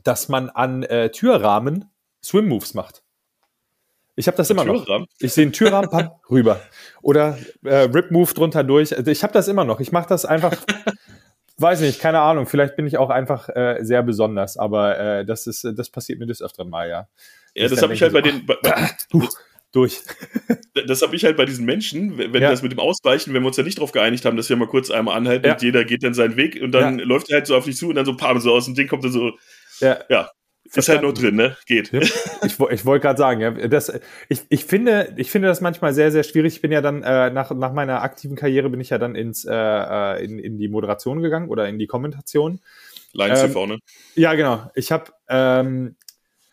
dass 0.03 0.29
man 0.29 0.49
an 0.49 0.83
äh, 0.83 1.09
Türrahmen 1.09 1.85
Swim 2.23 2.47
Moves 2.47 2.73
macht. 2.73 3.04
Ich 4.15 4.27
habe 4.27 4.37
das 4.37 4.49
immer 4.49 4.65
noch. 4.65 4.85
Ich 5.19 5.33
sehe 5.33 5.43
einen 5.43 5.53
Türrahmen 5.53 6.09
rüber. 6.29 6.61
Oder 7.01 7.37
äh, 7.63 7.75
Rip 7.75 8.11
Move 8.11 8.33
drunter 8.33 8.63
durch. 8.63 8.95
Also 8.95 9.11
ich 9.11 9.23
habe 9.23 9.33
das 9.33 9.47
immer 9.47 9.65
noch. 9.65 9.79
Ich 9.79 9.91
mache 9.91 10.07
das 10.09 10.25
einfach, 10.25 10.55
weiß 11.57 11.81
nicht, 11.81 11.99
keine 11.99 12.21
Ahnung. 12.21 12.45
Vielleicht 12.45 12.75
bin 12.75 12.87
ich 12.87 12.97
auch 12.97 13.09
einfach 13.09 13.49
äh, 13.49 13.77
sehr 13.81 14.03
besonders, 14.03 14.57
aber 14.57 14.97
äh, 14.97 15.25
das 15.25 15.47
ist, 15.47 15.67
das 15.75 15.89
passiert 15.89 16.19
mir 16.19 16.25
des 16.25 16.41
Öfteren 16.41 16.69
mal, 16.69 16.89
ja. 16.89 17.07
Ja, 17.55 17.69
das 17.69 17.81
habe 17.81 17.93
ich 17.93 18.01
halt 18.01 18.11
so, 18.11 18.17
bei 18.17 18.21
den. 18.21 18.45
Bei, 18.45 18.55
uh, 19.13 19.27
durch. 19.71 20.01
das 20.87 21.01
habe 21.01 21.15
ich 21.15 21.25
halt 21.25 21.37
bei 21.37 21.45
diesen 21.45 21.65
Menschen, 21.65 22.17
wenn 22.17 22.33
ja. 22.41 22.49
das 22.49 22.61
mit 22.61 22.71
dem 22.71 22.79
Ausweichen, 22.79 23.33
wenn 23.33 23.43
wir 23.43 23.47
uns 23.47 23.57
ja 23.57 23.63
nicht 23.63 23.77
darauf 23.77 23.91
geeinigt 23.91 24.25
haben, 24.25 24.37
dass 24.37 24.49
wir 24.49 24.55
mal 24.55 24.67
kurz 24.67 24.89
einmal 24.89 25.17
anhalten 25.17 25.45
ja. 25.45 25.53
und 25.53 25.61
jeder 25.61 25.83
geht 25.83 26.03
dann 26.03 26.13
seinen 26.13 26.37
Weg 26.37 26.59
und 26.61 26.71
dann 26.71 26.99
ja. 26.99 27.05
läuft 27.05 27.29
er 27.29 27.37
halt 27.37 27.47
so 27.47 27.55
auf 27.55 27.65
dich 27.65 27.75
zu 27.75 27.89
und 27.89 27.95
dann 27.95 28.05
so 28.05 28.15
paar 28.15 28.39
so 28.39 28.53
aus 28.53 28.65
dem 28.65 28.75
Ding 28.75 28.87
kommt 28.87 29.03
er 29.03 29.11
so. 29.11 29.31
Ja. 29.81 29.99
ja. 30.09 30.29
Ist 30.73 30.89
halt 30.89 31.03
nur 31.03 31.13
drin, 31.13 31.35
ne? 31.35 31.55
Geht. 31.67 31.93
Ich, 31.93 32.59
ich 32.59 32.85
wollte 32.85 33.01
gerade 33.01 33.17
sagen, 33.17 33.41
ja, 33.41 33.51
das, 33.51 33.91
ich, 34.29 34.41
ich, 34.49 34.65
finde, 34.65 35.13
ich 35.15 35.31
finde 35.31 35.47
das 35.47 35.61
manchmal 35.61 35.93
sehr, 35.93 36.11
sehr 36.11 36.23
schwierig. 36.23 36.55
Ich 36.55 36.61
bin 36.61 36.71
ja 36.71 36.81
dann, 36.81 37.03
äh, 37.03 37.29
nach, 37.29 37.51
nach 37.51 37.71
meiner 37.71 38.01
aktiven 38.01 38.35
Karriere 38.35 38.69
bin 38.69 38.79
ich 38.79 38.89
ja 38.89 38.97
dann 38.97 39.15
ins, 39.15 39.45
äh, 39.45 39.53
äh 39.53 40.23
in, 40.23 40.39
in 40.39 40.57
die 40.57 40.67
Moderation 40.67 41.21
gegangen 41.21 41.49
oder 41.49 41.67
in 41.69 41.79
die 41.79 41.87
Kommentation. 41.87 42.59
Lions 43.13 43.41
ähm, 43.41 43.47
TV, 43.47 43.67
ne? 43.67 43.79
Ja, 44.15 44.33
genau. 44.33 44.69
Ich 44.75 44.91
habe 44.91 45.11
ähm, 45.29 45.95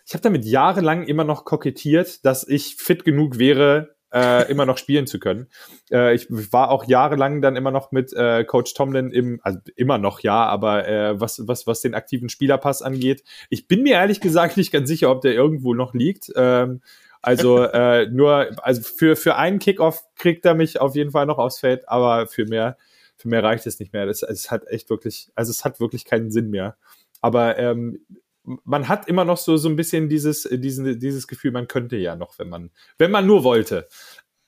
ich 0.06 0.14
hab 0.14 0.22
damit 0.22 0.44
jahrelang 0.44 1.04
immer 1.04 1.24
noch 1.24 1.44
kokettiert, 1.44 2.24
dass 2.24 2.46
ich 2.46 2.76
fit 2.76 3.04
genug 3.04 3.38
wäre, 3.38 3.94
äh, 4.12 4.50
immer 4.50 4.66
noch 4.66 4.78
spielen 4.78 5.06
zu 5.06 5.18
können. 5.18 5.48
Äh, 5.90 6.14
ich 6.14 6.26
war 6.30 6.70
auch 6.70 6.84
jahrelang 6.86 7.40
dann 7.40 7.56
immer 7.56 7.70
noch 7.70 7.92
mit 7.92 8.12
äh, 8.12 8.44
Coach 8.44 8.74
Tomlin 8.74 9.10
im, 9.10 9.40
also 9.42 9.58
immer 9.76 9.98
noch 9.98 10.20
ja, 10.20 10.44
aber 10.46 10.86
äh, 10.86 11.20
was, 11.20 11.46
was, 11.46 11.66
was 11.66 11.80
den 11.80 11.94
aktiven 11.94 12.28
Spielerpass 12.28 12.82
angeht. 12.82 13.24
Ich 13.50 13.68
bin 13.68 13.82
mir 13.82 13.94
ehrlich 13.94 14.20
gesagt 14.20 14.56
nicht 14.56 14.72
ganz 14.72 14.88
sicher, 14.88 15.10
ob 15.10 15.22
der 15.22 15.34
irgendwo 15.34 15.74
noch 15.74 15.94
liegt. 15.94 16.30
Ähm, 16.36 16.82
Also 17.22 17.62
äh, 17.72 18.06
nur, 18.10 18.50
also 18.62 18.82
für, 18.82 19.16
für 19.16 19.36
einen 19.36 19.60
Kickoff 19.60 20.02
kriegt 20.16 20.44
er 20.44 20.54
mich 20.54 20.80
auf 20.80 20.96
jeden 20.96 21.12
Fall 21.12 21.26
noch 21.26 21.38
aufs 21.38 21.60
Feld, 21.60 21.88
aber 21.88 22.26
für 22.26 22.46
mehr, 22.46 22.76
für 23.16 23.28
mehr 23.28 23.44
reicht 23.44 23.66
es 23.66 23.78
nicht 23.78 23.92
mehr. 23.92 24.06
Das, 24.06 24.22
es 24.22 24.50
hat 24.50 24.66
echt 24.68 24.90
wirklich, 24.90 25.30
also 25.36 25.50
es 25.50 25.64
hat 25.64 25.78
wirklich 25.80 26.04
keinen 26.04 26.30
Sinn 26.32 26.50
mehr. 26.50 26.76
Aber 27.20 27.56
ähm, 27.58 28.00
man 28.44 28.88
hat 28.88 29.08
immer 29.08 29.24
noch 29.24 29.38
so, 29.38 29.56
so 29.56 29.68
ein 29.68 29.76
bisschen 29.76 30.08
dieses, 30.08 30.48
diesen, 30.50 30.98
dieses 30.98 31.26
Gefühl, 31.26 31.52
man 31.52 31.68
könnte 31.68 31.96
ja 31.96 32.16
noch, 32.16 32.38
wenn 32.38 32.48
man, 32.48 32.70
wenn 32.98 33.10
man 33.10 33.26
nur 33.26 33.44
wollte. 33.44 33.88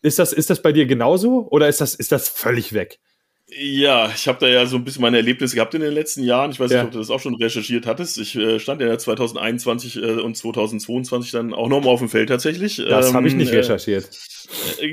Ist 0.02 0.18
das, 0.18 0.32
ist 0.32 0.50
das 0.50 0.60
bei 0.62 0.72
dir 0.72 0.86
genauso 0.86 1.48
oder 1.50 1.68
ist 1.68 1.80
das, 1.80 1.94
ist 1.94 2.12
das 2.12 2.28
völlig 2.28 2.72
weg? 2.72 3.00
Ja, 3.46 4.10
ich 4.14 4.26
habe 4.26 4.38
da 4.40 4.48
ja 4.48 4.64
so 4.64 4.76
ein 4.76 4.84
bisschen 4.84 5.02
meine 5.02 5.18
Erlebnisse 5.18 5.54
gehabt 5.54 5.74
in 5.74 5.82
den 5.82 5.92
letzten 5.92 6.22
Jahren. 6.22 6.50
Ich 6.50 6.58
weiß 6.58 6.70
ja. 6.70 6.78
nicht, 6.78 6.86
ob 6.86 6.92
du 6.92 6.98
das 6.98 7.10
auch 7.10 7.20
schon 7.20 7.34
recherchiert 7.34 7.86
hattest. 7.86 8.18
Ich 8.18 8.34
äh, 8.36 8.58
stand 8.58 8.80
ja 8.80 8.96
2021 8.96 9.96
äh, 9.96 10.12
und 10.20 10.36
2022 10.36 11.30
dann 11.30 11.52
auch 11.52 11.68
nochmal 11.68 11.92
auf 11.92 12.00
dem 12.00 12.08
Feld 12.08 12.30
tatsächlich. 12.30 12.76
Das 12.76 13.10
ähm, 13.10 13.14
habe 13.14 13.28
ich 13.28 13.34
nicht 13.34 13.52
äh, 13.52 13.56
recherchiert. 13.56 14.04
Äh, 14.04 14.43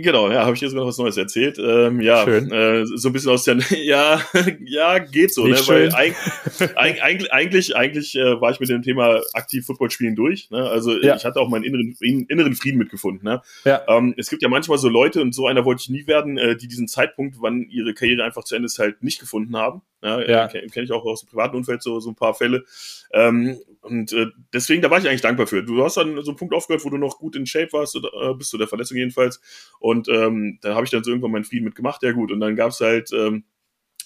genau, 0.01 0.31
ja, 0.31 0.45
habe 0.45 0.55
ich 0.55 0.61
jetzt 0.61 0.73
noch 0.73 0.85
was 0.85 0.97
Neues 0.97 1.17
erzählt. 1.17 1.57
Ähm, 1.59 2.01
ja, 2.01 2.23
schön. 2.23 2.51
Äh, 2.51 2.85
so 2.85 3.09
ein 3.09 3.13
bisschen 3.13 3.31
aus 3.31 3.43
der, 3.43 3.57
ja, 3.83 4.21
ja, 4.65 4.99
geht 4.99 5.33
so, 5.33 5.45
nicht 5.45 5.67
ne? 5.67 5.91
Weil 5.91 6.75
eigentlich, 6.75 7.31
eigentlich, 7.31 7.75
eigentlich 7.75 8.15
äh, 8.15 8.39
war 8.41 8.51
ich 8.51 8.59
mit 8.59 8.69
dem 8.69 8.81
Thema 8.81 9.21
aktiv 9.33 9.65
Football 9.65 9.91
spielen 9.91 10.15
durch. 10.15 10.49
Ne? 10.49 10.69
Also 10.69 10.99
ja. 11.01 11.15
ich 11.15 11.25
hatte 11.25 11.39
auch 11.39 11.49
meinen 11.49 11.63
inneren, 11.63 11.95
inneren 11.99 12.55
Frieden 12.55 12.77
mitgefunden. 12.77 13.23
Ne? 13.23 13.41
Ja. 13.65 13.81
Ähm, 13.87 14.13
es 14.17 14.29
gibt 14.29 14.41
ja 14.41 14.49
manchmal 14.49 14.77
so 14.77 14.89
Leute 14.89 15.21
und 15.21 15.33
so 15.33 15.47
einer 15.47 15.65
wollte 15.65 15.81
ich 15.83 15.89
nie 15.89 16.07
werden, 16.07 16.37
äh, 16.37 16.55
die 16.55 16.67
diesen 16.67 16.87
Zeitpunkt, 16.87 17.37
wann 17.39 17.67
ihre 17.69 17.93
Karriere 17.93 18.23
einfach 18.23 18.43
zu 18.43 18.55
Ende 18.55 18.65
ist, 18.65 18.79
halt 18.79 19.03
nicht 19.03 19.19
gefunden 19.19 19.55
haben. 19.57 19.81
Ja, 20.03 20.19
ja. 20.27 20.47
Kenne 20.47 20.67
kenn 20.67 20.83
ich 20.83 20.91
auch 20.91 21.05
aus 21.05 21.21
dem 21.21 21.29
privaten 21.29 21.55
Umfeld 21.55 21.83
so, 21.83 21.99
so 21.99 22.09
ein 22.09 22.15
paar 22.15 22.33
Fälle. 22.33 22.65
Ähm, 23.13 23.59
und 23.81 24.13
äh, 24.13 24.27
deswegen, 24.53 24.81
da 24.81 24.89
war 24.89 24.99
ich 24.99 25.07
eigentlich 25.07 25.21
dankbar 25.21 25.47
für. 25.47 25.63
Du 25.63 25.83
hast 25.83 25.97
dann 25.97 26.21
so 26.23 26.31
einen 26.31 26.37
Punkt 26.37 26.53
aufgehört, 26.53 26.83
wo 26.85 26.89
du 26.89 26.97
noch 26.97 27.17
gut 27.17 27.35
in 27.35 27.45
Shape 27.45 27.71
warst, 27.73 27.95
äh, 27.95 28.33
bis 28.33 28.49
zu 28.49 28.57
der 28.57 28.67
Verletzung 28.67 28.97
jedenfalls. 28.97 29.39
Und 29.79 30.07
ähm, 30.09 30.59
da 30.61 30.75
habe 30.75 30.85
ich 30.85 30.91
dann 30.91 31.03
so 31.03 31.11
irgendwann 31.11 31.31
meinen 31.31 31.43
Frieden 31.43 31.65
mitgemacht. 31.65 32.01
Ja 32.03 32.11
gut, 32.11 32.31
und 32.31 32.39
dann 32.39 32.55
gab 32.55 32.71
es 32.71 32.79
halt 32.79 33.11
ähm, 33.13 33.43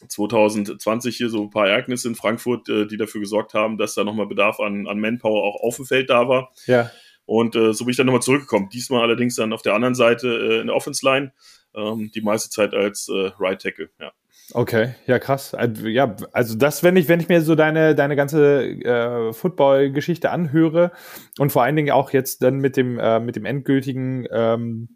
2020 0.08 1.16
hier 1.16 1.30
so 1.30 1.44
ein 1.44 1.50
paar 1.50 1.68
Ereignisse 1.68 2.08
in 2.08 2.16
Frankfurt, 2.16 2.68
äh, 2.70 2.86
die 2.86 2.98
dafür 2.98 3.22
gesorgt 3.22 3.54
haben, 3.54 3.78
dass 3.78 3.96
da 3.96 4.04
nochmal 4.04 4.28
Bedarf 4.28 4.60
an, 4.60 4.88
an 4.88 5.00
Manpower 5.00 5.44
auch 5.44 5.62
auf 5.62 5.78
dem 5.78 5.86
Feld 5.86 6.10
da 6.10 6.28
war. 6.28 6.52
Ja. 6.66 6.92
Und 7.26 7.56
äh, 7.56 7.74
so 7.74 7.86
bin 7.86 7.92
ich 7.92 7.98
dann 7.98 8.06
nochmal 8.06 8.22
zurückgekommen. 8.22 8.70
Diesmal 8.70 9.02
allerdings 9.02 9.36
dann 9.36 9.54
auf 9.54 9.62
der 9.62 9.74
anderen 9.74 9.96
Seite 9.96 10.28
äh, 10.28 10.60
in 10.62 10.68
der 10.68 10.76
Offense 10.76 11.06
Line, 11.06 11.34
ähm, 11.74 12.12
die 12.14 12.22
meiste 12.22 12.50
Zeit 12.50 12.74
als 12.74 13.10
äh, 13.10 13.32
Right 13.40 13.62
Tackle, 13.62 13.90
ja. 14.00 14.12
Okay, 14.54 14.94
ja 15.08 15.18
krass. 15.18 15.56
Ja, 15.84 16.16
also 16.32 16.56
das, 16.56 16.84
wenn 16.84 16.96
ich, 16.98 17.08
wenn 17.08 17.20
ich 17.20 17.30
mir 17.30 17.42
so 17.42 17.56
deine 17.56 17.96
deine 17.96 18.16
ganze 18.16 18.64
äh, 18.64 19.34
Football-Geschichte 19.34 20.30
anhöre 20.30 20.92
und 21.40 21.52
vor 21.52 21.64
allen 21.64 21.76
Dingen 21.76 21.92
auch 21.92 22.12
jetzt 22.12 22.44
dann 22.44 22.60
mit 22.60 22.78
dem 22.78 23.00
äh, 23.00 23.20
mit 23.20 23.36
dem 23.36 23.46
endgültigen 23.46 24.28
ähm, 24.32 24.90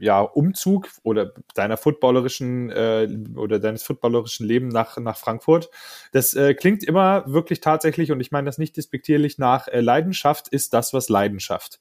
ja, 0.00 0.20
Umzug 0.20 0.88
oder 1.02 1.32
deiner 1.54 1.76
footballerischen 1.76 2.70
äh, 2.70 3.08
oder 3.36 3.58
deines 3.58 3.82
footballerischen 3.82 4.46
Leben 4.46 4.68
nach, 4.68 4.96
nach 4.98 5.16
Frankfurt. 5.16 5.70
Das 6.12 6.34
äh, 6.34 6.54
klingt 6.54 6.84
immer 6.84 7.24
wirklich 7.26 7.60
tatsächlich, 7.60 8.12
und 8.12 8.20
ich 8.20 8.30
meine 8.30 8.46
das 8.46 8.58
nicht 8.58 8.76
despektierlich, 8.76 9.38
nach 9.38 9.68
äh, 9.68 9.80
Leidenschaft 9.80 10.48
ist 10.48 10.72
das, 10.72 10.92
was 10.92 11.08
Leidenschaft. 11.08 11.80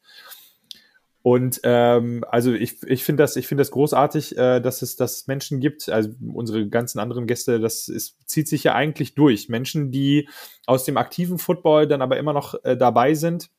Und 1.27 1.59
ähm, 1.63 2.23
also 2.29 2.53
ich, 2.53 2.81
ich 2.83 3.03
finde 3.03 3.23
das, 3.23 3.35
ich 3.35 3.47
finde 3.47 3.59
das 3.59 3.71
großartig, 3.71 4.37
äh, 4.37 4.61
dass 4.61 4.81
es 4.81 4.95
dass 4.95 5.27
Menschen 5.27 5.59
gibt, 5.59 5.89
also 5.89 6.11
unsere 6.33 6.69
ganzen 6.69 6.99
anderen 6.99 7.27
Gäste, 7.27 7.59
das 7.59 7.89
ist, 7.89 8.29
zieht 8.29 8.47
sich 8.47 8.63
ja 8.63 8.75
eigentlich 8.75 9.13
durch. 9.13 9.49
Menschen, 9.49 9.91
die 9.91 10.29
aus 10.67 10.85
dem 10.85 10.95
aktiven 10.95 11.37
Football 11.37 11.85
dann 11.85 12.01
aber 12.01 12.15
immer 12.15 12.31
noch 12.31 12.63
äh, 12.63 12.77
dabei 12.77 13.13
sind. 13.13 13.49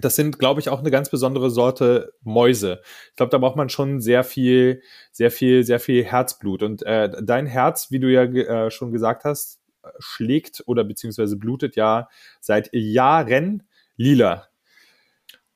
Das 0.00 0.14
sind, 0.14 0.38
glaube 0.38 0.60
ich, 0.60 0.68
auch 0.68 0.78
eine 0.78 0.92
ganz 0.92 1.10
besondere 1.10 1.50
Sorte 1.50 2.12
Mäuse. 2.22 2.82
Ich 3.10 3.16
glaube, 3.16 3.30
da 3.30 3.38
braucht 3.38 3.56
man 3.56 3.68
schon 3.68 4.00
sehr 4.00 4.22
viel, 4.22 4.80
sehr 5.10 5.32
viel, 5.32 5.64
sehr 5.64 5.80
viel 5.80 6.04
Herzblut. 6.04 6.62
Und 6.62 6.84
äh, 6.84 7.10
dein 7.20 7.46
Herz, 7.46 7.90
wie 7.90 7.98
du 7.98 8.12
ja 8.12 8.22
äh, 8.22 8.70
schon 8.70 8.92
gesagt 8.92 9.24
hast, 9.24 9.60
schlägt 9.98 10.62
oder 10.66 10.84
beziehungsweise 10.84 11.36
blutet 11.36 11.74
ja 11.74 12.08
seit 12.40 12.70
Jahren 12.72 13.64
lila. 13.96 14.51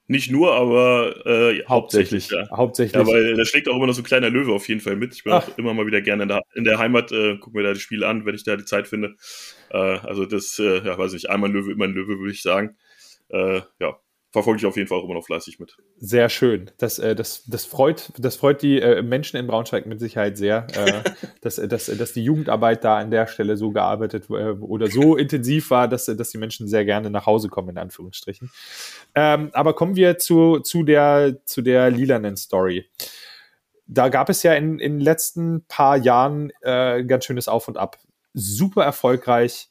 Nicht 0.09 0.31
nur, 0.31 0.55
aber 0.55 1.27
äh, 1.27 1.65
hauptsächlich. 1.69 2.31
Ja. 2.31 2.49
Hauptsächlich. 2.51 2.95
Ja, 2.95 3.07
weil 3.07 3.35
da 3.35 3.45
schlägt 3.45 3.69
auch 3.69 3.75
immer 3.77 3.89
noch 3.89 3.95
so 3.95 4.03
ein 4.03 4.05
kleiner 4.05 4.31
Löwe 4.31 4.53
auf 4.53 4.69
jeden 4.69 4.81
Fall 4.81 4.95
mit. 4.95 5.15
Ich 5.15 5.25
bin 5.25 5.33
Ach. 5.33 5.49
auch 5.49 5.59
immer 5.59 5.75
mal 5.75 5.87
wieder 5.87 6.01
gerne 6.01 6.23
in 6.23 6.29
der, 6.29 6.43
in 6.55 6.65
der 6.65 6.79
Heimat, 6.79 7.11
äh, 7.11 7.37
gucken 7.39 7.59
wir 7.59 7.65
da 7.65 7.73
die 7.73 7.81
Spiele 7.81 8.07
an, 8.07 8.25
wenn 8.25 8.37
ich 8.37 8.45
da 8.45 8.57
die 8.57 8.65
Zeit 8.65 8.87
finde. 8.87 9.17
Äh, 9.71 9.79
also 9.79 10.25
das, 10.25 10.59
äh, 10.61 10.85
ja, 10.85 10.97
weiß 10.97 11.13
nicht, 11.13 11.29
einmal 11.29 11.51
ein 11.51 11.55
Löwe, 11.55 11.73
immer 11.73 11.87
ein 11.87 11.93
Löwe, 11.93 12.21
würde 12.21 12.33
ich 12.33 12.43
sagen. 12.43 12.77
Äh, 13.31 13.63
ja, 13.81 13.99
verfolge 14.37 14.59
ich 14.59 14.67
auf 14.67 14.77
jeden 14.77 14.87
Fall 14.87 14.99
auch 14.99 15.05
immer 15.05 15.15
noch 15.15 15.25
fleißig 15.25 15.59
mit. 15.59 15.79
Sehr 15.97 16.29
schön. 16.29 16.71
Das, 16.77 16.99
äh, 16.99 17.15
das, 17.15 17.45
das, 17.47 17.65
freut, 17.65 18.13
das 18.19 18.37
freut 18.37 18.61
die 18.61 18.79
äh, 18.79 19.01
Menschen 19.01 19.39
in 19.39 19.47
Braunschweig 19.47 19.87
mit 19.87 19.99
Sicherheit 19.99 20.37
sehr, 20.37 20.67
äh, 20.75 21.11
dass, 21.41 21.57
dass, 21.57 21.87
dass 21.87 22.13
die 22.13 22.23
Jugendarbeit 22.23 22.85
da 22.85 22.99
an 22.99 23.11
der 23.11 23.29
Stelle 23.29 23.57
so 23.57 23.71
gearbeitet 23.71 24.29
äh, 24.29 24.51
oder 24.51 24.89
so 24.89 25.17
intensiv 25.17 25.71
war, 25.71 25.89
dass, 25.89 26.05
dass 26.05 26.29
die 26.29 26.37
Menschen 26.37 26.69
sehr 26.69 26.85
gerne 26.85 27.09
nach 27.09 27.25
Hause 27.25 27.49
kommen, 27.49 27.71
in 27.71 27.79
Anführungsstrichen. 27.79 28.51
Ähm, 29.15 29.49
aber 29.55 29.73
kommen 29.73 29.97
wir 29.97 30.19
zu, 30.19 30.61
zu, 30.61 30.83
der, 30.83 31.39
zu 31.47 31.63
der 31.63 31.91
lilanen 31.91 32.37
Story. 32.37 32.91
Da 33.87 34.11
gab 34.11 34.29
es 34.29 34.43
ja 34.43 34.53
in, 34.53 34.81
in 34.81 34.99
den 34.99 35.01
letzten 35.01 35.65
paar 35.67 35.97
Jahren 35.97 36.53
äh, 36.61 37.03
ganz 37.05 37.25
schönes 37.25 37.49
Auf 37.49 37.69
und 37.69 37.79
Ab. 37.79 37.97
Super 38.35 38.85
erfolgreich 38.85 39.71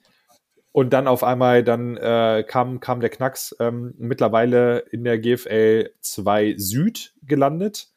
und 0.76 0.92
dann 0.92 1.08
auf 1.08 1.24
einmal, 1.24 1.64
dann 1.64 1.96
äh, 1.96 2.44
kam, 2.46 2.82
kam 2.82 3.00
der 3.00 3.10
Knacks 3.10 3.56
ähm, 3.62 3.94
mittlerweile 3.98 4.80
in 4.80 5.06
der 5.06 5.18
GFL 5.20 5.90
2 6.02 6.56
Süd 6.58 7.14
gelandet. 7.24 7.94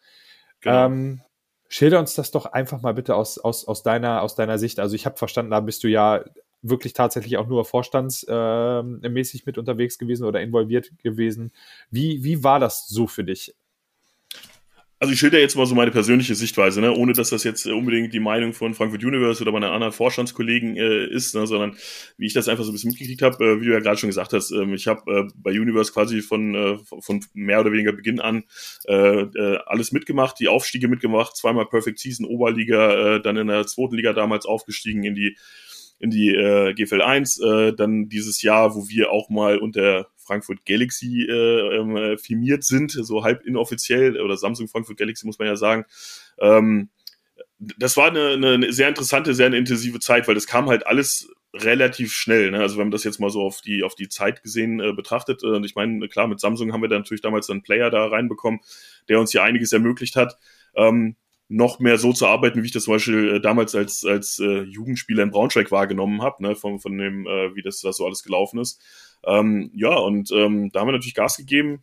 Genau. 0.60 0.86
Ähm, 0.86 1.20
schilder 1.68 1.98
uns 1.98 2.14
das 2.14 2.30
doch 2.30 2.46
einfach 2.46 2.80
mal 2.80 2.94
bitte 2.94 3.16
aus, 3.16 3.40
aus, 3.40 3.66
aus, 3.66 3.82
deiner, 3.82 4.22
aus 4.22 4.36
deiner 4.36 4.58
Sicht. 4.58 4.78
Also 4.78 4.94
ich 4.94 5.06
habe 5.06 5.16
verstanden, 5.16 5.50
da 5.50 5.58
bist 5.58 5.82
du 5.82 5.88
ja 5.88 6.24
wirklich 6.62 6.92
tatsächlich 6.92 7.36
auch 7.36 7.48
nur 7.48 7.64
vorstandsmäßig 7.64 9.40
äh, 9.40 9.44
mit 9.44 9.58
unterwegs 9.58 9.98
gewesen 9.98 10.24
oder 10.24 10.40
involviert 10.40 10.92
gewesen. 11.02 11.50
Wie, 11.90 12.22
wie 12.22 12.44
war 12.44 12.60
das 12.60 12.86
so 12.86 13.08
für 13.08 13.24
dich? 13.24 13.56
Also 15.00 15.12
ich 15.12 15.20
schilder 15.20 15.38
jetzt 15.38 15.54
mal 15.54 15.64
so 15.64 15.76
meine 15.76 15.92
persönliche 15.92 16.34
Sichtweise, 16.34 16.80
ne? 16.80 16.92
ohne 16.92 17.12
dass 17.12 17.30
das 17.30 17.44
jetzt 17.44 17.66
unbedingt 17.66 18.12
die 18.12 18.18
Meinung 18.18 18.52
von 18.52 18.74
Frankfurt 18.74 19.04
Universe 19.04 19.40
oder 19.40 19.52
meiner 19.52 19.70
anderen 19.70 19.92
Vorstandskollegen 19.92 20.76
äh, 20.76 21.06
ist, 21.06 21.37
ne? 21.37 21.46
sondern 21.46 21.76
wie 22.16 22.26
ich 22.26 22.32
das 22.32 22.48
einfach 22.48 22.64
so 22.64 22.70
ein 22.70 22.72
bisschen 22.72 22.90
mitgekriegt 22.90 23.22
habe, 23.22 23.44
äh, 23.44 23.61
wie 23.61 23.66
du 23.66 23.72
ja 23.72 23.78
gerade 23.78 23.96
schon 23.96 24.08
gesagt 24.08 24.32
hast, 24.32 24.50
ähm, 24.50 24.74
ich 24.74 24.88
habe 24.88 25.11
äh, 25.11 25.28
bei 25.37 25.52
Universe 25.52 25.92
quasi 25.92 26.20
von, 26.20 26.54
äh, 26.56 26.78
von 27.00 27.24
mehr 27.32 27.61
oder 27.61 27.70
weniger 27.70 27.92
Beginn 27.92 28.18
an 28.18 28.42
äh, 28.88 29.20
äh, 29.22 29.58
alles 29.66 29.92
mitgemacht, 29.92 30.40
die 30.40 30.48
Aufstiege 30.48 30.88
mitgemacht, 30.88 31.37
zweimal 31.37 31.66
Perfect 31.66 32.00
Season 32.00 32.26
Oberliga, 32.26 33.16
äh, 33.16 33.22
dann 33.22 33.37
in 33.37 33.46
der 33.46 33.68
zweiten 33.68 33.94
Liga 33.94 34.12
damals 34.14 34.46
aufgestiegen 34.46 35.04
in 35.04 35.14
die 35.14 35.37
in 36.00 36.11
die 36.11 36.28
äh, 36.28 36.74
GFL 36.74 37.02
1, 37.02 37.40
äh, 37.40 37.72
dann 37.72 38.08
dieses 38.08 38.42
Jahr, 38.42 38.76
wo 38.76 38.88
wir 38.88 39.11
auch 39.11 39.30
mal 39.30 39.58
unter 39.58 40.06
Frankfurt 40.28 40.64
Galaxy 40.66 41.26
äh, 41.28 41.76
ähm, 41.76 42.18
firmiert 42.18 42.62
sind, 42.62 42.92
so 42.92 43.24
halb 43.24 43.44
inoffiziell, 43.46 44.20
oder 44.20 44.36
Samsung 44.36 44.68
Frankfurt 44.68 44.98
Galaxy 44.98 45.26
muss 45.26 45.38
man 45.38 45.48
ja 45.48 45.56
sagen. 45.56 45.84
Ähm, 46.38 46.90
das 47.58 47.96
war 47.96 48.08
eine, 48.08 48.34
eine 48.34 48.72
sehr 48.72 48.88
interessante, 48.88 49.34
sehr 49.34 49.52
intensive 49.52 49.98
Zeit, 50.00 50.28
weil 50.28 50.34
das 50.34 50.46
kam 50.46 50.68
halt 50.68 50.86
alles 50.86 51.28
relativ 51.54 52.12
schnell. 52.12 52.50
Ne? 52.50 52.60
Also 52.60 52.76
wenn 52.76 52.86
man 52.86 52.90
das 52.92 53.04
jetzt 53.04 53.20
mal 53.20 53.30
so 53.30 53.42
auf 53.42 53.62
die 53.62 53.82
auf 53.82 53.94
die 53.94 54.08
Zeit 54.08 54.42
gesehen 54.42 54.80
äh, 54.80 54.92
betrachtet, 54.92 55.42
äh, 55.42 55.58
ich 55.64 55.74
meine, 55.74 56.06
klar, 56.08 56.28
mit 56.28 56.40
Samsung 56.40 56.72
haben 56.72 56.82
wir 56.82 56.88
da 56.88 56.98
natürlich 56.98 57.22
damals 57.22 57.48
einen 57.50 57.62
Player 57.62 57.90
da 57.90 58.06
reinbekommen, 58.06 58.60
der 59.08 59.18
uns 59.18 59.32
hier 59.32 59.42
einiges 59.42 59.72
ermöglicht 59.72 60.14
hat. 60.14 60.36
Ähm, 60.76 61.16
noch 61.48 61.78
mehr 61.78 61.96
so 61.96 62.12
zu 62.12 62.26
arbeiten, 62.26 62.62
wie 62.62 62.66
ich 62.66 62.72
das 62.72 62.84
zum 62.84 62.94
Beispiel 62.94 63.37
äh, 63.37 63.40
damals 63.40 63.74
als, 63.74 64.04
als 64.04 64.38
äh, 64.38 64.62
Jugendspieler 64.62 65.22
in 65.22 65.30
Braunschweig 65.30 65.70
wahrgenommen 65.70 66.22
habe, 66.22 66.42
ne, 66.42 66.54
von, 66.54 66.78
von 66.78 66.96
dem, 66.96 67.26
äh, 67.26 67.54
wie 67.54 67.62
das, 67.62 67.80
das 67.80 67.96
so 67.96 68.06
alles 68.06 68.22
gelaufen 68.22 68.61
ist. 68.61 68.82
Ähm, 69.24 69.70
ja, 69.74 69.94
und 69.94 70.30
ähm, 70.30 70.70
da 70.70 70.80
haben 70.80 70.88
wir 70.88 70.92
natürlich 70.92 71.14
Gas 71.14 71.38
gegeben 71.38 71.82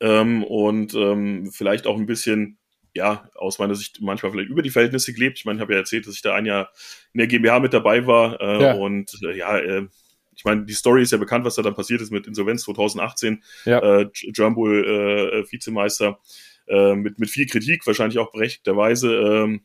ähm, 0.00 0.42
und 0.42 0.94
ähm, 0.94 1.50
vielleicht 1.52 1.86
auch 1.86 1.98
ein 1.98 2.06
bisschen, 2.06 2.58
ja, 2.94 3.28
aus 3.34 3.58
meiner 3.58 3.74
Sicht 3.74 4.00
manchmal 4.00 4.32
vielleicht 4.32 4.48
über 4.48 4.62
die 4.62 4.70
Verhältnisse 4.70 5.12
gelebt. 5.12 5.38
Ich 5.38 5.44
meine, 5.44 5.58
ich 5.58 5.62
habe 5.62 5.74
ja 5.74 5.80
erzählt, 5.80 6.06
dass 6.06 6.14
ich 6.14 6.22
da 6.22 6.34
ein 6.34 6.46
Jahr 6.46 6.72
in 7.12 7.18
der 7.18 7.26
GmbH 7.26 7.60
mit 7.60 7.74
dabei 7.74 8.06
war 8.06 8.40
äh, 8.40 8.62
ja. 8.62 8.72
und 8.72 9.12
äh, 9.22 9.36
ja, 9.36 9.58
äh, 9.58 9.86
ich 10.34 10.44
meine, 10.44 10.64
die 10.64 10.72
Story 10.72 11.02
ist 11.02 11.10
ja 11.10 11.18
bekannt, 11.18 11.44
was 11.44 11.56
da 11.56 11.62
dann 11.62 11.74
passiert 11.74 12.00
ist 12.00 12.12
mit 12.12 12.28
Insolvenz 12.28 12.62
2018, 12.62 13.42
ja. 13.64 13.80
äh, 13.80 14.08
Jumbull 14.12 15.44
äh, 15.44 15.52
Vizemeister 15.52 16.20
äh, 16.68 16.94
mit, 16.94 17.18
mit 17.18 17.30
viel 17.30 17.46
Kritik, 17.46 17.86
wahrscheinlich 17.86 18.18
auch 18.18 18.32
berechtigterweise. 18.32 19.14
Ähm, 19.14 19.60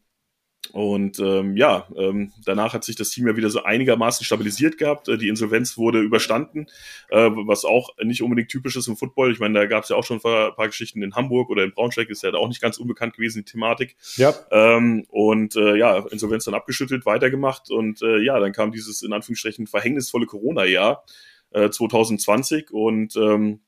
und 0.71 1.19
ähm, 1.19 1.57
ja, 1.57 1.87
ähm, 1.97 2.31
danach 2.45 2.73
hat 2.73 2.85
sich 2.85 2.95
das 2.95 3.09
Team 3.09 3.27
ja 3.27 3.35
wieder 3.35 3.49
so 3.49 3.63
einigermaßen 3.63 4.25
stabilisiert 4.25 4.77
gehabt. 4.77 5.09
Äh, 5.09 5.17
die 5.17 5.27
Insolvenz 5.27 5.77
wurde 5.77 5.99
überstanden, 5.99 6.67
äh, 7.09 7.29
was 7.29 7.65
auch 7.65 7.89
nicht 8.01 8.23
unbedingt 8.23 8.49
typisch 8.49 8.77
ist 8.77 8.87
im 8.87 8.95
Football. 8.95 9.31
Ich 9.33 9.39
meine, 9.39 9.59
da 9.59 9.65
gab 9.65 9.83
es 9.83 9.89
ja 9.89 9.97
auch 9.97 10.05
schon 10.05 10.17
ein 10.17 10.21
paar, 10.21 10.55
paar, 10.55 10.67
Geschichten 10.67 11.03
in 11.03 11.15
Hamburg 11.15 11.49
oder 11.49 11.63
in 11.63 11.73
Braunschweig, 11.73 12.09
ist 12.09 12.23
ja 12.23 12.33
auch 12.33 12.47
nicht 12.47 12.61
ganz 12.61 12.77
unbekannt 12.77 13.15
gewesen, 13.15 13.39
die 13.39 13.51
Thematik. 13.51 13.97
Ja. 14.15 14.33
Ähm, 14.51 15.05
und 15.09 15.55
äh, 15.57 15.75
ja, 15.75 15.99
Insolvenz 16.07 16.45
dann 16.45 16.55
abgeschüttelt, 16.55 17.05
weitergemacht 17.05 17.69
und 17.69 18.01
äh, 18.01 18.19
ja, 18.19 18.39
dann 18.39 18.53
kam 18.53 18.71
dieses 18.71 19.01
in 19.01 19.11
Anführungsstrichen 19.11 19.67
verhängnisvolle 19.67 20.25
Corona-Jahr 20.25 21.03
äh, 21.51 21.69
2020 21.69 22.71
und 22.71 23.15
ähm, 23.17 23.59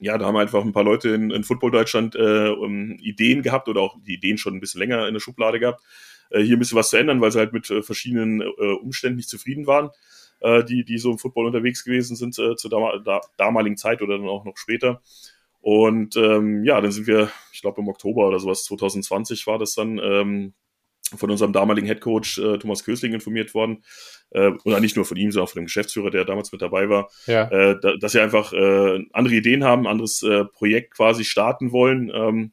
ja, 0.00 0.16
da 0.16 0.26
haben 0.26 0.36
einfach 0.36 0.64
ein 0.64 0.72
paar 0.72 0.84
Leute 0.84 1.10
in, 1.10 1.30
in 1.30 1.44
Football 1.44 1.70
Deutschland 1.70 2.16
äh, 2.16 2.48
um 2.48 2.92
Ideen 2.98 3.42
gehabt 3.42 3.68
oder 3.68 3.82
auch 3.82 3.96
die 4.02 4.14
Ideen 4.14 4.38
schon 4.38 4.54
ein 4.54 4.60
bisschen 4.60 4.80
länger 4.80 5.06
in 5.06 5.14
der 5.14 5.20
Schublade 5.20 5.60
gehabt, 5.60 5.82
äh, 6.30 6.40
hier 6.42 6.56
ein 6.56 6.58
bisschen 6.58 6.78
was 6.78 6.90
zu 6.90 6.96
ändern, 6.96 7.20
weil 7.20 7.30
sie 7.30 7.38
halt 7.38 7.52
mit 7.52 7.70
äh, 7.70 7.82
verschiedenen 7.82 8.40
äh, 8.40 8.72
Umständen 8.80 9.16
nicht 9.16 9.28
zufrieden 9.28 9.66
waren, 9.66 9.90
äh, 10.40 10.64
die, 10.64 10.84
die 10.84 10.98
so 10.98 11.10
im 11.10 11.18
Football 11.18 11.46
unterwegs 11.46 11.84
gewesen 11.84 12.16
sind 12.16 12.38
äh, 12.38 12.56
zur 12.56 12.70
dam 12.70 13.04
da, 13.04 13.20
damaligen 13.36 13.76
Zeit 13.76 14.00
oder 14.00 14.16
dann 14.16 14.26
auch 14.26 14.44
noch 14.44 14.56
später. 14.56 15.02
Und 15.60 16.16
ähm, 16.16 16.64
ja, 16.64 16.80
dann 16.80 16.90
sind 16.90 17.06
wir, 17.06 17.30
ich 17.52 17.60
glaube 17.60 17.82
im 17.82 17.88
Oktober 17.88 18.26
oder 18.26 18.38
sowas, 18.38 18.64
2020 18.64 19.46
war 19.46 19.58
das 19.58 19.74
dann, 19.74 19.98
ähm, 19.98 20.54
von 21.16 21.30
unserem 21.30 21.52
damaligen 21.52 21.86
Headcoach 21.86 22.38
äh, 22.38 22.58
Thomas 22.58 22.84
Kösling 22.84 23.12
informiert 23.12 23.54
worden, 23.54 23.82
äh, 24.30 24.50
oder 24.64 24.80
nicht 24.80 24.96
nur 24.96 25.04
von 25.04 25.16
ihm, 25.16 25.30
sondern 25.30 25.46
auch 25.46 25.52
von 25.52 25.62
dem 25.62 25.66
Geschäftsführer, 25.66 26.10
der 26.10 26.24
damals 26.24 26.52
mit 26.52 26.62
dabei 26.62 26.88
war, 26.88 27.10
ja. 27.26 27.48
äh, 27.48 27.78
da, 27.80 27.96
dass 27.96 28.12
sie 28.12 28.20
einfach 28.20 28.52
äh, 28.52 29.04
andere 29.12 29.34
Ideen 29.34 29.64
haben, 29.64 29.82
ein 29.82 29.90
anderes 29.90 30.22
äh, 30.22 30.44
Projekt 30.44 30.94
quasi 30.94 31.24
starten 31.24 31.72
wollen. 31.72 32.10
Ähm, 32.14 32.52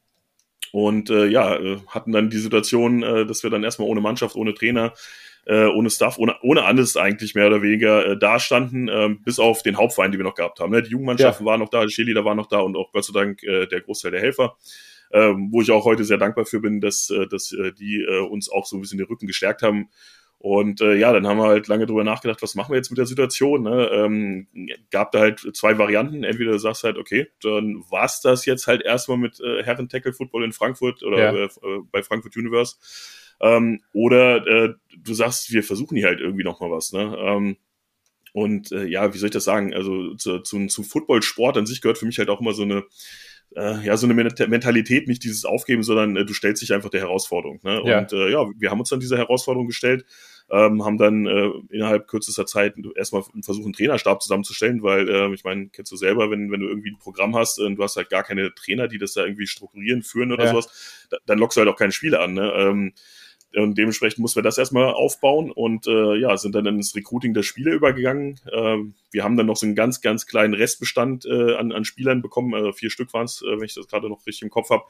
und 0.72 1.08
äh, 1.08 1.26
ja, 1.26 1.56
äh, 1.56 1.78
hatten 1.86 2.12
dann 2.12 2.30
die 2.30 2.38
Situation, 2.38 3.02
äh, 3.02 3.24
dass 3.26 3.42
wir 3.42 3.50
dann 3.50 3.64
erstmal 3.64 3.88
ohne 3.88 4.00
Mannschaft, 4.00 4.36
ohne 4.36 4.52
Trainer, 4.54 4.92
äh, 5.46 5.64
ohne 5.64 5.88
Staff, 5.88 6.18
ohne, 6.18 6.36
ohne 6.42 6.64
alles 6.64 6.96
eigentlich 6.96 7.34
mehr 7.34 7.46
oder 7.46 7.62
weniger 7.62 8.04
äh, 8.06 8.18
dastanden, 8.18 8.88
äh, 8.88 9.08
bis 9.24 9.38
auf 9.38 9.62
den 9.62 9.78
Hauptverein, 9.78 10.12
die 10.12 10.18
wir 10.18 10.24
noch 10.24 10.34
gehabt 10.34 10.60
haben. 10.60 10.72
Ne? 10.72 10.82
Die 10.82 10.90
Jugendmannschaften 10.90 11.46
ja. 11.46 11.50
waren 11.50 11.60
noch 11.60 11.70
da, 11.70 11.86
die 11.86 11.92
Cheerleader 11.92 12.24
waren 12.24 12.36
noch 12.36 12.48
da 12.48 12.58
und 12.58 12.76
auch 12.76 12.92
Gott 12.92 13.04
sei 13.04 13.12
Dank 13.14 13.42
äh, 13.44 13.66
der 13.66 13.80
Großteil 13.80 14.10
der 14.10 14.20
Helfer 14.20 14.56
ähm, 15.12 15.48
wo 15.50 15.62
ich 15.62 15.70
auch 15.70 15.84
heute 15.84 16.04
sehr 16.04 16.18
dankbar 16.18 16.46
für 16.46 16.60
bin, 16.60 16.80
dass, 16.80 17.10
äh, 17.10 17.26
dass 17.26 17.52
äh, 17.52 17.72
die 17.72 18.02
äh, 18.02 18.20
uns 18.20 18.50
auch 18.50 18.66
so 18.66 18.76
ein 18.76 18.80
bisschen 18.80 18.98
den 18.98 19.06
Rücken 19.06 19.26
gestärkt 19.26 19.62
haben. 19.62 19.88
Und 20.40 20.80
äh, 20.80 20.94
ja, 20.94 21.12
dann 21.12 21.26
haben 21.26 21.38
wir 21.38 21.48
halt 21.48 21.66
lange 21.66 21.86
drüber 21.86 22.04
nachgedacht, 22.04 22.40
was 22.42 22.54
machen 22.54 22.70
wir 22.70 22.76
jetzt 22.76 22.90
mit 22.90 22.98
der 22.98 23.06
Situation. 23.06 23.64
Ne? 23.64 23.90
Ähm, 23.92 24.46
gab 24.90 25.10
da 25.10 25.18
halt 25.18 25.40
zwei 25.56 25.78
Varianten. 25.78 26.22
Entweder 26.22 26.52
du 26.52 26.58
sagst 26.58 26.84
halt, 26.84 26.96
okay, 26.96 27.26
dann 27.42 27.82
war's 27.90 28.20
das 28.20 28.46
jetzt 28.46 28.68
halt 28.68 28.82
erstmal 28.82 29.18
mit 29.18 29.40
äh, 29.40 29.64
Herren 29.64 29.88
Tackle 29.88 30.12
Football 30.12 30.44
in 30.44 30.52
Frankfurt 30.52 31.02
oder 31.02 31.34
ja. 31.34 31.44
äh, 31.44 31.48
bei 31.90 32.04
Frankfurt 32.04 32.36
Universe. 32.36 32.76
Ähm, 33.40 33.82
oder 33.92 34.46
äh, 34.46 34.74
du 34.96 35.14
sagst, 35.14 35.52
wir 35.52 35.64
versuchen 35.64 35.96
hier 35.96 36.06
halt 36.06 36.20
irgendwie 36.20 36.44
nochmal 36.44 36.70
was. 36.70 36.92
Ne? 36.92 37.16
Ähm, 37.18 37.56
und 38.32 38.70
äh, 38.70 38.84
ja, 38.84 39.12
wie 39.12 39.18
soll 39.18 39.28
ich 39.28 39.32
das 39.32 39.44
sagen? 39.44 39.74
Also 39.74 40.14
zu, 40.14 40.38
zu, 40.40 40.66
zum 40.68 40.84
Footballsport 40.84 41.56
an 41.56 41.66
sich 41.66 41.80
gehört 41.80 41.98
für 41.98 42.06
mich 42.06 42.18
halt 42.18 42.30
auch 42.30 42.40
immer 42.40 42.52
so 42.52 42.62
eine 42.62 42.84
äh, 43.56 43.84
ja, 43.84 43.96
so 43.96 44.06
eine 44.06 44.14
Mentalität, 44.14 45.08
nicht 45.08 45.24
dieses 45.24 45.44
Aufgeben, 45.44 45.82
sondern 45.82 46.16
äh, 46.16 46.24
du 46.24 46.34
stellst 46.34 46.62
dich 46.62 46.72
einfach 46.72 46.90
der 46.90 47.00
Herausforderung. 47.00 47.60
Ne? 47.62 47.82
Ja. 47.84 47.98
Und 47.98 48.12
äh, 48.12 48.30
ja, 48.30 48.46
wir 48.56 48.70
haben 48.70 48.80
uns 48.80 48.90
dann 48.90 49.00
dieser 49.00 49.16
Herausforderung 49.16 49.66
gestellt, 49.66 50.04
ähm, 50.50 50.84
haben 50.84 50.98
dann 50.98 51.26
äh, 51.26 51.50
innerhalb 51.70 52.08
kürzester 52.08 52.46
Zeit 52.46 52.74
erstmal 52.96 53.22
versucht, 53.42 53.64
einen 53.64 53.74
Trainerstab 53.74 54.22
zusammenzustellen, 54.22 54.82
weil 54.82 55.08
äh, 55.08 55.34
ich 55.34 55.44
meine, 55.44 55.68
kennst 55.68 55.92
du 55.92 55.96
selber, 55.96 56.30
wenn, 56.30 56.50
wenn 56.50 56.60
du 56.60 56.68
irgendwie 56.68 56.90
ein 56.90 56.98
Programm 56.98 57.36
hast 57.36 57.58
und 57.58 57.76
du 57.76 57.82
hast 57.82 57.96
halt 57.96 58.10
gar 58.10 58.22
keine 58.22 58.54
Trainer, 58.54 58.88
die 58.88 58.98
das 58.98 59.12
da 59.12 59.24
irgendwie 59.24 59.46
strukturieren, 59.46 60.02
führen 60.02 60.32
oder 60.32 60.44
ja. 60.44 60.50
sowas, 60.50 61.06
da, 61.10 61.18
dann 61.26 61.38
lockst 61.38 61.56
du 61.56 61.60
halt 61.60 61.70
auch 61.70 61.78
keine 61.78 61.92
Spiele 61.92 62.20
an. 62.20 62.34
Ne? 62.34 62.52
Ähm, 62.54 62.92
und 63.54 63.78
dementsprechend 63.78 64.18
mussten 64.18 64.38
wir 64.38 64.42
das 64.42 64.58
erstmal 64.58 64.92
aufbauen 64.92 65.50
und 65.50 65.86
äh, 65.86 66.16
ja, 66.16 66.36
sind 66.36 66.54
dann 66.54 66.66
ins 66.66 66.94
Recruiting 66.94 67.32
der 67.32 67.42
Spieler 67.42 67.72
übergegangen. 67.72 68.38
Ähm, 68.52 68.94
wir 69.10 69.24
haben 69.24 69.36
dann 69.36 69.46
noch 69.46 69.56
so 69.56 69.64
einen 69.64 69.74
ganz, 69.74 70.02
ganz 70.02 70.26
kleinen 70.26 70.52
Restbestand 70.52 71.24
äh, 71.24 71.54
an, 71.54 71.72
an 71.72 71.84
Spielern 71.84 72.20
bekommen. 72.20 72.54
Also 72.54 72.72
vier 72.72 72.90
Stück 72.90 73.12
waren 73.14 73.24
es, 73.24 73.42
äh, 73.42 73.56
wenn 73.56 73.64
ich 73.64 73.74
das 73.74 73.88
gerade 73.88 74.08
noch 74.08 74.26
richtig 74.26 74.42
im 74.42 74.50
Kopf 74.50 74.70
habe. 74.70 74.84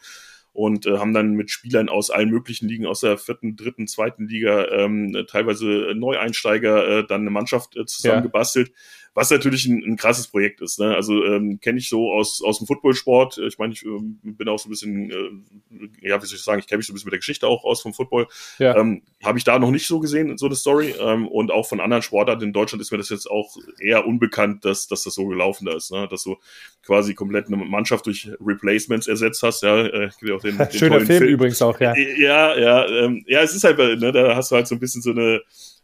Und 0.52 0.86
äh, 0.86 0.98
haben 0.98 1.14
dann 1.14 1.34
mit 1.34 1.50
Spielern 1.50 1.88
aus 1.88 2.10
allen 2.10 2.30
möglichen 2.30 2.68
Ligen, 2.68 2.86
aus 2.86 3.00
der 3.00 3.16
vierten, 3.16 3.54
dritten, 3.54 3.86
zweiten 3.86 4.26
Liga, 4.26 4.66
ähm, 4.70 5.26
teilweise 5.28 5.92
Neueinsteiger, 5.94 6.98
äh, 6.98 7.06
dann 7.06 7.20
eine 7.20 7.30
Mannschaft 7.30 7.76
äh, 7.76 7.86
zusammengebastelt. 7.86 8.68
Ja 8.68 8.74
was 9.18 9.30
natürlich 9.30 9.66
ein, 9.66 9.82
ein 9.84 9.96
krasses 9.96 10.28
Projekt 10.28 10.60
ist. 10.60 10.78
Ne? 10.78 10.94
Also 10.94 11.24
ähm, 11.24 11.58
kenne 11.60 11.78
ich 11.78 11.88
so 11.88 12.12
aus, 12.12 12.40
aus 12.40 12.58
dem 12.58 12.68
Footballsport. 12.68 13.38
Ich 13.38 13.58
meine, 13.58 13.72
ich 13.72 13.84
äh, 13.84 13.88
bin 14.22 14.48
auch 14.48 14.60
so 14.60 14.68
ein 14.68 14.70
bisschen, 14.70 15.10
äh, 15.10 16.08
ja, 16.08 16.22
wie 16.22 16.26
soll 16.26 16.36
ich 16.36 16.44
sagen, 16.44 16.60
ich 16.60 16.68
kenne 16.68 16.76
mich 16.78 16.86
so 16.86 16.92
ein 16.92 16.94
bisschen 16.94 17.08
mit 17.08 17.14
der 17.14 17.18
Geschichte 17.18 17.48
auch 17.48 17.64
aus 17.64 17.82
vom 17.82 17.92
Football. 17.92 18.28
Ja. 18.58 18.76
Ähm, 18.76 19.02
Habe 19.24 19.36
ich 19.36 19.42
da 19.42 19.58
noch 19.58 19.72
nicht 19.72 19.88
so 19.88 19.98
gesehen, 19.98 20.38
so 20.38 20.46
eine 20.46 20.54
Story. 20.54 20.94
Ähm, 21.00 21.26
und 21.26 21.50
auch 21.50 21.66
von 21.66 21.80
anderen 21.80 22.04
Sportarten 22.04 22.44
in 22.44 22.52
Deutschland 22.52 22.80
ist 22.80 22.92
mir 22.92 22.98
das 22.98 23.08
jetzt 23.08 23.28
auch 23.28 23.56
eher 23.80 24.06
unbekannt, 24.06 24.64
dass, 24.64 24.86
dass 24.86 25.02
das 25.02 25.14
so 25.14 25.26
gelaufen 25.26 25.66
ist. 25.66 25.90
Ne? 25.90 26.06
Dass 26.08 26.22
du 26.22 26.36
quasi 26.84 27.14
komplett 27.14 27.48
eine 27.48 27.56
Mannschaft 27.56 28.06
durch 28.06 28.30
Replacements 28.40 29.08
ersetzt 29.08 29.42
hast. 29.42 29.64
Ja, 29.64 29.84
äh, 29.84 30.10
auch 30.32 30.42
den, 30.42 30.58
den 30.58 30.70
Schöner 30.70 31.00
Film, 31.00 31.18
Film, 31.18 31.24
übrigens 31.24 31.60
auch, 31.60 31.80
ja. 31.80 31.92
Ja, 31.96 32.56
ja, 32.56 32.86
ähm, 32.86 33.24
ja, 33.26 33.42
es 33.42 33.52
ist 33.52 33.64
halt, 33.64 33.78
ne, 33.78 34.12
da 34.12 34.36
hast 34.36 34.52
du 34.52 34.54
halt 34.54 34.68
so 34.68 34.76
ein 34.76 34.80
bisschen 34.80 35.02
so 35.02 35.10
eine 35.10 35.42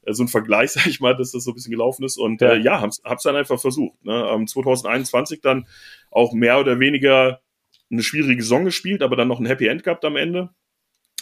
so 0.08 0.22
ein 0.22 0.28
Vergleich, 0.28 0.70
sag 0.72 0.86
ich 0.86 1.00
mal, 1.00 1.16
dass 1.16 1.32
das 1.32 1.44
so 1.44 1.50
ein 1.50 1.54
bisschen 1.54 1.72
gelaufen 1.72 2.04
ist. 2.04 2.16
Und 2.16 2.40
ja, 2.40 2.52
äh, 2.52 2.60
ja 2.60 2.80
hab's, 2.80 3.00
hab's 3.04 3.22
dann 3.22 3.36
einfach 3.36 3.60
versucht. 3.60 4.04
Ne? 4.04 4.28
Ähm, 4.30 4.46
2021 4.46 5.40
dann 5.40 5.66
auch 6.10 6.32
mehr 6.32 6.58
oder 6.60 6.78
weniger 6.78 7.40
eine 7.90 8.02
schwierige 8.02 8.42
Saison 8.42 8.64
gespielt, 8.64 9.02
aber 9.02 9.16
dann 9.16 9.28
noch 9.28 9.40
ein 9.40 9.46
Happy 9.46 9.66
End 9.66 9.82
gehabt 9.84 10.04
am 10.04 10.16
Ende. 10.16 10.50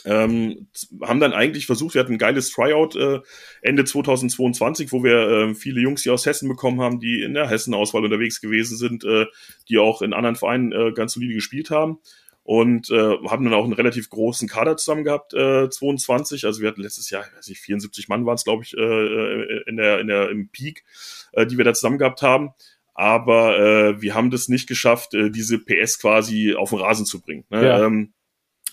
Ähm, 0.04 0.68
haben 1.02 1.20
dann 1.20 1.32
eigentlich 1.32 1.66
versucht, 1.66 1.94
wir 1.94 2.00
hatten 2.00 2.14
ein 2.14 2.18
geiles 2.18 2.50
Tryout 2.50 2.96
äh, 2.96 3.20
Ende 3.60 3.84
2022, 3.84 4.90
wo 4.90 5.04
wir 5.04 5.28
äh, 5.28 5.54
viele 5.54 5.80
Jungs 5.80 6.02
hier 6.02 6.12
aus 6.12 6.26
Hessen 6.26 6.48
bekommen 6.48 6.80
haben, 6.80 6.98
die 6.98 7.22
in 7.22 7.34
der 7.34 7.48
Hessen-Auswahl 7.48 8.04
unterwegs 8.04 8.40
gewesen 8.40 8.76
sind, 8.76 9.04
äh, 9.04 9.26
die 9.68 9.78
auch 9.78 10.02
in 10.02 10.12
anderen 10.12 10.34
Vereinen 10.34 10.72
äh, 10.72 10.92
ganz 10.92 11.12
solide 11.12 11.34
gespielt 11.34 11.70
haben 11.70 11.98
und 12.44 12.90
äh, 12.90 13.16
haben 13.28 13.44
dann 13.44 13.54
auch 13.54 13.64
einen 13.64 13.72
relativ 13.72 14.10
großen 14.10 14.48
Kader 14.48 14.76
zusammen 14.76 15.04
gehabt, 15.04 15.32
äh, 15.32 15.70
22. 15.70 16.44
Also 16.44 16.60
wir 16.60 16.68
hatten 16.68 16.82
letztes 16.82 17.08
Jahr, 17.10 17.24
weiß 17.36 17.48
nicht, 17.48 17.60
74 17.60 18.08
Mann 18.08 18.26
waren 18.26 18.34
es, 18.34 18.44
glaube 18.44 18.64
ich, 18.64 18.76
äh, 18.76 18.80
äh, 18.80 19.62
in 19.66 19.76
der, 19.76 20.00
in 20.00 20.08
der, 20.08 20.30
im 20.30 20.48
Peak, 20.48 20.84
äh, 21.32 21.46
die 21.46 21.56
wir 21.56 21.64
da 21.64 21.74
zusammen 21.74 21.98
gehabt 21.98 22.22
haben. 22.22 22.50
Aber 22.94 23.58
äh, 23.58 24.02
wir 24.02 24.14
haben 24.14 24.30
das 24.30 24.48
nicht 24.48 24.68
geschafft, 24.68 25.14
äh, 25.14 25.30
diese 25.30 25.58
PS 25.58 25.98
quasi 25.98 26.54
auf 26.54 26.70
den 26.70 26.80
Rasen 26.80 27.06
zu 27.06 27.20
bringen. 27.20 27.44
Ne? 27.48 27.64
Ja. 27.64 27.86
Ähm, 27.86 28.12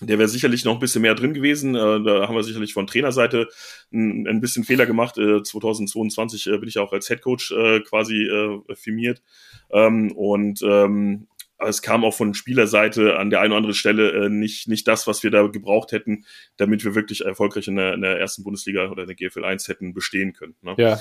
der 0.00 0.18
wäre 0.18 0.28
sicherlich 0.28 0.64
noch 0.64 0.74
ein 0.74 0.80
bisschen 0.80 1.02
mehr 1.02 1.14
drin 1.14 1.34
gewesen. 1.34 1.74
Äh, 1.74 2.02
da 2.02 2.26
haben 2.26 2.34
wir 2.34 2.42
sicherlich 2.42 2.72
von 2.72 2.86
Trainerseite 2.86 3.48
ein, 3.92 4.26
ein 4.26 4.40
bisschen 4.40 4.64
Fehler 4.64 4.86
gemacht. 4.86 5.18
Äh, 5.18 5.42
2022 5.42 6.46
äh, 6.46 6.58
bin 6.58 6.68
ich 6.68 6.78
auch 6.78 6.92
als 6.92 7.08
Headcoach 7.08 7.52
äh, 7.52 7.80
quasi 7.80 8.24
äh, 8.24 8.74
firmiert. 8.74 9.22
Ähm, 9.70 10.12
und 10.12 10.62
ähm, 10.62 11.28
es 11.66 11.82
kam 11.82 12.04
auch 12.04 12.14
von 12.14 12.34
Spielerseite 12.34 13.18
an 13.18 13.30
der 13.30 13.40
einen 13.40 13.52
oder 13.52 13.58
anderen 13.58 13.74
Stelle 13.74 14.10
äh, 14.12 14.28
nicht, 14.28 14.68
nicht 14.68 14.86
das, 14.88 15.06
was 15.06 15.22
wir 15.22 15.30
da 15.30 15.46
gebraucht 15.46 15.92
hätten, 15.92 16.24
damit 16.56 16.84
wir 16.84 16.94
wirklich 16.94 17.24
erfolgreich 17.24 17.68
in 17.68 17.76
der, 17.76 17.94
in 17.94 18.02
der 18.02 18.18
ersten 18.18 18.44
Bundesliga 18.44 18.88
oder 18.90 19.02
in 19.02 19.08
der 19.08 19.16
GFL 19.16 19.44
1 19.44 19.68
hätten 19.68 19.94
bestehen 19.94 20.32
können. 20.32 20.56
Ne? 20.62 20.74
Ja. 20.78 21.00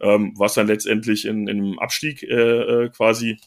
Ähm, 0.00 0.34
was 0.36 0.54
dann 0.54 0.66
letztendlich 0.66 1.26
in, 1.26 1.46
in 1.46 1.58
einem 1.58 1.78
Abstieg 1.78 2.22
äh, 2.22 2.84
äh, 2.84 2.88
quasi 2.88 3.38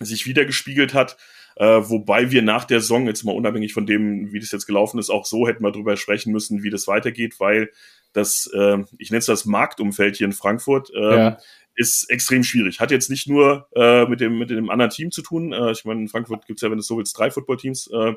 sich 0.00 0.26
wiedergespiegelt 0.26 0.94
hat. 0.94 1.16
Äh, 1.56 1.64
wobei 1.64 2.30
wir 2.30 2.42
nach 2.42 2.64
der 2.64 2.80
Saison, 2.80 3.06
jetzt 3.06 3.24
mal 3.24 3.34
unabhängig 3.34 3.72
von 3.72 3.86
dem, 3.86 4.32
wie 4.32 4.38
das 4.38 4.52
jetzt 4.52 4.66
gelaufen 4.66 5.00
ist, 5.00 5.10
auch 5.10 5.26
so 5.26 5.48
hätten 5.48 5.64
wir 5.64 5.72
drüber 5.72 5.96
sprechen 5.96 6.32
müssen, 6.32 6.62
wie 6.62 6.70
das 6.70 6.86
weitergeht, 6.86 7.40
weil 7.40 7.70
das, 8.12 8.48
äh, 8.54 8.78
ich 8.98 9.10
nenne 9.10 9.18
es 9.18 9.26
das 9.26 9.44
Marktumfeld 9.44 10.16
hier 10.16 10.26
in 10.26 10.32
Frankfurt, 10.32 10.90
äh, 10.94 11.16
ja 11.16 11.38
ist 11.78 12.10
extrem 12.10 12.42
schwierig. 12.42 12.80
Hat 12.80 12.90
jetzt 12.90 13.08
nicht 13.08 13.28
nur 13.28 13.68
äh, 13.74 14.04
mit, 14.06 14.20
dem, 14.20 14.38
mit 14.38 14.50
dem 14.50 14.68
anderen 14.68 14.90
Team 14.90 15.10
zu 15.10 15.22
tun. 15.22 15.52
Äh, 15.52 15.70
ich 15.70 15.84
meine, 15.84 16.00
in 16.00 16.08
Frankfurt 16.08 16.46
gibt 16.46 16.58
es 16.58 16.62
ja, 16.62 16.70
wenn 16.70 16.78
du 16.78 16.82
so 16.82 16.98
willst, 16.98 17.16
drei 17.16 17.30
Footballteams. 17.30 17.88
Äh, 17.92 18.14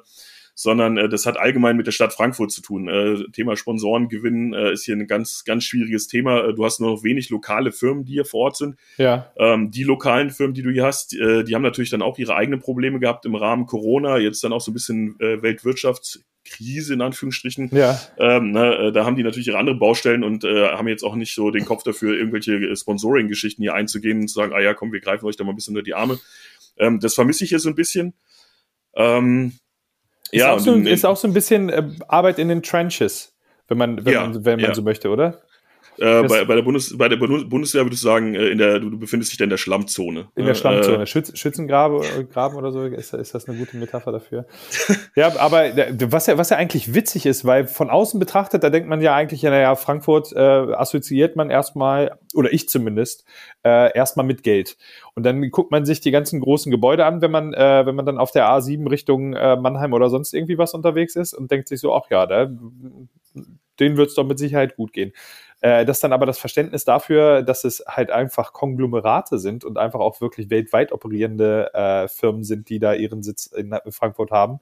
sondern 0.53 0.97
äh, 0.97 1.09
das 1.09 1.25
hat 1.25 1.37
allgemein 1.37 1.77
mit 1.77 1.87
der 1.87 1.91
Stadt 1.91 2.13
Frankfurt 2.13 2.51
zu 2.51 2.61
tun. 2.61 2.87
Äh, 2.87 3.23
Thema 3.31 3.55
Sponsorengewinn 3.55 4.53
äh, 4.53 4.73
ist 4.73 4.83
hier 4.83 4.95
ein 4.95 5.07
ganz, 5.07 5.43
ganz 5.45 5.63
schwieriges 5.63 6.07
Thema. 6.07 6.43
Äh, 6.43 6.53
du 6.53 6.65
hast 6.65 6.79
nur 6.79 6.91
noch 6.91 7.03
wenig 7.03 7.29
lokale 7.29 7.71
Firmen, 7.71 8.03
die 8.03 8.13
hier 8.13 8.25
vor 8.25 8.41
Ort 8.41 8.57
sind. 8.57 8.75
Ja. 8.97 9.31
Ähm, 9.37 9.71
die 9.71 9.83
lokalen 9.83 10.29
Firmen, 10.29 10.53
die 10.53 10.63
du 10.63 10.71
hier 10.71 10.85
hast, 10.85 11.15
äh, 11.15 11.43
die 11.43 11.55
haben 11.55 11.61
natürlich 11.61 11.89
dann 11.89 12.01
auch 12.01 12.17
ihre 12.17 12.35
eigenen 12.35 12.59
Probleme 12.59 12.99
gehabt 12.99 13.25
im 13.25 13.35
Rahmen 13.35 13.65
Corona, 13.65 14.17
jetzt 14.17 14.43
dann 14.43 14.53
auch 14.53 14.61
so 14.61 14.71
ein 14.71 14.73
bisschen 14.73 15.15
äh, 15.19 15.41
Weltwirtschafts 15.41 16.23
Krise 16.45 16.93
in 16.93 17.01
Anführungsstrichen. 17.01 17.69
Ja. 17.71 17.99
Ähm, 18.17 18.51
ne, 18.51 18.75
äh, 18.75 18.91
da 18.91 19.05
haben 19.05 19.15
die 19.15 19.23
natürlich 19.23 19.47
ihre 19.47 19.57
anderen 19.57 19.79
Baustellen 19.79 20.23
und 20.23 20.43
äh, 20.43 20.69
haben 20.69 20.87
jetzt 20.87 21.03
auch 21.03 21.15
nicht 21.15 21.33
so 21.33 21.51
den 21.51 21.65
Kopf 21.65 21.83
dafür, 21.83 22.17
irgendwelche 22.17 22.75
Sponsoring-Geschichten 22.75 23.61
hier 23.61 23.73
einzugehen 23.73 24.21
und 24.21 24.27
zu 24.27 24.35
sagen, 24.35 24.53
ah 24.53 24.59
ja, 24.59 24.73
komm, 24.73 24.91
wir 24.91 25.01
greifen 25.01 25.25
euch 25.25 25.37
da 25.37 25.43
mal 25.43 25.51
ein 25.51 25.55
bisschen 25.55 25.75
unter 25.75 25.83
die 25.83 25.93
Arme. 25.93 26.19
Ähm, 26.77 26.99
das 26.99 27.13
vermisse 27.13 27.43
ich 27.43 27.49
hier 27.49 27.59
so 27.59 27.69
ein 27.69 27.75
bisschen. 27.75 28.13
Ähm, 28.95 29.53
ist, 30.31 30.39
ja, 30.39 30.53
auch 30.53 30.59
so, 30.59 30.75
ist 30.75 31.05
auch 31.05 31.17
so 31.17 31.27
ein 31.27 31.33
bisschen 31.33 31.69
äh, 31.69 31.89
Arbeit 32.07 32.39
in 32.39 32.47
den 32.47 32.63
Trenches, 32.63 33.35
wenn 33.67 33.77
man, 33.77 34.05
wenn 34.05 34.13
ja, 34.13 34.21
man, 34.21 34.45
wenn 34.45 34.59
man 34.59 34.69
ja. 34.69 34.75
so 34.75 34.81
möchte, 34.81 35.09
oder? 35.09 35.41
Äh, 36.01 36.23
bei, 36.27 36.45
bei, 36.45 36.55
der 36.55 36.63
Bundes, 36.63 36.97
bei 36.97 37.07
der 37.07 37.17
Bundeswehr 37.17 37.85
würdest 37.85 38.03
du 38.03 38.07
sagen, 38.07 38.33
äh, 38.33 38.47
in 38.47 38.57
der, 38.57 38.79
du, 38.79 38.97
befindest 38.97 39.31
dich 39.31 39.37
da 39.37 39.43
in 39.43 39.51
der 39.51 39.57
Schlammzone. 39.57 40.29
In 40.35 40.45
der 40.47 40.55
Schlammzone. 40.55 41.03
Äh, 41.03 41.05
Schütz, 41.05 41.37
Schützengraben 41.37 42.01
äh, 42.01 42.23
Graben 42.23 42.55
oder 42.55 42.71
so, 42.71 42.83
ist, 42.85 43.13
ist 43.13 43.35
das 43.35 43.47
eine 43.47 43.57
gute 43.57 43.77
Metapher 43.77 44.11
dafür? 44.11 44.47
ja, 45.15 45.31
aber 45.37 45.65
was 46.09 46.25
ja, 46.25 46.39
was 46.39 46.49
ja 46.49 46.57
eigentlich 46.57 46.95
witzig 46.95 47.27
ist, 47.27 47.45
weil 47.45 47.67
von 47.67 47.91
außen 47.91 48.19
betrachtet, 48.19 48.63
da 48.63 48.71
denkt 48.71 48.89
man 48.89 48.99
ja 49.01 49.13
eigentlich, 49.13 49.43
ja, 49.43 49.51
naja, 49.51 49.75
Frankfurt 49.75 50.33
äh, 50.33 50.39
assoziiert 50.39 51.35
man 51.35 51.51
erstmal, 51.51 52.17
oder 52.33 52.51
ich 52.51 52.67
zumindest, 52.67 53.23
äh, 53.63 53.95
erstmal 53.95 54.25
mit 54.25 54.41
Geld. 54.41 54.77
Und 55.13 55.23
dann 55.23 55.51
guckt 55.51 55.69
man 55.69 55.85
sich 55.85 56.01
die 56.01 56.11
ganzen 56.11 56.39
großen 56.39 56.71
Gebäude 56.71 57.05
an, 57.05 57.21
wenn 57.21 57.31
man, 57.31 57.53
äh, 57.53 57.85
wenn 57.85 57.95
man 57.95 58.07
dann 58.07 58.17
auf 58.17 58.31
der 58.31 58.47
A7 58.47 58.89
Richtung 58.89 59.33
äh, 59.33 59.55
Mannheim 59.55 59.93
oder 59.93 60.09
sonst 60.09 60.33
irgendwie 60.33 60.57
was 60.57 60.73
unterwegs 60.73 61.15
ist 61.15 61.35
und 61.35 61.51
denkt 61.51 61.67
sich 61.67 61.79
so, 61.79 61.93
ach 61.93 62.09
ja, 62.09 62.25
da, 62.25 62.49
denen 63.79 63.97
wird 63.97 64.09
es 64.09 64.15
doch 64.15 64.25
mit 64.25 64.39
Sicherheit 64.39 64.75
gut 64.75 64.93
gehen. 64.93 65.11
Äh, 65.61 65.85
dass 65.85 65.99
dann 65.99 66.11
aber 66.11 66.25
das 66.25 66.39
Verständnis 66.39 66.85
dafür, 66.85 67.43
dass 67.43 67.63
es 67.63 67.83
halt 67.87 68.09
einfach 68.09 68.51
Konglomerate 68.51 69.37
sind 69.37 69.63
und 69.63 69.77
einfach 69.77 69.99
auch 69.99 70.19
wirklich 70.19 70.49
weltweit 70.49 70.91
operierende 70.91 71.71
äh, 71.75 72.07
Firmen 72.07 72.43
sind, 72.43 72.69
die 72.69 72.79
da 72.79 72.93
ihren 72.93 73.21
Sitz 73.21 73.45
in 73.45 73.75
Frankfurt 73.89 74.31
haben 74.31 74.59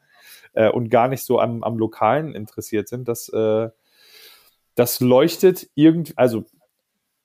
äh, 0.53 0.69
und 0.69 0.89
gar 0.89 1.07
nicht 1.07 1.23
so 1.23 1.39
am, 1.39 1.63
am 1.63 1.77
Lokalen 1.77 2.35
interessiert 2.35 2.89
sind, 2.89 3.07
das, 3.07 3.29
äh, 3.29 3.69
das 4.75 4.99
leuchtet 4.99 5.69
irgendwie, 5.73 6.13
also 6.17 6.43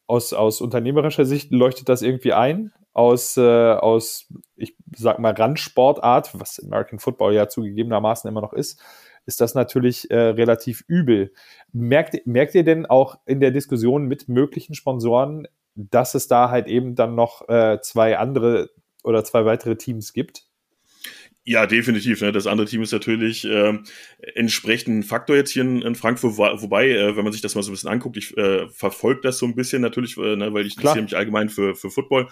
aus, 0.07 0.33
aus 0.33 0.61
unternehmerischer 0.61 1.25
Sicht 1.25 1.51
leuchtet 1.51 1.89
das 1.89 2.03
irgendwie 2.03 2.33
ein. 2.33 2.73
Aus, 2.93 3.37
äh, 3.37 3.73
aus, 3.73 4.33
ich 4.55 4.77
sag 4.95 5.19
mal, 5.19 5.33
Randsportart, 5.33 6.39
was 6.39 6.63
American 6.63 7.01
Football 7.01 7.35
ja 7.35 7.49
zugegebenermaßen 7.49 8.29
immer 8.29 8.41
noch 8.41 8.53
ist, 8.53 8.81
ist 9.27 9.41
das 9.41 9.55
natürlich 9.55 10.11
äh, 10.11 10.17
relativ 10.17 10.85
übel. 10.87 11.33
Merkt, 11.73 12.27
merkt 12.27 12.55
ihr 12.55 12.65
denn 12.65 12.87
auch 12.87 13.19
in 13.27 13.41
der 13.41 13.51
Diskussion 13.51 14.07
mit 14.07 14.29
möglichen 14.29 14.75
Sponsoren, 14.75 15.49
dass 15.75 16.15
es 16.15 16.29
da 16.29 16.51
halt 16.51 16.67
eben 16.67 16.95
dann 16.95 17.15
noch 17.15 17.49
äh, 17.49 17.79
zwei 17.81 18.19
andere 18.19 18.71
oder 19.03 19.25
zwei 19.25 19.45
weitere 19.45 19.77
Teams 19.77 20.13
gibt? 20.13 20.45
Ja, 21.47 21.67
definitiv. 21.67 22.23
Ne? 22.23 22.33
Das 22.33 22.47
andere 22.47 22.67
Team 22.67 22.81
ist 22.81 22.93
natürlich 22.93 23.45
äh, 23.45 23.79
entsprechend 24.35 24.99
ein 24.99 25.03
Faktor 25.03 25.37
jetzt 25.37 25.51
hier 25.51 25.63
in, 25.63 25.83
in 25.83 25.95
Frankfurt, 25.95 26.39
wobei, 26.39 26.89
äh, 26.89 27.17
wenn 27.17 27.25
man 27.25 27.35
sich 27.35 27.43
das 27.43 27.55
mal 27.55 27.63
so 27.63 27.71
ein 27.71 27.75
bisschen 27.75 27.91
anguckt, 27.91 28.17
ich 28.17 28.35
äh, 28.39 28.67
verfolge 28.69 29.21
das 29.21 29.39
so 29.39 29.45
ein 29.45 29.55
bisschen 29.55 29.83
natürlich, 29.83 30.17
äh, 30.17 30.37
ne, 30.37 30.55
weil 30.55 30.65
ich 30.65 30.77
interessiere 30.77 31.03
mich 31.03 31.17
allgemein 31.17 31.51
für, 31.51 31.75
für 31.75 31.91
Football, 31.91 32.29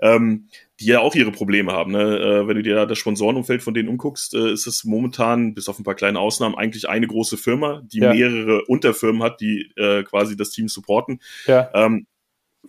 ähm, 0.00 0.48
die 0.80 0.86
ja 0.86 0.98
auch 0.98 1.14
ihre 1.14 1.30
Probleme 1.30 1.70
haben. 1.70 1.92
Ne? 1.92 2.18
Äh, 2.18 2.48
wenn 2.48 2.56
du 2.56 2.62
dir 2.64 2.74
da 2.74 2.86
das 2.86 2.98
Sponsorenumfeld 2.98 3.62
von 3.62 3.72
denen 3.72 3.88
umguckst, 3.88 4.34
äh, 4.34 4.52
ist 4.52 4.66
es 4.66 4.82
momentan, 4.82 5.54
bis 5.54 5.68
auf 5.68 5.78
ein 5.78 5.84
paar 5.84 5.94
kleine 5.94 6.18
Ausnahmen, 6.18 6.56
eigentlich 6.56 6.88
eine 6.88 7.06
große 7.06 7.36
Firma, 7.36 7.82
die 7.84 8.00
ja. 8.00 8.12
mehrere 8.12 8.64
Unterfirmen 8.64 9.22
hat, 9.22 9.40
die 9.40 9.70
äh, 9.76 10.02
quasi 10.02 10.36
das 10.36 10.50
Team 10.50 10.66
supporten. 10.66 11.20
Ja. 11.46 11.70
Ähm, 11.72 12.08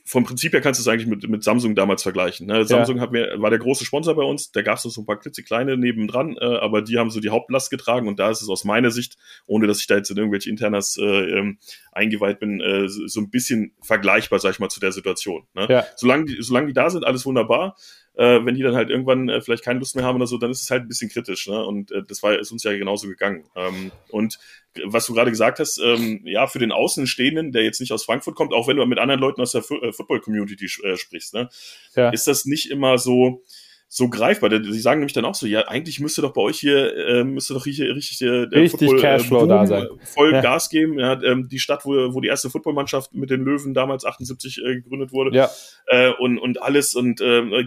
vom 0.08 0.24
Prinzip 0.24 0.54
her 0.54 0.62
kannst 0.62 0.80
du 0.80 0.82
es 0.84 0.88
eigentlich 0.88 1.08
mit, 1.08 1.28
mit 1.28 1.44
Samsung 1.44 1.76
damals 1.76 2.02
vergleichen. 2.02 2.48
Ne? 2.48 2.64
Samsung 2.64 2.96
ja. 2.96 3.02
hat 3.02 3.12
mir, 3.12 3.36
war 3.40 3.50
der 3.50 3.60
große 3.60 3.84
Sponsor 3.84 4.16
bei 4.16 4.24
uns, 4.24 4.54
da 4.54 4.62
gab 4.62 4.78
es 4.78 4.84
so 4.84 5.02
ein 5.02 5.06
paar 5.06 5.20
klitzekleine 5.20 5.76
nebendran, 5.76 6.38
äh, 6.40 6.46
aber 6.46 6.82
die 6.82 6.98
haben 6.98 7.10
so 7.10 7.20
die 7.20 7.30
Hauptlast 7.30 7.70
getragen 7.70 8.08
und 8.08 8.18
da 8.18 8.32
ist 8.32 8.42
es 8.42 8.48
aus 8.48 8.64
meiner 8.64 8.90
Sicht, 8.90 9.18
ohne 9.48 9.68
dass 9.68 9.82
ich 9.82 9.88
da 9.88 9.98
jetzt 9.98 10.10
in 10.10 10.16
irgendwelche 10.16 10.50
Internas 10.50 10.96
äh, 10.98 11.04
ähm, 11.04 11.58
eingeweiht 11.92 12.40
bin, 12.40 12.62
äh, 12.62 12.88
so 12.88 13.20
ein 13.20 13.30
bisschen 13.30 13.74
vergleichbar, 13.82 14.40
sag 14.40 14.52
ich 14.52 14.60
mal, 14.60 14.70
zu 14.70 14.80
der 14.80 14.94
Situation. 14.94 15.46
Ne? 15.54 15.68
Ja. 15.70 15.86
Solange, 15.98 16.24
die, 16.24 16.42
solange 16.42 16.68
die 16.68 16.74
da 16.74 16.90
sind, 16.90 17.06
alles 17.06 17.26
wunderbar 17.26 17.76
äh, 18.18 18.44
wenn 18.44 18.56
die 18.56 18.64
dann 18.64 18.76
halt 18.76 18.90
irgendwann 18.90 19.30
äh, 19.30 19.42
vielleicht 19.42 19.64
keine 19.64 19.80
Lust 19.80 19.96
mehr 19.96 20.04
haben 20.04 20.16
oder 20.16 20.28
so, 20.28 20.38
dann 20.38 20.52
ist 20.52 20.64
es 20.64 20.72
halt 20.72 20.84
ein 20.84 20.88
bisschen 20.88 21.10
kritisch. 21.10 21.48
Ne? 21.48 21.64
Und 21.64 21.92
äh, 21.92 22.02
das 22.08 22.24
war 22.24 22.38
ist 22.38 22.52
uns 22.52 22.64
ja 22.64 22.76
genauso 22.76 23.08
gegangen. 23.08 23.44
Ähm, 23.56 23.92
und 24.10 24.40
was 24.86 25.06
du 25.06 25.14
gerade 25.14 25.32
gesagt 25.32 25.60
hast, 25.60 25.80
ähm, 25.80 26.22
ja, 26.24 26.48
für 26.48 26.60
den 26.60 26.72
Außenstehenden, 26.72 27.52
der 27.52 27.64
jetzt 27.64 27.80
nicht 27.80 27.92
aus 27.92 28.06
Frankfurt 28.06 28.36
kommt, 28.36 28.54
auch 28.54 28.68
wenn 28.68 28.78
du 28.78 28.86
mit 28.86 29.00
anderen 29.00 29.22
Leuten 29.22 29.42
aus 29.42 29.52
der 29.52 29.62
Fu 29.62 29.76
äh, 29.76 29.94
Football-Community 29.94 30.66
äh, 30.84 30.98
sprichst, 30.98 31.34
ne, 31.34 31.50
ja. 31.96 32.10
ist 32.10 32.28
das 32.28 32.46
nicht 32.46 32.70
immer 32.72 32.98
so, 32.98 33.44
so 33.88 34.10
greifbar. 34.10 34.50
Sie 34.52 34.80
sagen 34.80 35.00
nämlich 35.00 35.14
dann 35.14 35.26
auch 35.26 35.36
so, 35.36 35.46
ja, 35.48 35.68
eigentlich 35.68 36.00
müsste 36.00 36.22
doch 36.22 36.34
bei 36.34 36.42
euch 36.42 36.60
hier, 36.60 36.96
äh, 36.96 37.24
müsste 37.24 37.54
doch 37.54 37.66
hier 37.66 37.96
richtig 37.96 38.18
der, 38.20 38.48
der 38.48 38.62
richtig 38.62 38.90
Football, 38.90 39.02
Cashflow 39.02 39.46
äh, 39.46 39.48
da 39.48 39.66
sein. 39.66 39.88
voll 40.04 40.34
ja. 40.34 40.42
Gas 40.42 40.70
geben. 40.70 41.00
Ja, 41.00 41.22
ähm, 41.24 41.48
die 41.48 41.60
Stadt, 41.60 41.86
wo, 41.86 42.14
wo 42.14 42.20
die 42.20 42.28
erste 42.28 42.50
Footballmannschaft 42.50 43.14
mit 43.14 43.30
den 43.30 43.44
Löwen 43.44 43.74
damals 43.74 44.06
78 44.06 44.58
äh, 44.58 44.76
gegründet 44.76 45.12
wurde. 45.14 45.36
Ja. 45.36 45.50
Äh, 45.86 46.12
und, 46.20 46.38
und 46.38 46.62
alles 46.62 46.96
und 46.96 47.22
äh, 47.22 47.66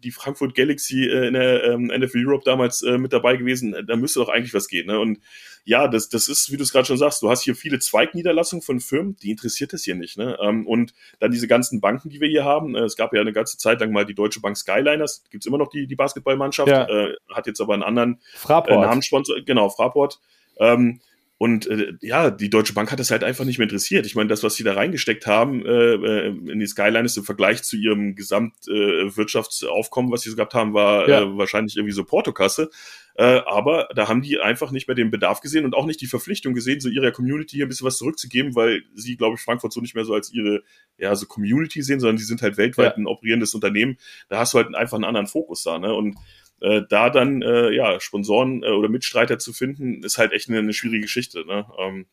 die 0.00 0.10
Frankfurt 0.10 0.54
Galaxy 0.54 1.04
äh, 1.04 1.28
in 1.28 1.34
der 1.34 1.64
ähm, 1.64 1.86
NFL 1.86 2.26
Europe 2.26 2.44
damals 2.44 2.82
äh, 2.82 2.98
mit 2.98 3.12
dabei 3.12 3.36
gewesen. 3.36 3.74
Da 3.86 3.96
müsste 3.96 4.20
doch 4.20 4.28
eigentlich 4.28 4.54
was 4.54 4.68
gehen. 4.68 4.86
Ne? 4.86 4.98
Und 4.98 5.20
ja, 5.64 5.88
das, 5.88 6.08
das 6.08 6.28
ist, 6.28 6.50
wie 6.50 6.56
du 6.56 6.62
es 6.62 6.72
gerade 6.72 6.86
schon 6.86 6.96
sagst, 6.96 7.22
du 7.22 7.30
hast 7.30 7.42
hier 7.42 7.54
viele 7.54 7.78
Zweigniederlassungen 7.78 8.62
von 8.62 8.80
Firmen, 8.80 9.16
die 9.16 9.30
interessiert 9.30 9.72
das 9.72 9.84
hier 9.84 9.94
nicht. 9.94 10.16
Ne? 10.16 10.36
Ähm, 10.40 10.66
und 10.66 10.94
dann 11.18 11.30
diese 11.30 11.48
ganzen 11.48 11.80
Banken, 11.80 12.08
die 12.10 12.20
wir 12.20 12.28
hier 12.28 12.44
haben. 12.44 12.74
Äh, 12.74 12.80
es 12.80 12.96
gab 12.96 13.12
ja 13.14 13.20
eine 13.20 13.32
ganze 13.32 13.58
Zeit 13.58 13.80
lang 13.80 13.92
mal 13.92 14.06
die 14.06 14.14
Deutsche 14.14 14.40
Bank 14.40 14.56
Skyliners, 14.56 15.24
gibt's 15.30 15.46
immer 15.46 15.58
noch 15.58 15.70
die, 15.70 15.86
die 15.86 15.96
Basketballmannschaft, 15.96 16.68
ja. 16.68 16.88
äh, 16.88 17.14
hat 17.32 17.46
jetzt 17.46 17.60
aber 17.60 17.74
einen 17.74 17.82
anderen 17.82 18.20
Fraport. 18.34 18.84
Äh, 18.84 18.86
Namenssponsor, 18.86 19.40
genau, 19.42 19.68
Fraport. 19.68 20.20
Ähm, 20.58 21.00
und 21.42 21.66
äh, 21.68 21.94
ja, 22.02 22.30
die 22.30 22.50
Deutsche 22.50 22.74
Bank 22.74 22.92
hat 22.92 23.00
das 23.00 23.10
halt 23.10 23.24
einfach 23.24 23.46
nicht 23.46 23.56
mehr 23.56 23.64
interessiert. 23.64 24.04
Ich 24.04 24.14
meine, 24.14 24.28
das, 24.28 24.42
was 24.42 24.56
sie 24.56 24.62
da 24.62 24.74
reingesteckt 24.74 25.26
haben 25.26 25.64
äh, 25.64 25.94
äh 25.94 26.26
in 26.26 26.60
die 26.60 26.66
Skyline 26.66 27.06
ist 27.06 27.16
im 27.16 27.24
Vergleich 27.24 27.62
zu 27.62 27.78
ihrem 27.78 28.14
Gesamtwirtschaftsaufkommen, 28.14 30.10
äh, 30.10 30.12
was 30.12 30.20
sie 30.20 30.28
so 30.28 30.36
gehabt 30.36 30.52
haben, 30.52 30.74
war 30.74 31.08
ja. 31.08 31.22
äh, 31.22 31.38
wahrscheinlich 31.38 31.78
irgendwie 31.78 31.94
so 31.94 32.04
Portokasse. 32.04 32.68
Äh, 33.14 33.40
aber 33.46 33.88
da 33.96 34.06
haben 34.06 34.20
die 34.20 34.38
einfach 34.38 34.70
nicht 34.70 34.86
mehr 34.86 34.94
den 34.94 35.10
Bedarf 35.10 35.40
gesehen 35.40 35.64
und 35.64 35.74
auch 35.74 35.86
nicht 35.86 36.02
die 36.02 36.08
Verpflichtung 36.08 36.52
gesehen, 36.52 36.78
so 36.80 36.90
ihrer 36.90 37.10
Community 37.10 37.56
hier 37.56 37.64
ein 37.64 37.70
bisschen 37.70 37.86
was 37.86 37.96
zurückzugeben, 37.96 38.54
weil 38.54 38.82
sie, 38.94 39.16
glaube 39.16 39.36
ich, 39.36 39.40
Frankfurt 39.40 39.72
so 39.72 39.80
nicht 39.80 39.94
mehr 39.94 40.04
so 40.04 40.12
als 40.12 40.30
ihre 40.34 40.62
ja, 40.98 41.16
so 41.16 41.24
Community 41.24 41.80
sehen, 41.80 42.00
sondern 42.00 42.18
die 42.18 42.24
sind 42.24 42.42
halt 42.42 42.58
weltweit 42.58 42.92
ja. 42.92 42.96
ein 42.98 43.06
operierendes 43.06 43.54
Unternehmen. 43.54 43.96
Da 44.28 44.40
hast 44.40 44.52
du 44.52 44.58
halt 44.58 44.74
einfach 44.74 44.98
einen 44.98 45.04
anderen 45.04 45.26
Fokus 45.26 45.62
da. 45.62 45.78
Ne? 45.78 45.94
Und 45.94 46.16
äh, 46.60 46.82
da 46.88 47.10
dann 47.10 47.42
äh, 47.42 47.70
ja 47.70 48.00
Sponsoren 48.00 48.62
äh, 48.62 48.70
oder 48.70 48.88
Mitstreiter 48.88 49.38
zu 49.38 49.52
finden, 49.52 50.02
ist 50.02 50.18
halt 50.18 50.32
echt 50.32 50.48
eine, 50.48 50.58
eine 50.58 50.72
schwierige 50.72 51.02
Geschichte. 51.02 51.44
Ne? 51.46 51.66
Ähm, 51.78 52.06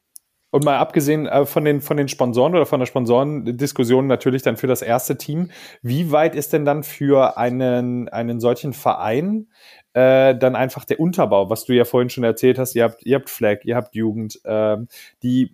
und 0.50 0.64
mal 0.64 0.78
abgesehen 0.78 1.28
äh, 1.28 1.46
von 1.46 1.66
den, 1.66 1.82
von 1.82 1.98
den 1.98 2.08
Sponsoren 2.08 2.56
oder 2.56 2.66
von 2.66 2.80
der 2.80 2.88
Sponsorendiskussion 2.88 4.08
natürlich 4.08 4.44
dann 4.44 4.56
für 4.56 4.68
das 4.68 4.82
erste 4.82 5.18
Team, 5.18 5.52
wie 5.82 6.12
weit 6.12 6.36
ist 6.36 6.54
denn 6.54 6.64
dann 6.64 6.84
für 6.84 7.38
einen, 7.38 8.08
einen 8.10 8.40
solchen 8.40 8.72
Verein 8.72 9.48
äh, 9.94 10.36
dann 10.36 10.56
einfach 10.56 10.86
der 10.86 11.00
Unterbau, 11.02 11.50
was 11.50 11.66
du 11.66 11.74
ja 11.74 11.84
vorhin 11.84 12.10
schon 12.10 12.24
erzählt 12.24 12.60
hast, 12.60 12.76
ihr 12.76 12.86
habt, 12.86 13.06
ihr 13.06 13.16
habt 13.18 13.30
Flag, 13.30 13.66
ihr 13.66 13.76
habt 13.76 13.94
Jugend, 13.94 14.40
äh, 14.46 14.78
die 15.22 15.54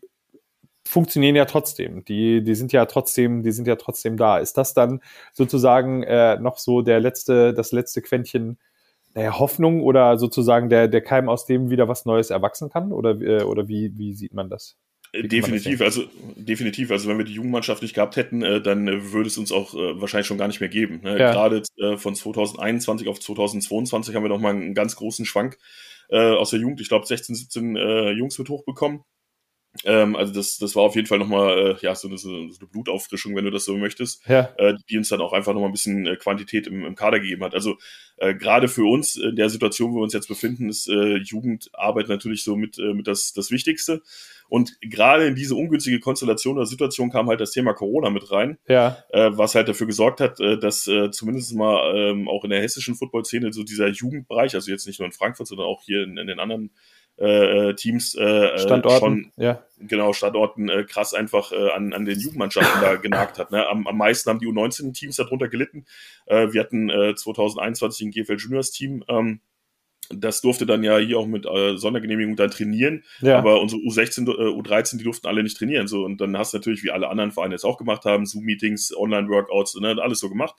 funktionieren 0.85 1.35
ja 1.35 1.45
trotzdem. 1.45 2.05
Die, 2.05 2.43
die 2.43 2.55
sind 2.55 2.71
ja 2.71 2.85
trotzdem, 2.85 3.41
die 3.41 3.51
sind 3.51 3.67
ja 3.67 3.77
trotzdem 3.77 4.17
da. 4.17 4.37
Ist 4.37 4.57
das 4.57 4.73
dann 4.73 5.01
sozusagen 5.31 6.03
äh, 6.03 6.37
noch 6.37 6.57
so 6.59 6.81
der 6.81 6.99
letzte, 6.99 7.53
das 7.53 7.71
letzte 7.71 8.01
Quäntchen 8.01 8.59
naja, 9.13 9.37
Hoffnung 9.37 9.83
oder 9.83 10.17
sozusagen 10.17 10.69
der, 10.69 10.87
der 10.87 11.01
Keim, 11.01 11.29
aus 11.29 11.45
dem 11.45 11.69
wieder 11.69 11.87
was 11.87 12.05
Neues 12.05 12.29
erwachsen 12.29 12.69
kann? 12.69 12.91
Oder, 12.91 13.19
äh, 13.21 13.43
oder 13.43 13.67
wie, 13.67 13.97
wie 13.97 14.13
sieht 14.13 14.33
man 14.33 14.49
das? 14.49 14.77
Definitiv, 15.15 15.77
das 15.77 15.97
also 15.97 16.09
definitiv. 16.35 16.89
Also 16.89 17.07
wenn 17.07 17.19
wir 17.19 17.25
die 17.25 17.33
Jugendmannschaft 17.33 17.83
nicht 17.83 17.93
gehabt 17.93 18.15
hätten, 18.15 18.41
äh, 18.41 18.61
dann 18.61 18.87
äh, 18.87 19.11
würde 19.11 19.27
es 19.27 19.37
uns 19.37 19.51
auch 19.51 19.75
äh, 19.75 20.01
wahrscheinlich 20.01 20.25
schon 20.25 20.39
gar 20.39 20.47
nicht 20.47 20.59
mehr 20.59 20.69
geben. 20.69 21.01
Ne? 21.03 21.19
Ja. 21.19 21.31
Gerade 21.31 21.61
von 21.97 22.15
2021 22.15 23.07
auf 23.07 23.19
2022 23.19 24.15
haben 24.15 24.23
wir 24.23 24.29
noch 24.29 24.39
mal 24.39 24.55
einen 24.55 24.73
ganz 24.73 24.95
großen 24.95 25.25
Schwank 25.25 25.57
aus 26.09 26.51
der 26.51 26.59
Jugend. 26.59 26.79
Ich 26.79 26.89
glaube 26.89 27.07
16, 27.07 27.33
17 27.33 27.75
äh, 27.75 28.11
Jungs 28.11 28.37
wird 28.37 28.49
hochbekommen. 28.49 29.03
Ähm, 29.85 30.15
also 30.15 30.33
das, 30.33 30.57
das 30.57 30.75
war 30.75 30.83
auf 30.83 30.95
jeden 30.95 31.07
Fall 31.07 31.17
nochmal 31.17 31.57
äh, 31.57 31.75
ja, 31.81 31.95
so 31.95 32.07
eine, 32.07 32.17
so 32.17 32.29
eine 32.29 32.67
Blutauffrischung, 32.71 33.35
wenn 33.35 33.45
du 33.45 33.51
das 33.51 33.65
so 33.65 33.75
möchtest, 33.75 34.27
ja. 34.27 34.53
äh, 34.57 34.75
die 34.89 34.97
uns 34.97 35.09
dann 35.09 35.21
auch 35.21 35.33
einfach 35.33 35.53
nochmal 35.53 35.69
ein 35.69 35.73
bisschen 35.73 36.05
äh, 36.05 36.15
Quantität 36.15 36.67
im, 36.67 36.85
im 36.85 36.95
Kader 36.95 37.19
gegeben 37.19 37.43
hat. 37.43 37.55
Also 37.55 37.77
äh, 38.17 38.35
gerade 38.35 38.67
für 38.67 38.85
uns 38.85 39.15
in 39.15 39.35
der 39.35 39.49
Situation, 39.49 39.91
wo 39.91 39.97
wir 39.97 40.03
uns 40.03 40.13
jetzt 40.13 40.27
befinden, 40.27 40.69
ist 40.69 40.87
äh, 40.87 41.17
Jugendarbeit 41.17 42.07
natürlich 42.07 42.43
so 42.43 42.55
mit, 42.55 42.77
äh, 42.77 42.93
mit 42.93 43.07
das, 43.07 43.33
das 43.33 43.49
Wichtigste. 43.49 44.01
Und 44.47 44.79
gerade 44.81 45.25
in 45.25 45.33
diese 45.33 45.55
ungünstige 45.55 45.99
Konstellation 45.99 46.57
oder 46.57 46.67
Situation 46.67 47.09
kam 47.09 47.27
halt 47.27 47.41
das 47.41 47.51
Thema 47.51 47.73
Corona 47.73 48.11
mit 48.11 48.31
rein, 48.31 48.59
ja. 48.67 49.03
äh, 49.09 49.31
was 49.33 49.55
halt 49.55 49.67
dafür 49.67 49.87
gesorgt 49.87 50.19
hat, 50.19 50.39
äh, 50.39 50.59
dass 50.59 50.87
äh, 50.87 51.09
zumindest 51.09 51.55
mal 51.55 51.95
ähm, 51.95 52.27
auch 52.27 52.43
in 52.43 52.51
der 52.51 52.61
hessischen 52.61 52.93
Football-Szene 52.93 53.51
so 53.51 53.63
dieser 53.63 53.87
Jugendbereich, 53.87 54.53
also 54.53 54.69
jetzt 54.69 54.85
nicht 54.85 54.99
nur 54.99 55.07
in 55.07 55.13
Frankfurt, 55.13 55.47
sondern 55.47 55.65
auch 55.65 55.81
hier 55.81 56.03
in, 56.03 56.17
in 56.17 56.27
den 56.27 56.39
anderen 56.39 56.69
äh, 57.19 57.69
äh, 57.69 57.75
Teams 57.75 58.15
äh, 58.15 58.23
äh, 58.23 58.57
Standorten, 58.57 58.99
schon 58.99 59.31
ja. 59.37 59.63
genau 59.79 60.13
Standorten 60.13 60.67
äh, 60.67 60.83
krass 60.83 61.13
einfach 61.13 61.51
äh, 61.51 61.69
an, 61.69 61.93
an 61.93 62.05
den 62.05 62.19
Jugendmannschaften 62.19 62.81
da 62.81 62.95
genagt 62.95 63.37
hat. 63.37 63.51
Ne? 63.51 63.67
Am, 63.67 63.85
am 63.87 63.97
meisten 63.97 64.29
haben 64.29 64.39
die 64.39 64.47
U19-Teams 64.47 65.15
darunter 65.17 65.47
gelitten. 65.47 65.85
Äh, 66.25 66.53
wir 66.53 66.61
hatten 66.61 66.89
äh, 66.89 67.13
2021 67.13 68.07
ein 68.07 68.11
GFL 68.11 68.37
Juniors 68.37 68.71
Team. 68.71 69.03
Ähm, 69.07 69.41
das 70.09 70.41
durfte 70.41 70.65
dann 70.65 70.83
ja 70.83 70.97
hier 70.97 71.17
auch 71.19 71.27
mit 71.27 71.45
äh, 71.45 71.77
Sondergenehmigung 71.77 72.35
dann 72.35 72.51
trainieren, 72.51 73.03
ja. 73.21 73.37
aber 73.37 73.61
unsere 73.61 73.81
U16, 73.81 74.27
äh, 74.27 74.49
U13, 74.51 74.97
die 74.97 75.03
durften 75.03 75.27
alle 75.27 75.43
nicht 75.43 75.57
trainieren. 75.57 75.87
So 75.87 76.03
und 76.03 76.19
dann 76.19 76.37
hast 76.37 76.53
du 76.53 76.57
natürlich, 76.57 76.83
wie 76.83 76.91
alle 76.91 77.09
anderen 77.09 77.31
Vereine 77.31 77.55
es 77.55 77.63
auch 77.63 77.77
gemacht 77.77 78.05
haben, 78.05 78.25
Zoom-Meetings, 78.25 78.95
Online-Workouts, 78.97 79.75
ne, 79.79 79.95
alles 80.01 80.19
so 80.19 80.29
gemacht 80.29 80.55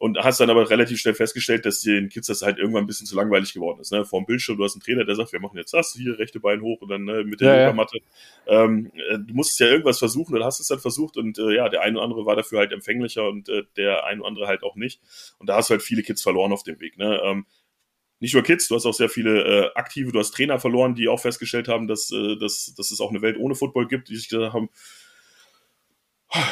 und 0.00 0.16
hast 0.16 0.40
dann 0.40 0.48
aber 0.48 0.70
relativ 0.70 0.98
schnell 0.98 1.12
festgestellt, 1.12 1.66
dass 1.66 1.82
den 1.82 2.08
Kids 2.08 2.26
das 2.26 2.40
halt 2.40 2.56
irgendwann 2.56 2.84
ein 2.84 2.86
bisschen 2.86 3.06
zu 3.06 3.14
langweilig 3.14 3.52
geworden 3.52 3.80
ist. 3.80 3.92
Ne? 3.92 4.06
Vor 4.06 4.22
dem 4.22 4.24
Bildschirm, 4.24 4.56
du 4.56 4.64
hast 4.64 4.74
einen 4.74 4.80
Trainer, 4.80 5.04
der 5.04 5.14
sagt, 5.14 5.30
wir 5.30 5.40
machen 5.40 5.58
jetzt 5.58 5.74
das, 5.74 5.92
hier 5.92 6.18
rechte 6.18 6.40
Bein 6.40 6.62
hoch 6.62 6.80
und 6.80 6.88
dann 6.88 7.04
ne, 7.04 7.22
mit 7.22 7.42
der 7.42 7.54
ja, 7.54 7.62
Yoga-Matte. 7.64 7.98
Ja. 8.46 8.64
Ähm, 8.64 8.90
äh, 9.10 9.18
du 9.18 9.34
musstest 9.34 9.60
ja 9.60 9.66
irgendwas 9.66 9.98
versuchen 9.98 10.34
oder 10.34 10.46
hast 10.46 10.58
es 10.58 10.68
dann 10.68 10.78
versucht 10.78 11.18
und 11.18 11.38
äh, 11.38 11.54
ja, 11.54 11.68
der 11.68 11.82
eine 11.82 11.98
oder 11.98 12.04
andere 12.04 12.24
war 12.24 12.34
dafür 12.34 12.60
halt 12.60 12.72
empfänglicher 12.72 13.28
und 13.28 13.50
äh, 13.50 13.64
der 13.76 14.06
eine 14.06 14.20
oder 14.20 14.28
andere 14.28 14.46
halt 14.46 14.62
auch 14.62 14.74
nicht. 14.74 15.02
Und 15.38 15.50
da 15.50 15.56
hast 15.56 15.68
du 15.68 15.72
halt 15.72 15.82
viele 15.82 16.02
Kids 16.02 16.22
verloren 16.22 16.52
auf 16.52 16.62
dem 16.62 16.80
Weg. 16.80 16.96
Ne? 16.96 17.20
Ähm, 17.22 17.44
nicht 18.20 18.32
nur 18.32 18.42
Kids, 18.42 18.68
du 18.68 18.76
hast 18.76 18.86
auch 18.86 18.94
sehr 18.94 19.10
viele 19.10 19.44
äh, 19.44 19.70
Aktive, 19.74 20.12
du 20.12 20.18
hast 20.18 20.30
Trainer 20.30 20.58
verloren, 20.58 20.94
die 20.94 21.08
auch 21.08 21.20
festgestellt 21.20 21.68
haben, 21.68 21.88
dass, 21.88 22.10
äh, 22.10 22.36
dass, 22.36 22.72
dass 22.74 22.90
es 22.90 23.02
auch 23.02 23.10
eine 23.10 23.20
Welt 23.20 23.36
ohne 23.38 23.54
Football 23.54 23.86
gibt, 23.86 24.08
die 24.08 24.16
sich 24.16 24.30
gesagt 24.30 24.54
haben, 24.54 24.70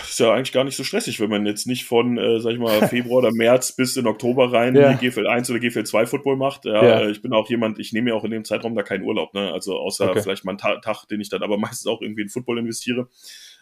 ist 0.08 0.18
ja 0.18 0.32
eigentlich 0.32 0.52
gar 0.52 0.64
nicht 0.64 0.76
so 0.76 0.82
stressig, 0.82 1.20
wenn 1.20 1.30
man 1.30 1.46
jetzt 1.46 1.66
nicht 1.66 1.84
von, 1.84 2.18
äh, 2.18 2.40
sag 2.40 2.52
ich 2.52 2.58
mal, 2.58 2.68
Februar 2.88 3.18
oder 3.18 3.32
März 3.32 3.72
bis 3.72 3.96
in 3.96 4.06
Oktober 4.06 4.52
rein 4.52 4.74
ja. 4.74 4.94
GFL 4.94 5.26
1 5.26 5.50
oder 5.50 5.60
GFL 5.60 5.84
2 5.84 6.06
Football 6.06 6.36
macht. 6.36 6.64
Ja, 6.64 6.84
ja, 6.84 7.00
äh, 7.00 7.10
Ich 7.10 7.22
bin 7.22 7.32
auch 7.32 7.48
jemand, 7.48 7.78
ich 7.78 7.92
nehme 7.92 8.10
ja 8.10 8.16
auch 8.16 8.24
in 8.24 8.32
dem 8.32 8.44
Zeitraum 8.44 8.74
da 8.74 8.82
keinen 8.82 9.04
Urlaub, 9.04 9.34
ne? 9.34 9.52
Also 9.52 9.78
außer 9.78 10.10
okay. 10.10 10.22
vielleicht 10.22 10.44
mal 10.44 10.52
einen 10.52 10.58
Ta 10.58 10.78
Tag, 10.80 11.06
den 11.06 11.20
ich 11.20 11.28
dann 11.28 11.42
aber 11.42 11.58
meistens 11.58 11.86
auch 11.86 12.00
irgendwie 12.02 12.22
in 12.22 12.28
Football 12.28 12.58
investiere. 12.58 13.08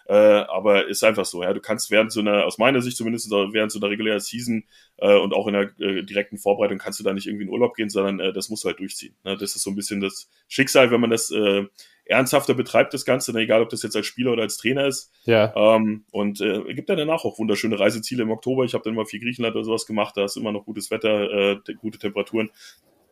Äh, 0.09 0.15
aber 0.15 0.87
ist 0.87 1.03
einfach 1.03 1.25
so, 1.25 1.43
ja. 1.43 1.53
Du 1.53 1.61
kannst 1.61 1.91
während 1.91 2.13
so 2.13 2.21
einer, 2.21 2.47
aus 2.47 2.59
meiner 2.59 2.81
Sicht 2.81 2.97
zumindest, 2.97 3.31
während 3.31 3.73
so 3.73 3.81
einer 3.81 3.91
regulären 3.91 4.21
Season 4.21 4.65
äh, 4.99 5.19
und 5.19 5.35
auch 5.35 5.49
in 5.49 5.55
der 5.55 5.73
äh, 5.81 6.03
direkten 6.03 6.39
Vorbereitung 6.39 6.79
kannst 6.79 7.01
du 7.01 7.05
da 7.05 7.13
nicht 7.13 7.27
irgendwie 7.27 7.45
in 7.45 7.51
Urlaub 7.51 7.75
gehen, 7.75 7.91
sondern 7.91 8.21
äh, 8.21 8.33
das 8.33 8.49
muss 8.49 8.65
halt 8.65 8.79
durchziehen. 8.79 9.17
Ne? 9.25 9.37
Das 9.37 9.57
ist 9.57 9.63
so 9.65 9.71
ein 9.71 9.77
bisschen 9.77 10.01
das 10.01 10.31
Schicksal, 10.49 10.91
wenn 10.93 11.01
man 11.01 11.11
das 11.11 11.31
äh, 11.31 11.65
ernsthafter 12.07 12.55
betreibt, 12.55 12.95
das 12.95 13.05
Ganze, 13.05 13.33
ne? 13.33 13.41
egal 13.41 13.63
ob 13.63 13.69
das 13.69 13.83
jetzt 13.83 13.97
als 13.97 14.07
Spieler 14.07 14.33
oder 14.33 14.43
als 14.43 14.57
Trainer 14.57 14.87
ist. 14.87 15.13
Ja. 15.25 15.53
Ähm, 15.57 16.05
und 16.11 16.41
äh, 16.41 16.73
gibt 16.75 16.89
dann 16.89 16.99
danach 16.99 17.25
auch 17.25 17.39
wunderschöne 17.39 17.79
Reiseziele 17.79 18.23
im 18.23 18.31
Oktober. 18.31 18.65
Ich 18.65 18.75
habe 18.75 18.85
dann 18.85 18.95
mal 18.95 19.07
viel 19.07 19.21
Griechenland 19.21 19.55
oder 19.55 19.65
sowas 19.65 19.87
gemacht, 19.87 20.17
da 20.17 20.25
ist 20.25 20.37
immer 20.37 20.53
noch 20.53 20.65
gutes 20.65 20.91
Wetter, 20.91 21.53
äh, 21.53 21.75
gute 21.81 21.99
Temperaturen 21.99 22.51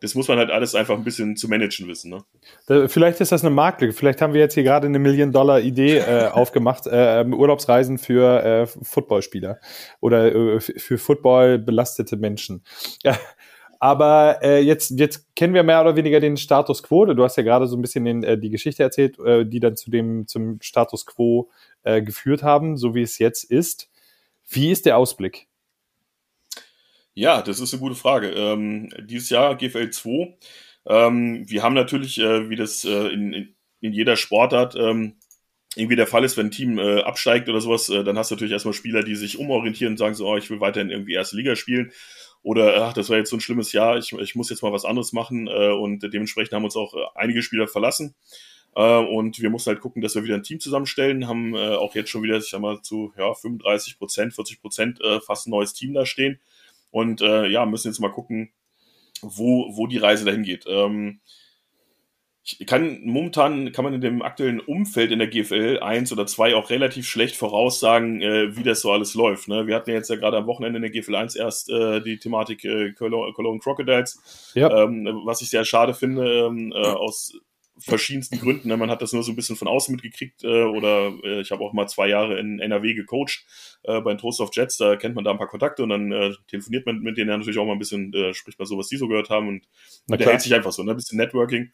das 0.01 0.13
muss 0.13 0.27
man 0.27 0.37
halt 0.37 0.51
alles 0.51 0.75
einfach 0.75 0.95
ein 0.95 1.03
bisschen 1.03 1.35
zu 1.35 1.47
managen 1.47 1.87
wissen. 1.87 2.11
Ne? 2.11 2.87
Vielleicht 2.89 3.21
ist 3.21 3.31
das 3.31 3.43
eine 3.43 3.49
Marktlücke. 3.49 3.93
Vielleicht 3.93 4.21
haben 4.21 4.33
wir 4.33 4.41
jetzt 4.41 4.53
hier 4.53 4.63
gerade 4.63 4.87
eine 4.87 4.99
Million-Dollar-Idee 4.99 5.97
äh, 5.97 6.27
aufgemacht. 6.31 6.85
Äh, 6.87 7.25
Urlaubsreisen 7.25 7.97
für 7.97 8.43
äh, 8.43 8.67
Footballspieler 8.67 9.59
oder 10.01 10.35
äh, 10.35 10.59
für 10.59 10.97
Football 10.97 11.59
belastete 11.59 12.17
Menschen. 12.17 12.63
Ja. 13.03 13.17
Aber 13.85 14.39
äh, 14.41 14.61
jetzt, 14.61 14.99
jetzt 14.99 15.27
kennen 15.35 15.53
wir 15.53 15.61
mehr 15.61 15.79
oder 15.79 15.95
weniger 15.95 16.19
den 16.19 16.37
Status 16.37 16.81
quo. 16.81 17.05
Du 17.05 17.23
hast 17.23 17.37
ja 17.37 17.43
gerade 17.43 17.67
so 17.67 17.77
ein 17.77 17.83
bisschen 17.83 18.03
den, 18.03 18.23
äh, 18.23 18.35
die 18.35 18.49
Geschichte 18.49 18.81
erzählt, 18.81 19.19
äh, 19.19 19.45
die 19.45 19.59
dann 19.59 19.77
zu 19.77 19.91
dem, 19.91 20.25
zum 20.25 20.59
Status 20.59 21.05
quo 21.05 21.51
äh, 21.83 22.01
geführt 22.01 22.41
haben, 22.41 22.77
so 22.77 22.95
wie 22.95 23.03
es 23.03 23.19
jetzt 23.19 23.43
ist. 23.43 23.91
Wie 24.49 24.71
ist 24.71 24.87
der 24.87 24.97
Ausblick? 24.97 25.49
Ja, 27.13 27.43
das 27.43 27.59
ist 27.59 27.75
eine 27.75 27.79
gute 27.79 27.93
Frage. 27.93 28.29
Ähm, 28.29 28.89
dieses 29.03 29.29
Jahr 29.29 29.55
GFL 29.55 29.91
2. 29.91 30.35
Ähm, 30.87 31.47
wir 31.47 31.61
haben 31.61 31.75
natürlich, 31.75 32.19
äh, 32.19 32.49
wie 32.49 32.55
das 32.55 32.85
äh, 32.85 33.09
in, 33.09 33.53
in, 33.81 33.93
jeder 33.93 34.15
Sportart 34.15 34.75
ähm, 34.75 35.17
irgendwie 35.75 35.95
der 35.95 36.07
Fall 36.07 36.23
ist, 36.23 36.37
wenn 36.37 36.47
ein 36.47 36.51
Team 36.51 36.79
äh, 36.79 37.01
absteigt 37.01 37.49
oder 37.49 37.61
sowas, 37.61 37.87
äh, 37.89 38.03
dann 38.03 38.17
hast 38.17 38.31
du 38.31 38.35
natürlich 38.35 38.53
erstmal 38.53 38.73
Spieler, 38.73 39.03
die 39.03 39.13
sich 39.13 39.37
umorientieren 39.37 39.93
und 39.93 39.97
sagen 39.97 40.15
so, 40.15 40.27
oh, 40.27 40.37
ich 40.37 40.49
will 40.49 40.59
weiterhin 40.59 40.89
irgendwie 40.89 41.13
erste 41.13 41.35
Liga 41.35 41.55
spielen. 41.55 41.91
Oder, 42.45 42.85
ach, 42.85 42.93
das 42.93 43.09
war 43.09 43.17
jetzt 43.17 43.31
so 43.31 43.37
ein 43.37 43.41
schlimmes 43.41 43.71
Jahr, 43.71 43.97
ich, 43.97 44.13
ich 44.13 44.35
muss 44.35 44.51
jetzt 44.51 44.61
mal 44.61 44.71
was 44.71 44.85
anderes 44.85 45.13
machen. 45.13 45.47
Äh, 45.47 45.71
und 45.71 46.01
dementsprechend 46.01 46.53
haben 46.53 46.63
uns 46.63 46.75
auch 46.75 46.93
äh, 46.93 46.99
einige 47.15 47.41
Spieler 47.41 47.67
verlassen. 47.67 48.13
Äh, 48.75 48.99
und 48.99 49.41
wir 49.41 49.49
mussten 49.49 49.71
halt 49.71 49.79
gucken, 49.79 50.03
dass 50.03 50.13
wir 50.13 50.23
wieder 50.23 50.35
ein 50.35 50.43
Team 50.43 50.59
zusammenstellen, 50.59 51.27
haben 51.27 51.55
äh, 51.55 51.73
auch 51.73 51.95
jetzt 51.95 52.11
schon 52.11 52.21
wieder, 52.21 52.37
ich 52.37 52.47
sag 52.47 52.61
mal, 52.61 52.83
zu 52.83 53.11
ja, 53.17 53.33
35 53.33 53.97
Prozent, 53.97 54.35
40 54.35 54.61
Prozent 54.61 55.01
äh, 55.01 55.21
fast 55.21 55.47
ein 55.47 55.49
neues 55.49 55.73
Team 55.73 55.95
da 55.95 56.05
stehen. 56.05 56.39
Und 56.91 57.19
äh, 57.21 57.47
ja, 57.47 57.65
müssen 57.65 57.87
jetzt 57.87 57.99
mal 57.99 58.11
gucken, 58.11 58.51
wo, 59.23 59.75
wo 59.75 59.87
die 59.87 59.97
Reise 59.97 60.23
dahin 60.23 60.43
geht. 60.43 60.65
Ähm, 60.67 61.21
ich 62.45 62.67
kann 62.67 62.99
momentan 63.03 63.71
kann 63.71 63.83
man 63.83 63.95
in 63.95 64.01
dem 64.01 64.21
aktuellen 64.21 64.59
Umfeld 64.59 65.11
in 65.11 65.17
der 65.17 65.27
GFL 65.27 65.79
1 65.81 66.11
oder 66.11 66.27
2 66.27 66.53
auch 66.53 66.69
relativ 66.69 67.07
schlecht 67.07 67.35
voraussagen, 67.35 68.21
äh, 68.21 68.55
wie 68.55 68.61
das 68.61 68.81
so 68.81 68.91
alles 68.91 69.15
läuft. 69.15 69.47
Ne? 69.47 69.65
Wir 69.65 69.75
hatten 69.75 69.89
ja 69.89 69.95
jetzt 69.95 70.11
ja 70.11 70.15
gerade 70.15 70.37
am 70.37 70.45
Wochenende 70.45 70.77
in 70.77 70.83
der 70.83 70.91
GFL 70.91 71.15
1 71.15 71.35
erst 71.35 71.71
äh, 71.71 72.01
die 72.01 72.19
Thematik 72.19 72.63
äh, 72.63 72.91
Cologne, 72.91 73.33
Cologne 73.33 73.59
Crocodiles, 73.59 74.51
ja. 74.53 74.83
ähm, 74.83 75.21
was 75.25 75.41
ich 75.41 75.49
sehr 75.49 75.65
schade 75.65 75.95
finde, 75.95 76.45
ähm, 76.45 76.71
äh, 76.71 76.75
aus 76.75 77.33
verschiedensten 77.79 78.39
Gründen. 78.39 78.67
Ne? 78.67 78.77
Man 78.77 78.91
hat 78.91 79.01
das 79.01 79.11
nur 79.11 79.23
so 79.23 79.31
ein 79.31 79.35
bisschen 79.35 79.55
von 79.55 79.67
außen 79.67 79.93
mitgekriegt 79.93 80.43
äh, 80.43 80.63
oder 80.63 81.13
äh, 81.23 81.41
ich 81.41 81.51
habe 81.51 81.63
auch 81.63 81.73
mal 81.73 81.87
zwei 81.87 82.07
Jahre 82.07 82.39
in 82.39 82.59
NRW 82.59 82.93
gecoacht 82.93 83.43
äh, 83.83 83.99
bei 84.01 84.13
den 84.13 84.19
Toast 84.19 84.39
of 84.39 84.51
Jets. 84.53 84.77
Da 84.77 84.95
kennt 84.97 85.15
man 85.15 85.23
da 85.23 85.31
ein 85.31 85.39
paar 85.39 85.47
Kontakte 85.47 85.81
und 85.81 85.89
dann 85.89 86.11
äh, 86.11 86.31
telefoniert 86.47 86.85
man 86.85 86.99
mit 86.99 87.17
denen 87.17 87.31
ja 87.31 87.37
natürlich 87.37 87.57
auch 87.57 87.65
mal 87.65 87.73
ein 87.73 87.79
bisschen, 87.79 88.13
äh, 88.13 88.35
spricht 88.35 88.59
man 88.59 88.67
so, 88.67 88.77
was 88.77 88.87
die 88.87 88.97
so 88.97 89.07
gehört 89.07 89.29
haben 89.29 89.47
und 89.47 89.67
der 90.07 90.27
hält 90.27 90.41
sich 90.41 90.53
einfach 90.53 90.71
so, 90.71 90.83
ne? 90.83 90.91
ein 90.91 90.97
bisschen 90.97 91.17
Networking. 91.17 91.71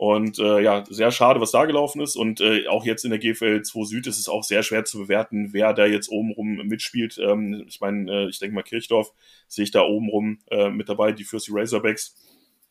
Und 0.00 0.38
äh, 0.38 0.62
ja, 0.62 0.82
sehr 0.88 1.10
schade, 1.10 1.42
was 1.42 1.50
da 1.50 1.66
gelaufen 1.66 2.00
ist. 2.00 2.16
Und 2.16 2.40
äh, 2.40 2.66
auch 2.68 2.86
jetzt 2.86 3.04
in 3.04 3.10
der 3.10 3.18
GFL 3.18 3.60
2 3.60 3.84
Süd 3.84 4.06
ist 4.06 4.18
es 4.18 4.30
auch 4.30 4.42
sehr 4.42 4.62
schwer 4.62 4.86
zu 4.86 4.96
bewerten, 4.96 5.52
wer 5.52 5.74
da 5.74 5.84
jetzt 5.84 6.08
obenrum 6.08 6.54
mitspielt. 6.66 7.18
Ähm, 7.18 7.66
ich 7.68 7.82
meine, 7.82 8.10
äh, 8.10 8.28
ich 8.30 8.38
denke 8.38 8.54
mal, 8.54 8.62
Kirchdorf 8.62 9.12
sehe 9.46 9.64
ich 9.64 9.72
da 9.72 9.82
obenrum 9.82 10.38
äh, 10.50 10.70
mit 10.70 10.88
dabei, 10.88 11.12
die 11.12 11.24
Fürst 11.24 11.50
Razorbacks, 11.52 12.16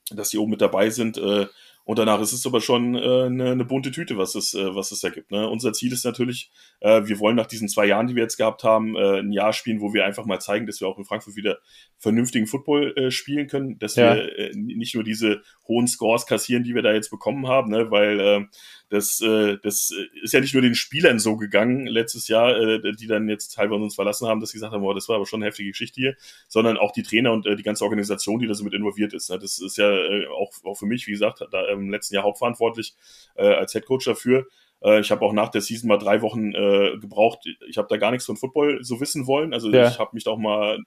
dass 0.10 0.32
die 0.32 0.40
oben 0.40 0.50
mit 0.50 0.62
dabei 0.62 0.90
sind. 0.90 1.20
Äh, 1.20 1.46
und 1.90 1.98
danach 1.98 2.22
ist 2.22 2.34
es 2.34 2.46
aber 2.46 2.62
schon 2.62 2.94
äh, 2.94 3.00
eine, 3.00 3.50
eine 3.50 3.66
bunte 3.66 3.90
Tüte, 3.90 4.16
was 4.16 4.36
es, 4.36 4.54
äh, 4.54 4.76
was 4.76 4.92
es 4.92 5.00
da 5.00 5.10
gibt. 5.10 5.32
Ne? 5.32 5.50
Unser 5.50 5.74
Ziel 5.74 5.92
ist 5.92 6.06
natürlich, 6.06 6.52
äh, 6.82 7.02
wir 7.06 7.18
wollen 7.18 7.36
nach 7.36 7.48
diesen 7.48 7.68
zwei 7.68 7.88
Jahren, 7.88 8.06
die 8.06 8.14
wir 8.16 8.22
jetzt 8.22 8.38
gehabt 8.38 8.64
haben, 8.64 8.96
äh, 8.96 9.22
ein 9.22 9.32
Jahr 9.32 9.54
spielen, 9.54 9.82
wo 9.82 9.92
wir 9.92 10.06
einfach 10.06 10.28
mal 10.28 10.40
zeigen, 10.40 10.68
dass 10.68 10.80
wir 10.82 10.88
auch 10.88 11.00
in 11.00 11.06
Frankfurt 11.06 11.36
wieder 11.36 11.58
vernünftigen 11.98 12.46
Football 12.46 12.94
äh, 12.96 13.10
spielen 13.10 13.48
können, 13.48 13.80
dass 13.80 13.96
ja. 13.96 14.14
wir 14.14 14.38
äh, 14.38 14.52
nicht 14.54 14.94
nur 14.94 15.04
diese 15.04 15.42
hohen 15.68 15.88
Scores 15.88 16.28
kassieren, 16.28 16.64
die 16.64 16.76
wir 16.76 16.84
da 16.84 16.94
jetzt 16.94 17.10
bekommen 17.10 17.48
haben, 17.48 17.72
ne? 17.72 17.90
weil 17.90 18.20
äh, 18.20 18.46
das, 18.90 19.22
äh, 19.22 19.58
das 19.62 19.92
ist 20.22 20.34
ja 20.34 20.40
nicht 20.40 20.54
nur 20.54 20.64
den 20.64 20.76
Spielern 20.76 21.20
so 21.20 21.38
gegangen 21.38 21.86
letztes 21.86 22.28
Jahr, 22.28 22.58
äh, 22.58 22.94
die 22.94 23.08
dann 23.08 23.30
jetzt 23.30 23.54
teilweise 23.56 23.84
uns 23.84 23.96
verlassen 23.96 24.28
haben, 24.28 24.40
dass 24.40 24.50
sie 24.50 24.58
gesagt 24.58 24.74
haben, 24.74 24.82
boah, 24.82 24.96
das 24.96 25.08
war 25.08 25.16
aber 25.16 25.26
schon 25.26 25.40
eine 25.40 25.48
heftige 25.48 25.70
Geschichte 25.70 26.02
hier, 26.02 26.16
sondern 26.48 26.78
auch 26.78 26.92
die 26.92 27.04
Trainer 27.04 27.32
und 27.32 27.46
äh, 27.46 27.56
die 27.56 27.64
ganze 27.64 27.84
Organisation, 27.84 28.40
die 28.40 28.48
da 28.48 28.54
so 28.54 28.64
mit 28.64 28.74
involviert 28.74 29.14
ist. 29.14 29.30
Ne? 29.30 29.38
Das 29.38 29.60
ist 29.60 29.78
ja 29.78 29.90
äh, 29.92 30.28
auch, 30.28 30.52
auch 30.64 30.76
für 30.76 30.88
mich, 30.88 31.06
wie 31.08 31.12
gesagt, 31.12 31.46
da 31.52 31.68
im 31.68 31.90
letzten 31.90 32.16
Jahr 32.16 32.24
hauptverantwortlich 32.24 32.96
äh, 33.36 33.46
als 33.46 33.74
Head 33.74 33.86
Coach 33.86 34.06
dafür. 34.06 34.48
Äh, 34.82 35.02
ich 35.02 35.12
habe 35.12 35.24
auch 35.24 35.34
nach 35.34 35.50
der 35.50 35.62
Season 35.62 35.88
mal 35.88 35.98
drei 35.98 36.22
Wochen 36.22 36.54
äh, 36.54 36.98
gebraucht. 37.00 37.48
Ich 37.68 37.78
habe 37.78 37.88
da 37.90 37.98
gar 37.98 38.12
nichts 38.12 38.26
von 38.26 38.38
Football 38.38 38.84
so 38.84 39.00
wissen 39.00 39.28
wollen. 39.28 39.54
Also 39.54 39.72
ja. 39.72 39.88
ich 39.88 40.00
habe 40.00 40.12
mich 40.14 40.24
da 40.24 40.32
auch 40.32 40.38
mal 40.38 40.80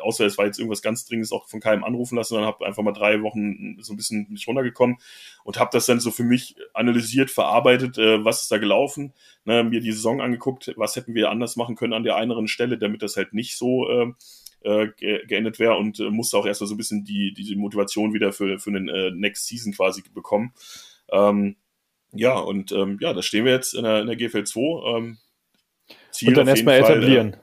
außer 0.00 0.26
es 0.26 0.38
war 0.38 0.46
jetzt 0.46 0.58
irgendwas 0.58 0.82
ganz 0.82 1.04
Dringendes, 1.04 1.32
auch 1.32 1.48
von 1.48 1.60
keinem 1.60 1.84
anrufen 1.84 2.16
lassen, 2.16 2.34
dann 2.34 2.44
habe 2.44 2.66
einfach 2.66 2.82
mal 2.82 2.92
drei 2.92 3.22
Wochen 3.22 3.76
so 3.80 3.92
ein 3.92 3.96
bisschen 3.96 4.26
nicht 4.30 4.48
runtergekommen 4.48 4.96
und 5.44 5.58
habe 5.58 5.70
das 5.72 5.86
dann 5.86 6.00
so 6.00 6.10
für 6.10 6.24
mich 6.24 6.56
analysiert, 6.74 7.30
verarbeitet, 7.30 7.98
äh, 7.98 8.24
was 8.24 8.42
ist 8.42 8.50
da 8.50 8.58
gelaufen, 8.58 9.12
ne, 9.44 9.64
mir 9.64 9.80
die 9.80 9.92
Saison 9.92 10.20
angeguckt, 10.20 10.72
was 10.76 10.96
hätten 10.96 11.14
wir 11.14 11.30
anders 11.30 11.56
machen 11.56 11.76
können 11.76 11.92
an 11.92 12.04
der 12.04 12.16
einen 12.16 12.48
Stelle, 12.48 12.78
damit 12.78 13.02
das 13.02 13.16
halt 13.16 13.32
nicht 13.32 13.56
so 13.56 13.88
äh, 13.88 14.12
äh, 14.62 14.88
geendet 15.26 15.58
wäre 15.58 15.76
und 15.76 16.00
äh, 16.00 16.10
musste 16.10 16.36
auch 16.36 16.46
erstmal 16.46 16.68
so 16.68 16.74
ein 16.74 16.78
bisschen 16.78 17.04
die, 17.04 17.32
die 17.32 17.56
Motivation 17.56 18.14
wieder 18.14 18.32
für, 18.32 18.58
für 18.58 18.72
den 18.72 18.88
äh, 18.88 19.10
Next 19.10 19.46
Season 19.46 19.72
quasi 19.72 20.02
bekommen. 20.12 20.52
Ähm, 21.10 21.56
ja, 22.12 22.38
und 22.38 22.72
ähm, 22.72 22.98
ja, 23.00 23.12
da 23.12 23.22
stehen 23.22 23.44
wir 23.44 23.52
jetzt 23.52 23.74
in 23.74 23.84
der, 23.84 24.00
in 24.00 24.06
der 24.06 24.16
GFL 24.16 24.44
2. 24.44 24.96
Ähm, 24.96 25.18
Ziel 26.10 26.28
und 26.28 26.38
dann 26.38 26.48
erstmal 26.48 26.78
etablieren. 26.78 27.34
Äh, 27.34 27.38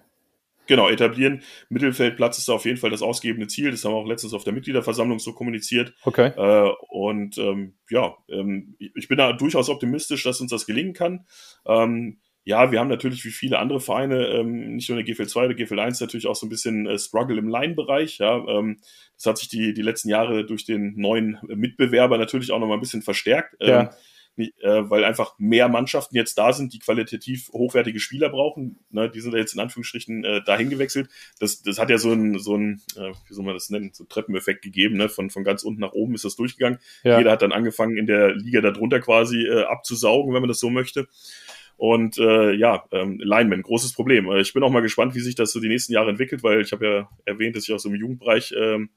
Genau, 0.67 0.89
etablieren. 0.89 1.41
Mittelfeldplatz 1.69 2.37
ist 2.37 2.47
da 2.47 2.53
auf 2.53 2.65
jeden 2.65 2.77
Fall 2.77 2.89
das 2.89 3.01
ausgebende 3.01 3.47
Ziel. 3.47 3.71
Das 3.71 3.83
haben 3.83 3.93
wir 3.93 3.97
auch 3.97 4.07
letztens 4.07 4.33
auf 4.33 4.43
der 4.43 4.53
Mitgliederversammlung 4.53 5.19
so 5.19 5.33
kommuniziert. 5.33 5.93
Okay. 6.03 6.27
Äh, 6.35 6.71
und 6.89 7.37
ähm, 7.37 7.75
ja, 7.89 8.15
ähm, 8.29 8.75
ich 8.79 9.07
bin 9.07 9.17
da 9.17 9.33
durchaus 9.33 9.69
optimistisch, 9.69 10.23
dass 10.23 10.41
uns 10.41 10.51
das 10.51 10.65
gelingen 10.65 10.93
kann. 10.93 11.25
Ähm, 11.65 12.19
ja, 12.47 12.71
wir 12.71 12.79
haben 12.79 12.87
natürlich 12.87 13.25
wie 13.25 13.31
viele 13.31 13.59
andere 13.59 13.81
Vereine, 13.81 14.27
ähm, 14.27 14.75
nicht 14.75 14.87
nur 14.87 14.97
in 14.97 15.05
der 15.05 15.13
GFL 15.13 15.27
2 15.27 15.45
oder 15.47 15.53
GFL 15.53 15.79
1, 15.79 15.99
natürlich 15.99 16.27
auch 16.27 16.35
so 16.35 16.45
ein 16.45 16.49
bisschen 16.49 16.87
äh, 16.87 16.97
Struggle 16.97 17.37
im 17.37 17.49
Line-Bereich. 17.49 18.19
Ja, 18.19 18.37
ähm, 18.47 18.77
das 19.17 19.25
hat 19.25 19.37
sich 19.37 19.49
die, 19.49 19.73
die 19.73 19.81
letzten 19.81 20.07
Jahre 20.07 20.45
durch 20.45 20.63
den 20.63 20.93
neuen 20.95 21.39
Mitbewerber 21.45 22.17
natürlich 22.17 22.53
auch 22.53 22.59
noch 22.59 22.67
mal 22.67 22.75
ein 22.75 22.79
bisschen 22.79 23.01
verstärkt. 23.01 23.57
Ja. 23.59 23.89
Äh, 24.37 24.89
weil 24.89 25.03
einfach 25.03 25.33
mehr 25.39 25.67
Mannschaften 25.67 26.15
jetzt 26.15 26.37
da 26.37 26.53
sind, 26.53 26.71
die 26.71 26.79
qualitativ 26.79 27.49
hochwertige 27.53 27.99
Spieler 27.99 28.29
brauchen. 28.29 28.77
Ne, 28.91 29.09
die 29.09 29.19
sind 29.19 29.33
da 29.33 29.37
jetzt 29.39 29.55
in 29.55 29.59
Anführungsstrichen 29.59 30.23
äh, 30.23 30.43
dahin 30.43 30.69
gewechselt. 30.69 31.09
Das, 31.39 31.63
das 31.63 31.79
hat 31.79 31.89
ja 31.89 31.97
so 31.97 32.11
ein, 32.11 32.37
so 32.37 32.55
ein 32.55 32.81
äh, 32.95 33.13
wie 33.27 33.33
soll 33.33 33.45
man 33.45 33.55
das 33.55 33.71
nennen, 33.71 33.91
so 33.93 34.03
ein 34.03 34.09
Treppeneffekt 34.09 34.61
gegeben. 34.61 34.97
Ne? 34.97 35.09
Von, 35.09 35.31
von 35.31 35.43
ganz 35.43 35.63
unten 35.63 35.81
nach 35.81 35.93
oben 35.93 36.13
ist 36.13 36.23
das 36.23 36.35
durchgegangen. 36.35 36.77
Ja. 37.03 37.17
Jeder 37.17 37.31
hat 37.31 37.41
dann 37.41 37.51
angefangen, 37.51 37.97
in 37.97 38.05
der 38.05 38.35
Liga 38.35 38.61
darunter 38.61 38.99
quasi 38.99 39.43
äh, 39.43 39.63
abzusaugen, 39.63 40.33
wenn 40.35 40.41
man 40.41 40.49
das 40.49 40.59
so 40.59 40.69
möchte. 40.69 41.07
Und 41.75 42.17
äh, 42.17 42.53
ja, 42.53 42.85
ähm, 42.91 43.19
Lineman, 43.19 43.61
großes 43.63 43.93
Problem. 43.93 44.31
Ich 44.33 44.53
bin 44.53 44.63
auch 44.63 44.71
mal 44.71 44.81
gespannt, 44.81 45.15
wie 45.15 45.19
sich 45.19 45.35
das 45.35 45.51
so 45.51 45.59
die 45.59 45.67
nächsten 45.67 45.93
Jahre 45.93 46.09
entwickelt, 46.09 46.43
weil 46.43 46.61
ich 46.61 46.71
habe 46.71 46.85
ja 46.85 47.09
erwähnt, 47.25 47.55
dass 47.55 47.67
ich 47.67 47.73
aus 47.73 47.83
dem 47.83 47.95
Jugendbereich 47.95 48.53
ähm, 48.57 48.89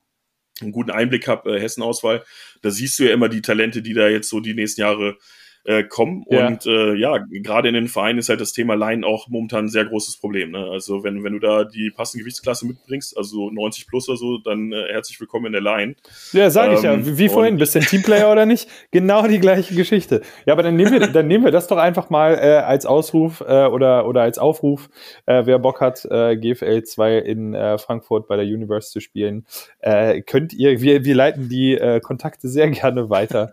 einen 0.62 0.72
guten 0.72 0.90
Einblick 0.90 1.28
habe, 1.28 1.56
äh, 1.56 1.60
Hessen-Auswahl, 1.60 2.24
da 2.62 2.70
siehst 2.70 2.98
du 2.98 3.04
ja 3.04 3.12
immer 3.12 3.28
die 3.28 3.42
Talente, 3.42 3.82
die 3.82 3.94
da 3.94 4.08
jetzt 4.08 4.28
so 4.28 4.40
die 4.40 4.54
nächsten 4.54 4.80
Jahre 4.80 5.16
äh, 5.64 5.84
kommen. 5.84 6.24
Ja. 6.30 6.46
Und 6.46 6.66
äh, 6.66 6.94
ja, 6.94 7.18
gerade 7.18 7.68
in 7.68 7.74
den 7.74 7.88
Vereinen 7.88 8.18
ist 8.18 8.28
halt 8.28 8.40
das 8.40 8.52
Thema 8.52 8.74
Line 8.74 9.06
auch 9.06 9.28
momentan 9.28 9.66
ein 9.66 9.68
sehr 9.68 9.84
großes 9.84 10.18
Problem. 10.18 10.52
Ne? 10.52 10.68
Also 10.70 11.04
wenn, 11.04 11.22
wenn 11.24 11.34
du 11.34 11.38
da 11.38 11.64
die 11.64 11.90
passende 11.90 12.22
Gewichtsklasse 12.22 12.66
mitbringst, 12.66 13.16
also 13.16 13.50
90 13.50 13.86
plus 13.86 14.08
oder 14.08 14.16
so, 14.16 14.38
dann 14.38 14.72
äh, 14.72 14.92
herzlich 14.92 15.20
willkommen 15.20 15.46
in 15.46 15.52
der 15.52 15.62
Line. 15.62 15.94
Ja, 16.32 16.50
sage 16.50 16.74
ich 16.74 16.82
ja. 16.82 16.94
Ähm, 16.94 17.18
wie 17.18 17.28
vorhin, 17.28 17.56
bist 17.56 17.74
du 17.74 17.80
ein 17.80 17.84
Teamplayer 17.84 18.30
oder 18.30 18.46
nicht? 18.46 18.68
Genau 18.90 19.26
die 19.26 19.38
gleiche 19.38 19.74
Geschichte. 19.74 20.22
Ja, 20.46 20.54
aber 20.54 20.62
dann 20.62 20.76
nehmen 20.76 20.92
wir, 20.92 21.06
dann 21.06 21.26
nehmen 21.26 21.44
wir 21.44 21.52
das 21.52 21.66
doch 21.66 21.78
einfach 21.78 22.10
mal 22.10 22.34
äh, 22.34 22.58
als 22.58 22.86
Ausruf 22.86 23.40
äh, 23.40 23.66
oder, 23.66 24.06
oder 24.06 24.22
als 24.22 24.38
Aufruf, 24.38 24.88
äh, 25.26 25.42
wer 25.44 25.58
Bock 25.58 25.80
hat, 25.80 26.06
äh, 26.10 26.36
GFL 26.36 26.82
2 26.84 27.18
in 27.18 27.54
äh, 27.54 27.78
Frankfurt 27.78 28.28
bei 28.28 28.36
der 28.36 28.44
Universe 28.44 28.90
zu 28.90 29.00
spielen. 29.00 29.46
Äh, 29.80 30.22
könnt 30.22 30.52
ihr, 30.52 30.80
wir, 30.80 31.04
wir 31.04 31.14
leiten 31.14 31.48
die 31.48 31.74
äh, 31.74 32.00
Kontakte 32.00 32.48
sehr 32.48 32.68
gerne 32.70 33.10
weiter. 33.10 33.52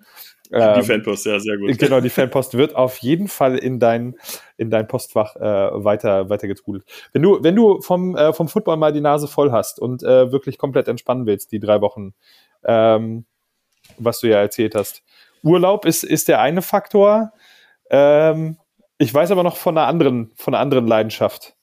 Die 0.50 0.56
ähm, 0.56 0.84
Fanpost, 0.84 1.26
ja, 1.26 1.40
sehr 1.40 1.58
gut. 1.58 1.78
Genau, 1.78 2.00
die 2.00 2.10
Fanpost 2.12 2.58
wird 2.58 2.76
auf 2.76 2.98
jeden 3.00 3.28
Fall 3.28 3.58
in 3.58 3.80
dein, 3.80 4.16
in 4.56 4.70
dein 4.70 4.88
Postfach 4.88 5.36
äh, 5.36 5.42
weiter, 5.84 6.30
weiter 6.30 6.48
getrudelt. 6.48 6.86
Wenn 7.12 7.22
du, 7.22 7.44
wenn 7.44 7.56
du 7.56 7.82
vom, 7.82 8.16
äh, 8.16 8.32
vom 8.32 8.48
Football 8.48 8.78
mal 8.78 8.94
die 8.94 9.02
Nase 9.02 9.28
voll 9.28 9.52
hast 9.52 9.80
und 9.80 10.04
äh, 10.04 10.32
wirklich 10.32 10.58
komplett 10.58 10.88
entspannen 10.88 11.26
willst, 11.26 11.52
die 11.52 11.60
drei 11.60 11.82
Wochen, 11.82 12.14
ähm, 12.64 13.26
was 13.98 14.20
du 14.22 14.28
ja 14.28 14.38
erzählt 14.40 14.76
hast. 14.76 15.04
Urlaub 15.44 15.86
ist, 15.86 16.04
ist 16.04 16.28
der 16.28 16.40
eine 16.40 16.62
Faktor. 16.62 17.34
Ähm, 17.90 18.58
Ich 19.00 19.14
weiß 19.14 19.32
aber 19.32 19.44
noch 19.44 19.58
von 19.58 19.78
einer 19.78 19.88
anderen, 19.88 20.32
von 20.36 20.54
einer 20.54 20.62
anderen 20.62 20.88
Leidenschaft. 20.88 21.57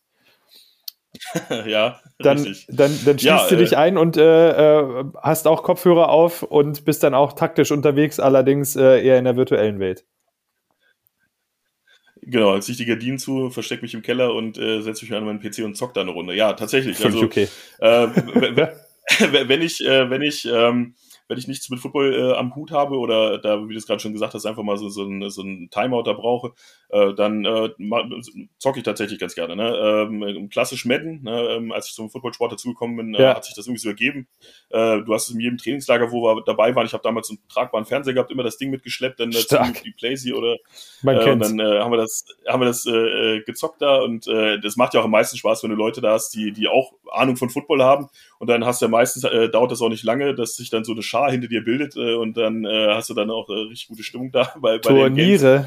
ja, 1.66 2.00
dann, 2.18 2.38
richtig. 2.38 2.66
Dann, 2.68 2.90
dann 3.04 3.18
schließt 3.18 3.22
ja, 3.22 3.48
du 3.48 3.56
dich 3.56 3.72
äh, 3.72 3.76
ein 3.76 3.98
und 3.98 4.16
äh, 4.16 4.80
äh, 4.80 5.04
hast 5.22 5.46
auch 5.46 5.62
Kopfhörer 5.62 6.08
auf 6.08 6.42
und 6.42 6.84
bist 6.84 7.02
dann 7.02 7.14
auch 7.14 7.32
taktisch 7.32 7.70
unterwegs, 7.72 8.20
allerdings 8.20 8.76
äh, 8.76 9.04
eher 9.04 9.18
in 9.18 9.24
der 9.24 9.36
virtuellen 9.36 9.78
Welt. 9.78 10.04
Genau, 12.22 12.52
als 12.52 12.68
ich 12.68 12.78
die 12.78 12.86
Gardinen 12.86 13.18
zu, 13.18 13.50
verstecke 13.50 13.82
mich 13.82 13.94
im 13.94 14.02
Keller 14.02 14.34
und 14.34 14.56
äh, 14.56 14.80
setze 14.80 15.04
mich 15.04 15.14
an 15.14 15.24
meinen 15.24 15.40
PC 15.40 15.58
und 15.64 15.76
zock 15.76 15.92
da 15.92 16.00
eine 16.00 16.10
Runde. 16.10 16.34
Ja, 16.34 16.54
tatsächlich. 16.54 16.96
Völlig 16.96 17.16
also, 17.16 17.26
okay. 17.26 17.48
Wenn 19.18 19.60
ich, 19.60 19.80
wenn 19.80 20.22
ich 20.22 20.48
ähm, 20.50 20.94
wenn 21.28 21.38
ich 21.38 21.48
nichts 21.48 21.70
mit 21.70 21.80
Football 21.80 22.14
äh, 22.14 22.32
am 22.34 22.54
Hut 22.54 22.70
habe 22.70 22.98
oder 22.98 23.38
da, 23.38 23.66
wie 23.66 23.72
du 23.72 23.78
es 23.78 23.86
gerade 23.86 24.00
schon 24.00 24.12
gesagt 24.12 24.34
hast, 24.34 24.44
einfach 24.44 24.62
mal 24.62 24.76
so, 24.76 24.88
so, 24.88 25.04
ein, 25.04 25.30
so 25.30 25.42
ein 25.42 25.70
Timeout 25.70 26.02
da 26.02 26.12
brauche, 26.12 26.52
äh, 26.90 27.14
dann 27.14 27.44
äh, 27.44 27.70
zocke 28.58 28.78
ich 28.78 28.84
tatsächlich 28.84 29.18
ganz 29.18 29.34
gerne. 29.34 29.56
Ne? 29.56 29.76
Ähm, 29.76 30.48
klassisch 30.50 30.84
Madden, 30.84 31.22
ne? 31.22 31.48
ähm, 31.50 31.72
als 31.72 31.88
ich 31.88 31.94
zum 31.94 32.10
Footballsport 32.10 32.52
dazugekommen 32.52 32.96
bin, 32.96 33.14
äh, 33.14 33.22
ja. 33.22 33.36
hat 33.36 33.44
sich 33.44 33.54
das 33.54 33.66
irgendwie 33.66 33.80
so 33.80 33.88
ergeben. 33.88 34.28
Äh, 34.70 35.00
du 35.02 35.14
hast 35.14 35.28
es 35.28 35.34
in 35.34 35.40
jedem 35.40 35.58
Trainingslager, 35.58 36.12
wo 36.12 36.22
wir 36.22 36.42
dabei 36.44 36.74
waren, 36.74 36.86
ich 36.86 36.92
habe 36.92 37.02
damals 37.02 37.30
einen 37.30 37.38
tragbaren 37.48 37.86
Fernseher 37.86 38.14
gehabt, 38.14 38.30
immer 38.30 38.42
das 38.42 38.58
Ding 38.58 38.70
mitgeschleppt, 38.70 39.20
dann 39.20 39.30
dazu 39.30 39.56
die 39.84 39.92
Playsee 39.92 40.34
oder 40.34 40.54
äh, 40.54 41.36
dann 41.38 41.58
äh, 41.58 41.80
haben 41.80 41.92
wir 41.92 41.98
das, 41.98 42.26
haben 42.46 42.60
wir 42.60 42.66
das 42.66 42.86
äh, 42.86 43.40
gezockt 43.40 43.80
da 43.80 44.02
und 44.02 44.26
äh, 44.26 44.60
das 44.60 44.76
macht 44.76 44.94
ja 44.94 45.00
auch 45.00 45.04
am 45.04 45.10
meisten 45.10 45.36
Spaß, 45.36 45.62
wenn 45.62 45.70
du 45.70 45.76
Leute 45.76 46.00
da 46.00 46.12
hast, 46.12 46.34
die, 46.34 46.52
die 46.52 46.68
auch 46.68 46.92
Ahnung 47.10 47.36
von 47.36 47.50
Football 47.50 47.82
haben 47.82 48.08
und 48.44 48.48
dann 48.48 48.66
hast 48.66 48.82
du 48.82 48.84
ja 48.84 48.90
meistens, 48.90 49.24
äh, 49.24 49.48
dauert 49.48 49.72
das 49.72 49.80
auch 49.80 49.88
nicht 49.88 50.04
lange, 50.04 50.34
dass 50.34 50.56
sich 50.56 50.68
dann 50.68 50.84
so 50.84 50.92
eine 50.92 51.00
Schar 51.00 51.30
hinter 51.30 51.48
dir 51.48 51.64
bildet 51.64 51.96
äh, 51.96 52.12
und 52.12 52.36
dann 52.36 52.66
äh, 52.66 52.88
hast 52.90 53.08
du 53.08 53.14
dann 53.14 53.30
auch 53.30 53.48
äh, 53.48 53.54
richtig 53.54 53.88
gute 53.88 54.02
Stimmung 54.02 54.32
da 54.32 54.52
bei, 54.60 54.76
bei 54.76 54.80
Turniere. 54.80 55.66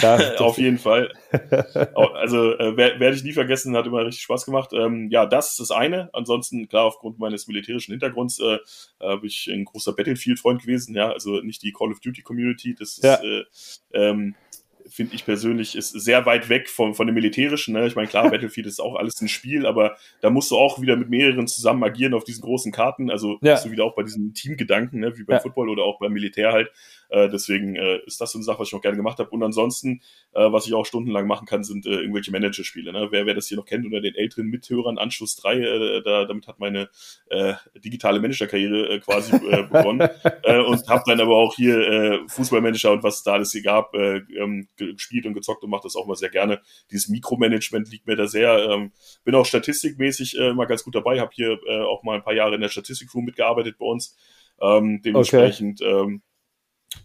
Ja, 0.00 0.16
Auf 0.38 0.56
jeden 0.58 0.78
Fall. 0.78 1.12
Also 2.14 2.56
äh, 2.56 2.76
werde 2.76 3.16
ich 3.16 3.24
nie 3.24 3.32
vergessen, 3.32 3.76
hat 3.76 3.86
immer 3.86 4.06
richtig 4.06 4.22
Spaß 4.22 4.44
gemacht. 4.44 4.70
Ähm, 4.72 5.08
ja, 5.10 5.26
das 5.26 5.50
ist 5.50 5.58
das 5.58 5.70
eine. 5.72 6.08
Ansonsten, 6.12 6.68
klar, 6.68 6.84
aufgrund 6.84 7.18
meines 7.18 7.48
militärischen 7.48 7.90
Hintergrunds 7.90 8.38
äh, 8.38 8.58
habe 9.00 9.26
ich 9.26 9.48
ein 9.48 9.64
großer 9.64 9.92
Battlefield-Freund 9.92 10.62
gewesen. 10.62 10.94
Ja, 10.94 11.10
also 11.10 11.40
nicht 11.40 11.64
die 11.64 11.72
Call 11.72 11.90
of 11.90 11.98
Duty-Community. 11.98 12.76
Das 12.78 12.98
ist, 12.98 13.02
ja. 13.02 13.20
äh, 13.20 13.44
ähm, 13.92 14.36
finde 14.88 15.14
ich 15.14 15.24
persönlich, 15.24 15.74
ist 15.76 15.90
sehr 15.90 16.26
weit 16.26 16.48
weg 16.48 16.68
von, 16.68 16.94
von 16.94 17.06
dem 17.06 17.14
Militärischen. 17.14 17.74
Ne? 17.74 17.86
Ich 17.86 17.96
meine, 17.96 18.08
klar, 18.08 18.30
Battlefield 18.30 18.66
ist 18.66 18.80
auch 18.80 18.96
alles 18.96 19.20
ein 19.20 19.28
Spiel, 19.28 19.66
aber 19.66 19.96
da 20.20 20.30
musst 20.30 20.50
du 20.50 20.56
auch 20.56 20.80
wieder 20.80 20.96
mit 20.96 21.10
mehreren 21.10 21.46
zusammen 21.46 21.82
agieren 21.82 22.14
auf 22.14 22.24
diesen 22.24 22.42
großen 22.42 22.72
Karten. 22.72 23.10
Also 23.10 23.38
ja. 23.42 23.54
bist 23.54 23.66
du 23.66 23.70
wieder 23.70 23.84
auch 23.84 23.94
bei 23.94 24.02
diesen 24.02 24.34
Teamgedanken, 24.34 25.00
ne? 25.00 25.16
wie 25.16 25.24
beim 25.24 25.36
ja. 25.36 25.40
Football 25.40 25.68
oder 25.70 25.84
auch 25.84 25.98
beim 25.98 26.12
Militär 26.12 26.52
halt. 26.52 26.70
Äh, 27.08 27.28
deswegen 27.28 27.76
äh, 27.76 27.98
ist 28.06 28.20
das 28.20 28.32
so 28.32 28.38
eine 28.38 28.44
Sache, 28.44 28.60
was 28.60 28.68
ich 28.68 28.74
auch 28.74 28.82
gerne 28.82 28.96
gemacht 28.96 29.18
habe. 29.18 29.30
Und 29.30 29.42
ansonsten, 29.42 30.00
äh, 30.32 30.50
was 30.50 30.66
ich 30.66 30.74
auch 30.74 30.86
stundenlang 30.86 31.26
machen 31.26 31.46
kann, 31.46 31.64
sind 31.64 31.86
äh, 31.86 31.90
irgendwelche 31.90 32.30
Managerspiele. 32.30 32.92
Ne? 32.92 33.08
Wer, 33.10 33.26
wer 33.26 33.34
das 33.34 33.46
hier 33.48 33.56
noch 33.56 33.66
kennt 33.66 33.84
unter 33.84 34.00
den 34.00 34.14
älteren 34.14 34.46
Mithörern, 34.46 34.98
Anschluss 34.98 35.36
3, 35.36 35.56
äh, 35.56 36.02
da, 36.02 36.24
damit 36.24 36.46
hat 36.46 36.58
meine 36.58 36.88
äh, 37.30 37.54
digitale 37.76 38.20
Managerkarriere 38.20 38.88
äh, 38.88 39.00
quasi 39.00 39.34
äh, 39.36 39.62
begonnen. 39.70 40.08
äh, 40.42 40.60
und 40.60 40.88
habe 40.88 41.04
dann 41.06 41.20
aber 41.20 41.36
auch 41.36 41.54
hier 41.54 41.78
äh, 41.78 42.18
Fußballmanager 42.28 42.92
und 42.92 43.02
was 43.02 43.22
da 43.22 43.34
alles 43.34 43.52
hier 43.52 43.62
gab, 43.62 43.94
äh, 43.94 44.18
ähm, 44.36 44.68
gespielt 44.76 45.26
und 45.26 45.34
gezockt 45.34 45.62
und 45.62 45.70
mache 45.70 45.84
das 45.84 45.96
auch 45.96 46.06
mal 46.06 46.16
sehr 46.16 46.30
gerne. 46.30 46.60
Dieses 46.90 47.08
Mikromanagement 47.08 47.90
liegt 47.90 48.06
mir 48.06 48.16
da 48.16 48.26
sehr. 48.26 48.70
Ähm, 48.70 48.92
bin 49.24 49.34
auch 49.34 49.46
statistikmäßig 49.46 50.38
äh, 50.38 50.52
mal 50.52 50.66
ganz 50.66 50.84
gut 50.84 50.94
dabei, 50.94 51.20
habe 51.20 51.30
hier 51.34 51.58
äh, 51.66 51.80
auch 51.80 52.02
mal 52.02 52.16
ein 52.16 52.22
paar 52.22 52.34
Jahre 52.34 52.54
in 52.54 52.60
der 52.60 52.68
Statistikroom 52.68 53.24
mitgearbeitet 53.24 53.76
bei 53.78 53.86
uns. 53.86 54.16
Ähm, 54.60 55.02
dementsprechend 55.02 55.82
okay. 55.82 55.90
ähm, 55.90 56.22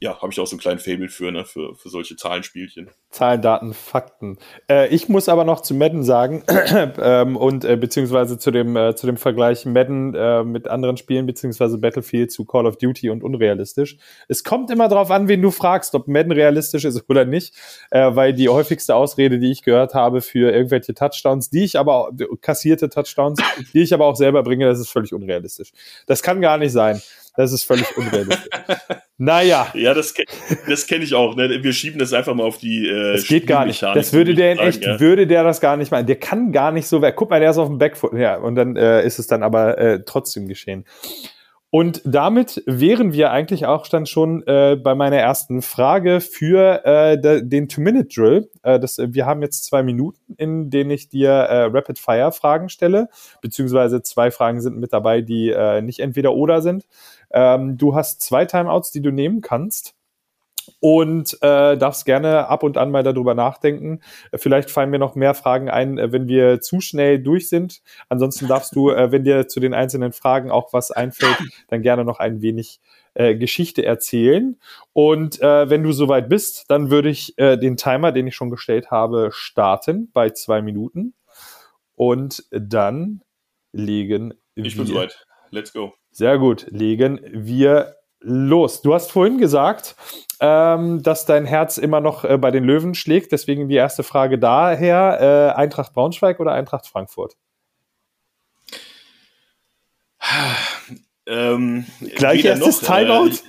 ja, 0.02 0.22
habe 0.22 0.32
ich 0.32 0.40
auch 0.40 0.48
so 0.48 0.54
einen 0.54 0.62
kleinen 0.62 0.80
Fable 0.80 1.10
für, 1.10 1.32
ne, 1.32 1.44
für, 1.44 1.76
für 1.76 1.90
solche 1.90 2.16
Zahlenspielchen. 2.16 2.90
Zahlen, 3.10 3.42
Daten, 3.42 3.74
Fakten. 3.74 4.38
Äh, 4.70 4.88
ich 4.96 5.10
muss 5.10 5.28
aber 5.28 5.44
noch 5.44 5.62
zu 5.62 5.74
Madden 5.74 6.04
sagen, 6.04 6.44
ähm, 7.02 7.36
und 7.36 7.66
äh, 7.66 7.76
beziehungsweise 7.76 8.38
zu 8.38 8.52
dem, 8.52 8.78
äh, 8.78 8.96
zu 8.96 9.08
dem 9.08 9.18
Vergleich 9.18 9.66
Madden 9.66 10.16
äh, 10.16 10.44
mit 10.46 10.70
anderen 10.70 10.96
Spielen, 10.96 11.26
beziehungsweise 11.26 11.78
Battlefield 11.78 12.32
zu 12.32 12.46
Call 12.46 12.66
of 12.66 12.78
Duty 12.78 13.10
und 13.10 13.24
unrealistisch. 13.24 13.98
Es 14.30 14.46
kommt 14.46 14.72
immer 14.72 14.88
darauf 14.88 15.12
an, 15.12 15.28
wen 15.28 15.42
du 15.42 15.52
fragst, 15.52 15.94
ob 15.96 16.08
Madden 16.08 16.32
realistisch 16.32 16.86
ist 16.86 17.04
oder 17.10 17.26
nicht, 17.26 17.54
äh, 17.92 18.16
weil 18.16 18.34
die 18.34 18.48
häufigste 18.48 18.96
Ausrede, 18.96 19.38
die 19.38 19.52
ich 19.52 19.64
gehört 19.64 19.96
habe 19.96 20.22
für 20.22 20.52
irgendwelche 20.52 20.94
Touchdowns, 20.94 21.50
die 21.50 21.66
ich 21.66 21.78
aber, 21.78 22.12
kassierte 22.40 22.90
Touchdowns, 22.90 23.42
die 23.74 23.82
ich 23.82 23.94
aber 23.94 24.06
auch 24.06 24.16
selber 24.16 24.44
bringe, 24.44 24.66
das 24.66 24.80
ist 24.80 24.90
völlig 24.90 25.14
unrealistisch. 25.14 25.74
Das 26.08 26.24
kann 26.24 26.40
gar 26.40 26.58
nicht 26.58 26.72
sein. 26.72 27.02
Das 27.36 27.54
ist 27.54 27.64
völlig 27.64 27.96
unrealistisch. 27.98 28.50
naja. 29.18 29.68
Ja, 29.80 29.94
das, 29.94 30.14
das 30.68 30.88
kenne 30.88 31.04
ich 31.04 31.14
auch. 31.14 31.36
Ne? 31.36 31.64
Wir 31.64 31.74
schieben 31.74 32.00
das 32.00 32.12
einfach 32.12 32.34
mal 32.34 32.44
auf 32.44 32.58
die. 32.58 32.88
Äh, 32.88 33.14
das 33.14 33.28
geht 33.28 33.48
gar 33.48 33.66
nicht. 33.66 33.82
Das 33.82 34.14
würde 34.14 34.36
der 34.36 34.54
in 34.54 34.60
echt, 34.60 34.84
ja. 34.84 35.00
würde 35.00 35.26
der 35.26 35.44
das 35.44 35.62
gar 35.62 35.78
nicht 35.78 35.92
machen. 35.92 36.06
Der 36.06 36.18
kann 36.18 36.52
gar 36.52 36.72
nicht 36.72 36.88
so. 36.88 37.00
Guck 37.16 37.30
mal, 37.30 37.40
der 37.40 37.52
ist 37.52 37.58
auf 37.58 37.68
dem 37.68 37.78
Backfoot. 37.78 38.14
Ja, 38.14 38.38
und 38.38 38.56
dann 38.56 38.76
äh, 38.76 39.06
ist 39.06 39.20
es 39.20 39.28
dann 39.28 39.44
aber 39.44 39.78
äh, 39.78 40.04
trotzdem 40.06 40.48
geschehen. 40.48 40.86
Und 41.72 42.02
damit 42.04 42.64
wären 42.66 43.14
wir 43.14 43.32
eigentlich 43.32 43.68
auch 43.68 43.88
dann 43.88 44.08
schon 44.08 44.42
äh, 44.48 44.76
bei 44.76 44.96
meiner 44.96 45.18
ersten 45.18 45.62
Frage 45.62 46.20
für 46.20 46.84
äh, 46.84 47.22
de, 47.22 47.44
den 47.44 47.70
Two-Minute-Drill. 47.70 48.50
Äh, 48.64 48.80
das, 48.80 48.98
wir 48.98 49.28
haben 49.28 49.44
jetzt 49.44 49.66
zwei 49.66 49.84
Minuten, 49.84 50.34
in 50.38 50.72
denen 50.72 50.90
ich 50.90 51.10
dir 51.10 51.30
äh, 51.30 51.66
Rapid-Fire-Fragen 51.66 52.70
stelle, 52.70 53.08
beziehungsweise 53.42 54.02
zwei 54.02 54.32
Fragen 54.32 54.62
sind 54.62 54.78
mit 54.78 54.94
dabei, 54.94 55.22
die 55.22 55.50
äh, 55.50 55.82
nicht 55.84 56.00
entweder 56.00 56.34
oder 56.34 56.64
sind. 56.64 56.88
Ähm, 57.32 57.78
du 57.78 57.96
hast 57.96 58.22
zwei 58.22 58.46
Timeouts, 58.46 58.92
die 58.92 59.02
du 59.02 59.12
nehmen 59.12 59.42
kannst 59.42 59.96
und 60.80 61.34
äh, 61.42 61.78
darfst 61.78 62.06
gerne 62.06 62.48
ab 62.48 62.64
und 62.64 62.78
an 62.78 62.92
mal 62.92 63.04
darüber 63.04 63.34
nachdenken. 63.34 64.02
Vielleicht 64.36 64.70
fallen 64.70 64.90
mir 64.90 65.00
noch 65.00 65.16
mehr 65.16 65.34
Fragen 65.34 65.70
ein, 65.70 65.98
äh, 65.98 66.12
wenn 66.12 66.28
wir 66.28 66.62
zu 66.62 66.82
schnell 66.82 67.20
durch 67.20 67.50
sind. 67.50 67.82
Ansonsten 68.08 68.48
darfst 68.48 68.76
du, 68.76 68.92
äh, 68.92 69.12
wenn 69.12 69.24
dir 69.24 69.48
zu 69.48 69.60
den 69.60 69.74
einzelnen 69.74 70.14
Fragen 70.14 70.52
auch 70.52 70.74
was 70.74 70.92
einfällt, 70.92 71.38
dann 71.68 71.82
gerne 71.82 72.06
noch 72.06 72.20
ein 72.20 72.42
wenig 72.42 72.80
äh, 73.14 73.36
Geschichte 73.36 73.86
erzählen. 73.86 74.58
Und 74.94 75.42
äh, 75.42 75.70
wenn 75.70 75.84
du 75.84 75.92
soweit 75.92 76.30
bist, 76.30 76.66
dann 76.70 76.92
würde 76.92 77.10
ich 77.10 77.38
äh, 77.38 77.58
den 77.58 77.78
Timer, 77.78 78.12
den 78.12 78.28
ich 78.28 78.36
schon 78.36 78.50
gestellt 78.50 78.92
habe, 78.92 79.30
starten 79.32 80.10
bei 80.14 80.30
zwei 80.30 80.62
Minuten. 80.62 81.14
Und 81.96 82.46
dann 82.52 83.22
legen 83.72 84.34
wir. 84.56 84.66
Ich 84.66 84.78
bin 84.78 84.86
soweit. 84.86 85.26
Let's 85.52 85.74
go. 85.74 85.94
Sehr 86.12 86.38
gut. 86.38 86.68
Legen 86.70 87.20
wir 87.32 87.96
los. 88.20 88.82
Du 88.82 88.94
hast 88.94 89.12
vorhin 89.12 89.38
gesagt, 89.38 89.96
ähm, 90.40 91.02
dass 91.04 91.26
dein 91.26 91.46
Herz 91.46 91.78
immer 91.78 92.02
noch 92.02 92.24
äh, 92.24 92.38
bei 92.38 92.52
den 92.52 92.64
Löwen 92.64 92.96
schlägt. 92.96 93.32
Deswegen 93.32 93.70
die 93.70 93.76
erste 93.76 94.04
Frage 94.04 94.40
daher: 94.40 95.54
äh, 95.56 95.60
Eintracht 95.60 95.94
Braunschweig 95.94 96.40
oder 96.40 96.54
Eintracht 96.54 96.88
Frankfurt? 96.88 97.36
Ähm, 101.26 101.86
Gleich 102.16 102.44
erstes 102.44 102.82
noch, 102.82 102.90
äh, 102.90 103.06
Timeout? 103.06 103.32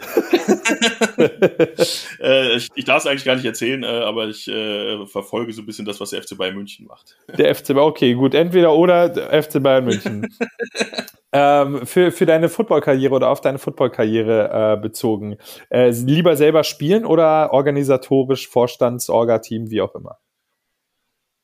Äh, 2.20 2.56
ich, 2.56 2.68
ich 2.74 2.84
darf 2.84 2.98
es 2.98 3.06
eigentlich 3.06 3.24
gar 3.24 3.36
nicht 3.36 3.44
erzählen, 3.44 3.82
äh, 3.82 3.86
aber 3.86 4.28
ich 4.28 4.46
äh, 4.48 5.06
verfolge 5.06 5.52
so 5.52 5.62
ein 5.62 5.66
bisschen 5.66 5.84
das, 5.84 6.00
was 6.00 6.10
der 6.10 6.22
FC 6.22 6.36
Bayern 6.36 6.54
München 6.54 6.86
macht. 6.86 7.16
Der 7.36 7.54
FC 7.54 7.68
Bayern, 7.68 7.88
okay, 7.88 8.14
gut, 8.14 8.34
entweder 8.34 8.74
oder 8.74 9.10
FC 9.42 9.62
Bayern 9.62 9.84
München. 9.84 10.28
ähm, 11.32 11.86
für, 11.86 12.12
für 12.12 12.26
deine 12.26 12.48
Footballkarriere 12.48 13.14
oder 13.14 13.28
auf 13.28 13.40
deine 13.40 13.58
Footballkarriere 13.58 14.76
äh, 14.78 14.80
bezogen, 14.80 15.36
äh, 15.70 15.90
lieber 15.90 16.36
selber 16.36 16.64
spielen 16.64 17.04
oder 17.04 17.52
organisatorisch, 17.52 18.48
Vorstands, 18.48 19.08
Orga-Team, 19.10 19.70
wie 19.70 19.80
auch 19.80 19.94
immer? 19.94 20.18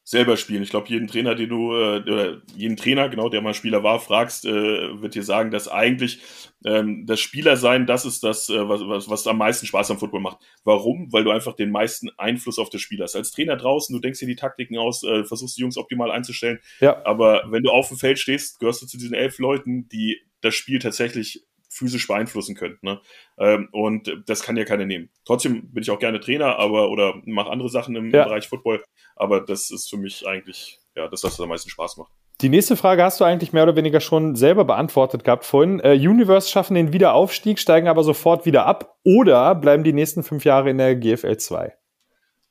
Selber 0.07 0.37
spielen. 0.37 0.63
Ich 0.63 0.71
glaube, 0.71 0.89
jeden 0.89 1.09
Trainer, 1.09 1.35
den 1.35 1.49
du, 1.49 1.73
äh, 1.73 1.99
oder 2.01 2.41
jeden 2.55 2.77
Trainer, 2.77 3.09
genau, 3.09 3.29
der 3.29 3.43
mal 3.43 3.55
Spieler 3.55 3.83
war, 3.83 3.99
fragst, 3.99 4.45
äh, 4.45 5.03
wird 5.03 5.17
dir 5.17 5.25
sagen, 5.25 5.51
dass 5.51 5.67
eigentlich 5.67 6.21
ähm, 6.65 7.07
das 7.07 7.19
Spielersein 7.19 7.87
das 7.87 8.07
ist 8.07 8.23
das, 8.23 8.49
äh, 8.49 8.69
was, 8.69 8.83
was, 8.83 9.11
was 9.11 9.27
am 9.27 9.39
meisten 9.39 9.67
Spaß 9.67 9.91
am 9.91 9.99
Football 9.99 10.21
macht. 10.21 10.39
Warum? 10.63 11.13
Weil 11.13 11.25
du 11.25 11.33
einfach 11.33 11.55
den 11.55 11.71
meisten 11.71 12.09
Einfluss 12.19 12.61
auf 12.61 12.71
das 12.71 12.81
Spiel 12.81 13.03
hast. 13.03 13.17
Als 13.17 13.33
Trainer 13.33 13.57
draußen, 13.57 13.93
du 13.93 14.01
denkst 14.01 14.21
dir 14.21 14.27
die 14.27 14.37
Taktiken 14.37 14.79
aus, 14.79 15.03
äh, 15.03 15.25
versuchst 15.25 15.57
die 15.57 15.63
Jungs 15.63 15.77
optimal 15.77 16.13
einzustellen. 16.13 16.61
Ja. 16.79 17.05
Aber 17.05 17.43
wenn 17.51 17.65
du 17.65 17.71
auf 17.71 17.89
dem 17.89 17.99
Feld 17.99 18.21
stehst, 18.21 18.61
gehörst 18.61 18.83
du 18.83 18.87
zu 18.87 18.99
diesen 18.99 19.15
elf 19.15 19.41
Leuten, 19.41 19.89
die 19.89 20.21
das 20.41 20.55
Spiel 20.55 20.79
tatsächlich 20.79 21.46
physisch 21.77 22.07
beeinflussen 22.07 22.55
könnt. 22.55 22.83
Ne? 22.83 23.01
Ähm, 23.39 23.69
und 23.73 24.23
das 24.27 24.43
kann 24.43 24.57
ja 24.57 24.65
keiner 24.65 24.87
nehmen. 24.87 25.11
Trotzdem 25.25 25.73
bin 25.73 25.83
ich 25.83 25.91
auch 25.91 25.99
gerne 25.99 26.21
Trainer, 26.21 26.59
aber 26.59 26.91
oder 26.91 27.15
mache 27.25 27.51
andere 27.51 27.69
Sachen 27.69 27.95
im, 27.97 28.11
ja. 28.11 28.25
Bereich 28.25 28.49
Football. 28.49 28.83
Aber 29.15 29.41
das 29.41 29.71
ist 29.71 29.89
für 29.89 29.97
mich 29.97 30.27
eigentlich 30.27 30.81
ja 30.95 31.09
das, 31.09 31.23
was 31.25 31.41
am 31.41 31.49
meisten 31.49 31.71
Spaß 31.71 31.99
macht. 31.99 32.13
Die 32.43 32.51
nächste 32.51 32.77
Frage 32.77 33.03
hast 33.03 33.19
du 33.21 33.25
eigentlich 33.25 33.55
mehr 33.55 33.63
oder 33.63 33.77
weniger 33.77 34.01
schon 34.01 34.37
selber 34.37 34.65
beantwortet 34.65 35.25
gehabt 35.25 35.45
vorhin. 35.45 35.81
Äh, 35.81 35.95
Universe 35.95 36.51
schaffen 36.51 36.75
den 36.75 36.93
Wiederaufstieg, 36.93 37.59
steigen 37.59 37.89
aber 37.89 38.05
sofort 38.05 38.45
wieder 38.45 38.67
ab 38.67 38.99
oder 39.05 39.55
bleiben 39.55 39.85
die 39.85 39.95
nächsten 39.95 40.23
fünf 40.23 40.45
Jahre 40.45 40.69
in 40.69 40.79
der 40.79 40.97
GFL 40.97 41.39
2? 41.39 41.75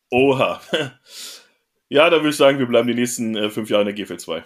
Oha. 0.10 0.60
ja, 1.90 2.10
da 2.10 2.18
würde 2.18 2.30
ich 2.30 2.38
sagen, 2.38 2.58
wir 2.58 2.66
bleiben 2.66 2.88
die 2.88 2.96
nächsten 2.96 3.36
äh, 3.36 3.50
fünf 3.52 3.70
Jahre 3.70 3.88
in 3.88 3.96
der 3.96 4.06
GFL 4.06 4.18
2. 4.18 4.44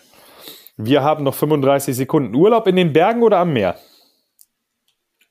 Wir 0.75 1.03
haben 1.03 1.23
noch 1.23 1.35
35 1.35 1.95
Sekunden. 1.95 2.35
Urlaub 2.35 2.67
in 2.67 2.75
den 2.75 2.91
Bergen 2.91 3.23
oder 3.23 3.37
am 3.37 3.53
Meer? 3.53 3.77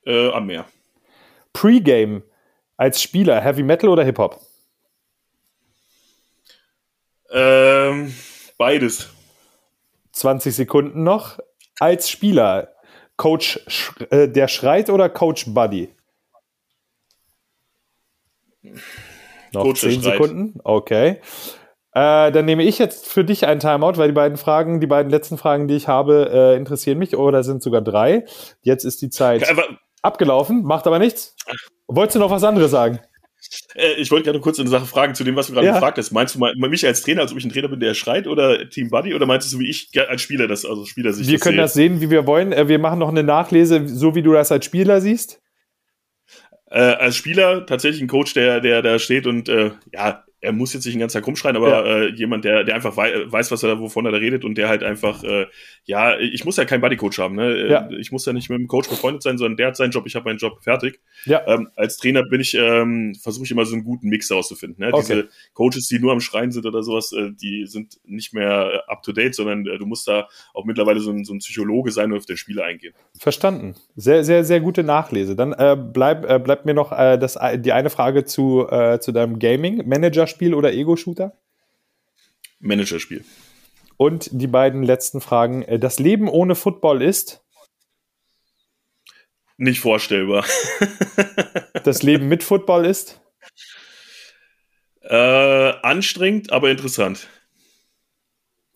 Äh, 0.08 0.30
am 0.30 0.46
Meer. 0.46 0.64
Pre-Game 1.52 2.22
als 2.78 3.02
Spieler, 3.02 3.42
Heavy 3.42 3.62
Metal 3.62 3.90
oder 3.90 4.04
Hip-Hop? 4.04 4.40
Ähm, 7.30 8.14
beides. 8.56 9.10
20 10.12 10.54
Sekunden 10.54 11.02
noch. 11.02 11.38
Als 11.78 12.08
Spieler, 12.08 12.74
Coach, 13.16 13.60
äh, 14.10 14.28
der 14.28 14.48
schreit 14.48 14.88
oder 14.88 15.10
Coach 15.10 15.44
Buddy? 15.48 15.90
Noch 19.52 19.62
Coach 19.62 19.80
10 19.80 20.00
Sekunden. 20.00 20.60
Okay. 20.64 21.20
Äh, 21.92 22.32
dann 22.32 22.46
nehme 22.46 22.62
ich 22.62 22.78
jetzt 22.78 23.08
für 23.08 23.24
dich 23.24 23.46
einen 23.46 23.60
Timeout, 23.60 23.98
weil 23.98 24.08
die 24.08 24.14
beiden 24.14 24.38
Fragen, 24.38 24.80
die 24.80 24.86
beiden 24.86 25.10
letzten 25.10 25.36
Fragen, 25.36 25.68
die 25.68 25.76
ich 25.76 25.86
habe, 25.86 26.30
äh, 26.32 26.56
interessieren 26.56 26.98
mich. 26.98 27.16
Oder 27.16 27.42
sind 27.42 27.62
sogar 27.62 27.82
drei. 27.82 28.24
Jetzt 28.62 28.84
ist 28.84 29.02
die 29.02 29.10
Zeit 29.10 29.48
aber, 29.50 29.64
abgelaufen, 30.02 30.62
macht 30.62 30.86
aber 30.86 30.98
nichts. 30.98 31.34
Wolltest 31.86 32.16
du 32.16 32.20
noch 32.20 32.30
was 32.30 32.44
anderes 32.44 32.70
sagen? 32.70 33.00
Äh, 33.74 33.94
ich 33.94 34.10
wollte 34.10 34.26
gerade 34.26 34.40
kurz 34.40 34.58
eine 34.58 34.68
Sache 34.68 34.86
fragen 34.86 35.14
zu 35.14 35.24
dem, 35.24 35.36
was 35.36 35.46
du 35.46 35.52
gerade 35.52 35.66
ja. 35.66 35.74
gefragt 35.74 35.98
hast. 35.98 36.10
Meinst 36.10 36.34
du 36.34 36.40
mich 36.40 36.86
als 36.86 37.02
Trainer, 37.02 37.22
als 37.22 37.32
ob 37.32 37.38
ich 37.38 37.44
ein 37.44 37.50
Trainer 37.50 37.68
bin, 37.68 37.80
der 37.80 37.94
schreit 37.94 38.26
oder 38.26 38.68
Team 38.68 38.90
Buddy? 38.90 39.14
Oder 39.14 39.26
meinst 39.26 39.52
du, 39.52 39.58
wie 39.58 39.70
ich 39.70 39.90
als 40.08 40.22
Spieler 40.22 40.48
das, 40.48 40.64
also 40.64 40.84
Spieler 40.84 41.12
sich 41.12 41.26
Wir 41.28 41.38
können 41.38 41.56
sehe? 41.56 41.62
das 41.62 41.74
sehen, 41.74 42.00
wie 42.00 42.10
wir 42.10 42.26
wollen. 42.26 42.52
Äh, 42.52 42.68
wir 42.68 42.78
machen 42.78 42.98
noch 42.98 43.08
eine 43.08 43.22
Nachlese, 43.22 43.88
so 43.88 44.14
wie 44.14 44.22
du 44.22 44.32
das 44.32 44.52
als 44.52 44.64
Spieler 44.64 45.00
siehst. 45.00 45.40
Äh, 46.70 46.80
als 46.80 47.16
Spieler 47.16 47.64
tatsächlich 47.64 48.02
ein 48.02 48.08
Coach, 48.08 48.34
der, 48.34 48.60
der 48.60 48.82
da 48.82 48.98
steht 48.98 49.26
und 49.26 49.48
äh, 49.48 49.70
ja, 49.92 50.24
er 50.40 50.52
muss 50.52 50.72
jetzt 50.72 50.84
nicht 50.84 50.94
den 50.94 51.00
ganzen 51.00 51.18
Tag 51.18 51.26
rumschreien, 51.26 51.56
aber 51.56 51.68
ja. 51.68 51.84
äh, 51.84 52.14
jemand, 52.14 52.44
der, 52.44 52.62
der 52.62 52.74
einfach 52.76 52.96
wei 52.96 53.12
weiß, 53.26 53.50
was 53.50 53.62
er, 53.62 53.80
wovon 53.80 54.06
er 54.06 54.12
da 54.12 54.18
redet 54.18 54.44
und 54.44 54.56
der 54.56 54.68
halt 54.68 54.82
einfach, 54.84 55.24
äh, 55.24 55.46
ja, 55.84 56.18
ich 56.18 56.44
muss 56.44 56.56
ja 56.56 56.64
keinen 56.64 56.80
Bodycoach 56.80 57.18
haben, 57.18 57.34
ne? 57.34 57.52
Äh, 57.54 57.70
ja. 57.70 57.88
Ich 57.98 58.12
muss 58.12 58.24
ja 58.24 58.32
nicht 58.32 58.48
mit 58.48 58.58
dem 58.58 58.68
Coach 58.68 58.88
befreundet 58.88 59.22
sein, 59.22 59.36
sondern 59.36 59.56
der 59.56 59.68
hat 59.68 59.76
seinen 59.76 59.90
Job, 59.90 60.06
ich 60.06 60.14
habe 60.14 60.26
meinen 60.26 60.38
Job 60.38 60.62
fertig. 60.62 61.00
Ja. 61.24 61.42
Ähm, 61.46 61.68
als 61.74 61.96
Trainer 61.96 62.22
bin 62.22 62.40
ich, 62.40 62.54
ähm, 62.54 63.16
versuche 63.20 63.44
ich 63.44 63.50
immer 63.50 63.64
so 63.64 63.74
einen 63.74 63.84
guten 63.84 64.08
Mix 64.08 64.30
auszufinden. 64.30 64.84
Ne? 64.84 64.92
Okay. 64.92 65.06
Diese 65.08 65.28
Coaches, 65.54 65.88
die 65.88 65.98
nur 65.98 66.12
am 66.12 66.20
Schreien 66.20 66.52
sind 66.52 66.66
oder 66.66 66.82
sowas, 66.82 67.12
äh, 67.12 67.30
die 67.32 67.66
sind 67.66 67.98
nicht 68.04 68.32
mehr 68.32 68.84
up 68.86 69.02
to 69.02 69.12
date, 69.12 69.34
sondern 69.34 69.66
äh, 69.66 69.78
du 69.78 69.86
musst 69.86 70.06
da 70.06 70.28
auch 70.54 70.64
mittlerweile 70.64 71.00
so 71.00 71.10
ein, 71.10 71.24
so 71.24 71.34
ein 71.34 71.38
Psychologe 71.38 71.90
sein 71.90 72.12
und 72.12 72.18
auf 72.18 72.26
der 72.26 72.36
Spiele 72.36 72.62
eingehen. 72.62 72.94
Verstanden. 73.18 73.74
Sehr, 73.96 74.22
sehr, 74.22 74.44
sehr 74.44 74.60
gute 74.60 74.84
Nachlese. 74.84 75.34
Dann 75.34 75.52
äh, 75.52 75.76
bleib, 75.76 76.30
äh, 76.30 76.38
bleibt 76.38 76.64
mir 76.64 76.74
noch 76.74 76.92
äh, 76.92 77.18
das, 77.18 77.36
die 77.56 77.72
eine 77.72 77.90
Frage 77.90 78.24
zu, 78.24 78.68
äh, 78.70 79.00
zu 79.00 79.10
deinem 79.10 79.40
Gaming. 79.40 79.88
Manager 80.28 80.38
Managerspiel 80.38 80.54
oder 80.54 80.72
Ego-Shooter? 80.72 81.38
Managerspiel. 82.60 83.24
Und 83.96 84.28
die 84.32 84.46
beiden 84.46 84.82
letzten 84.82 85.20
Fragen. 85.20 85.62
Äh, 85.62 85.78
das 85.78 85.98
Leben 85.98 86.28
ohne 86.28 86.54
Football 86.54 87.02
ist? 87.02 87.44
Nicht 89.56 89.80
vorstellbar. 89.80 90.44
das 91.84 92.02
Leben 92.02 92.28
mit 92.28 92.44
Football 92.44 92.86
ist? 92.86 93.20
Äh, 95.02 95.16
anstrengend, 95.82 96.52
aber 96.52 96.70
interessant. 96.70 97.28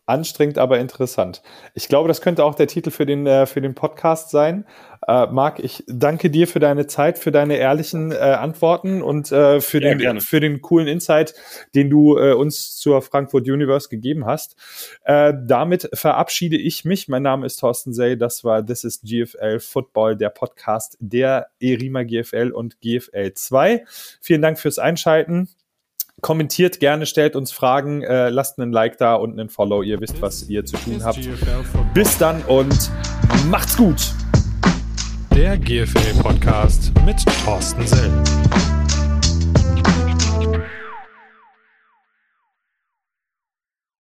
Anstrengend, 0.05 0.59
aber 0.59 0.81
interessant. 0.81 1.43
Ich 1.75 1.87
glaube, 1.87 2.09
das 2.09 2.21
könnte 2.21 2.45
auch 2.45 2.57
der 2.57 2.67
Titel 2.67 2.91
für 2.91 3.07
den, 3.07 3.25
äh, 3.25 3.47
für 3.47 3.61
den 3.61 3.77
Podcast 3.77 4.31
sein. 4.31 4.67
Äh, 5.07 5.27
Marc, 5.27 5.61
ich 5.61 5.85
danke 5.87 6.29
dir 6.29 6.49
für 6.49 6.59
deine 6.59 6.89
Zeit, 6.89 7.19
für 7.19 7.31
deine 7.31 7.57
ehrlichen 7.57 8.11
äh, 8.11 8.17
Antworten 8.17 9.01
und 9.01 9.31
äh, 9.31 9.61
für, 9.61 9.81
ja, 9.81 9.95
den, 9.95 10.21
für 10.21 10.41
den 10.41 10.61
coolen 10.61 10.89
Insight, 10.89 11.35
den 11.77 11.89
du 11.89 12.19
äh, 12.19 12.33
uns 12.33 12.77
zur 12.77 13.01
Frankfurt 13.01 13.49
Universe 13.49 13.89
gegeben 13.89 14.27
hast. 14.27 14.57
Äh, 15.05 15.35
damit 15.47 15.89
verabschiede 15.95 16.57
ich 16.57 16.85
mich. 16.85 17.07
Mein 17.07 17.23
Name 17.23 17.47
ist 17.47 17.57
Thorsten 17.61 17.93
Sey. 17.93 18.19
Das 18.19 18.43
war 18.43 18.67
This 18.67 18.83
is 18.83 19.03
GFL 19.03 19.61
Football, 19.61 20.17
der 20.17 20.31
Podcast 20.31 20.97
der 20.99 21.47
ERIMA 21.61 22.03
GFL 22.03 22.51
und 22.53 22.81
GFL 22.81 23.35
2. 23.35 23.85
Vielen 24.21 24.43
Dank 24.43 24.59
fürs 24.59 24.81
Einschalten. 24.81 25.49
Kommentiert 26.23 26.79
gerne, 26.79 27.05
stellt 27.05 27.35
uns 27.35 27.51
Fragen, 27.51 28.03
äh, 28.03 28.29
lasst 28.29 28.61
einen 28.61 28.71
Like 28.73 28.97
da 28.97 29.17
und 29.17 29.33
einen 29.33 29.49
Follow. 29.49 29.83
Ihr 29.83 30.01
wisst, 30.01 30.23
was 30.23 30.49
ihr 30.49 30.65
zu 30.65 30.77
tun 30.77 31.03
habt. 31.05 31.19
Bis 31.95 32.17
dann 32.17 32.43
und 32.43 32.93
macht's 33.51 33.77
gut. 33.77 34.13
Der 35.35 35.59
GFL 35.59 36.23
Podcast 36.23 36.93
mit 37.05 37.17
Thorsten 37.45 37.85
Sell. 37.89 38.13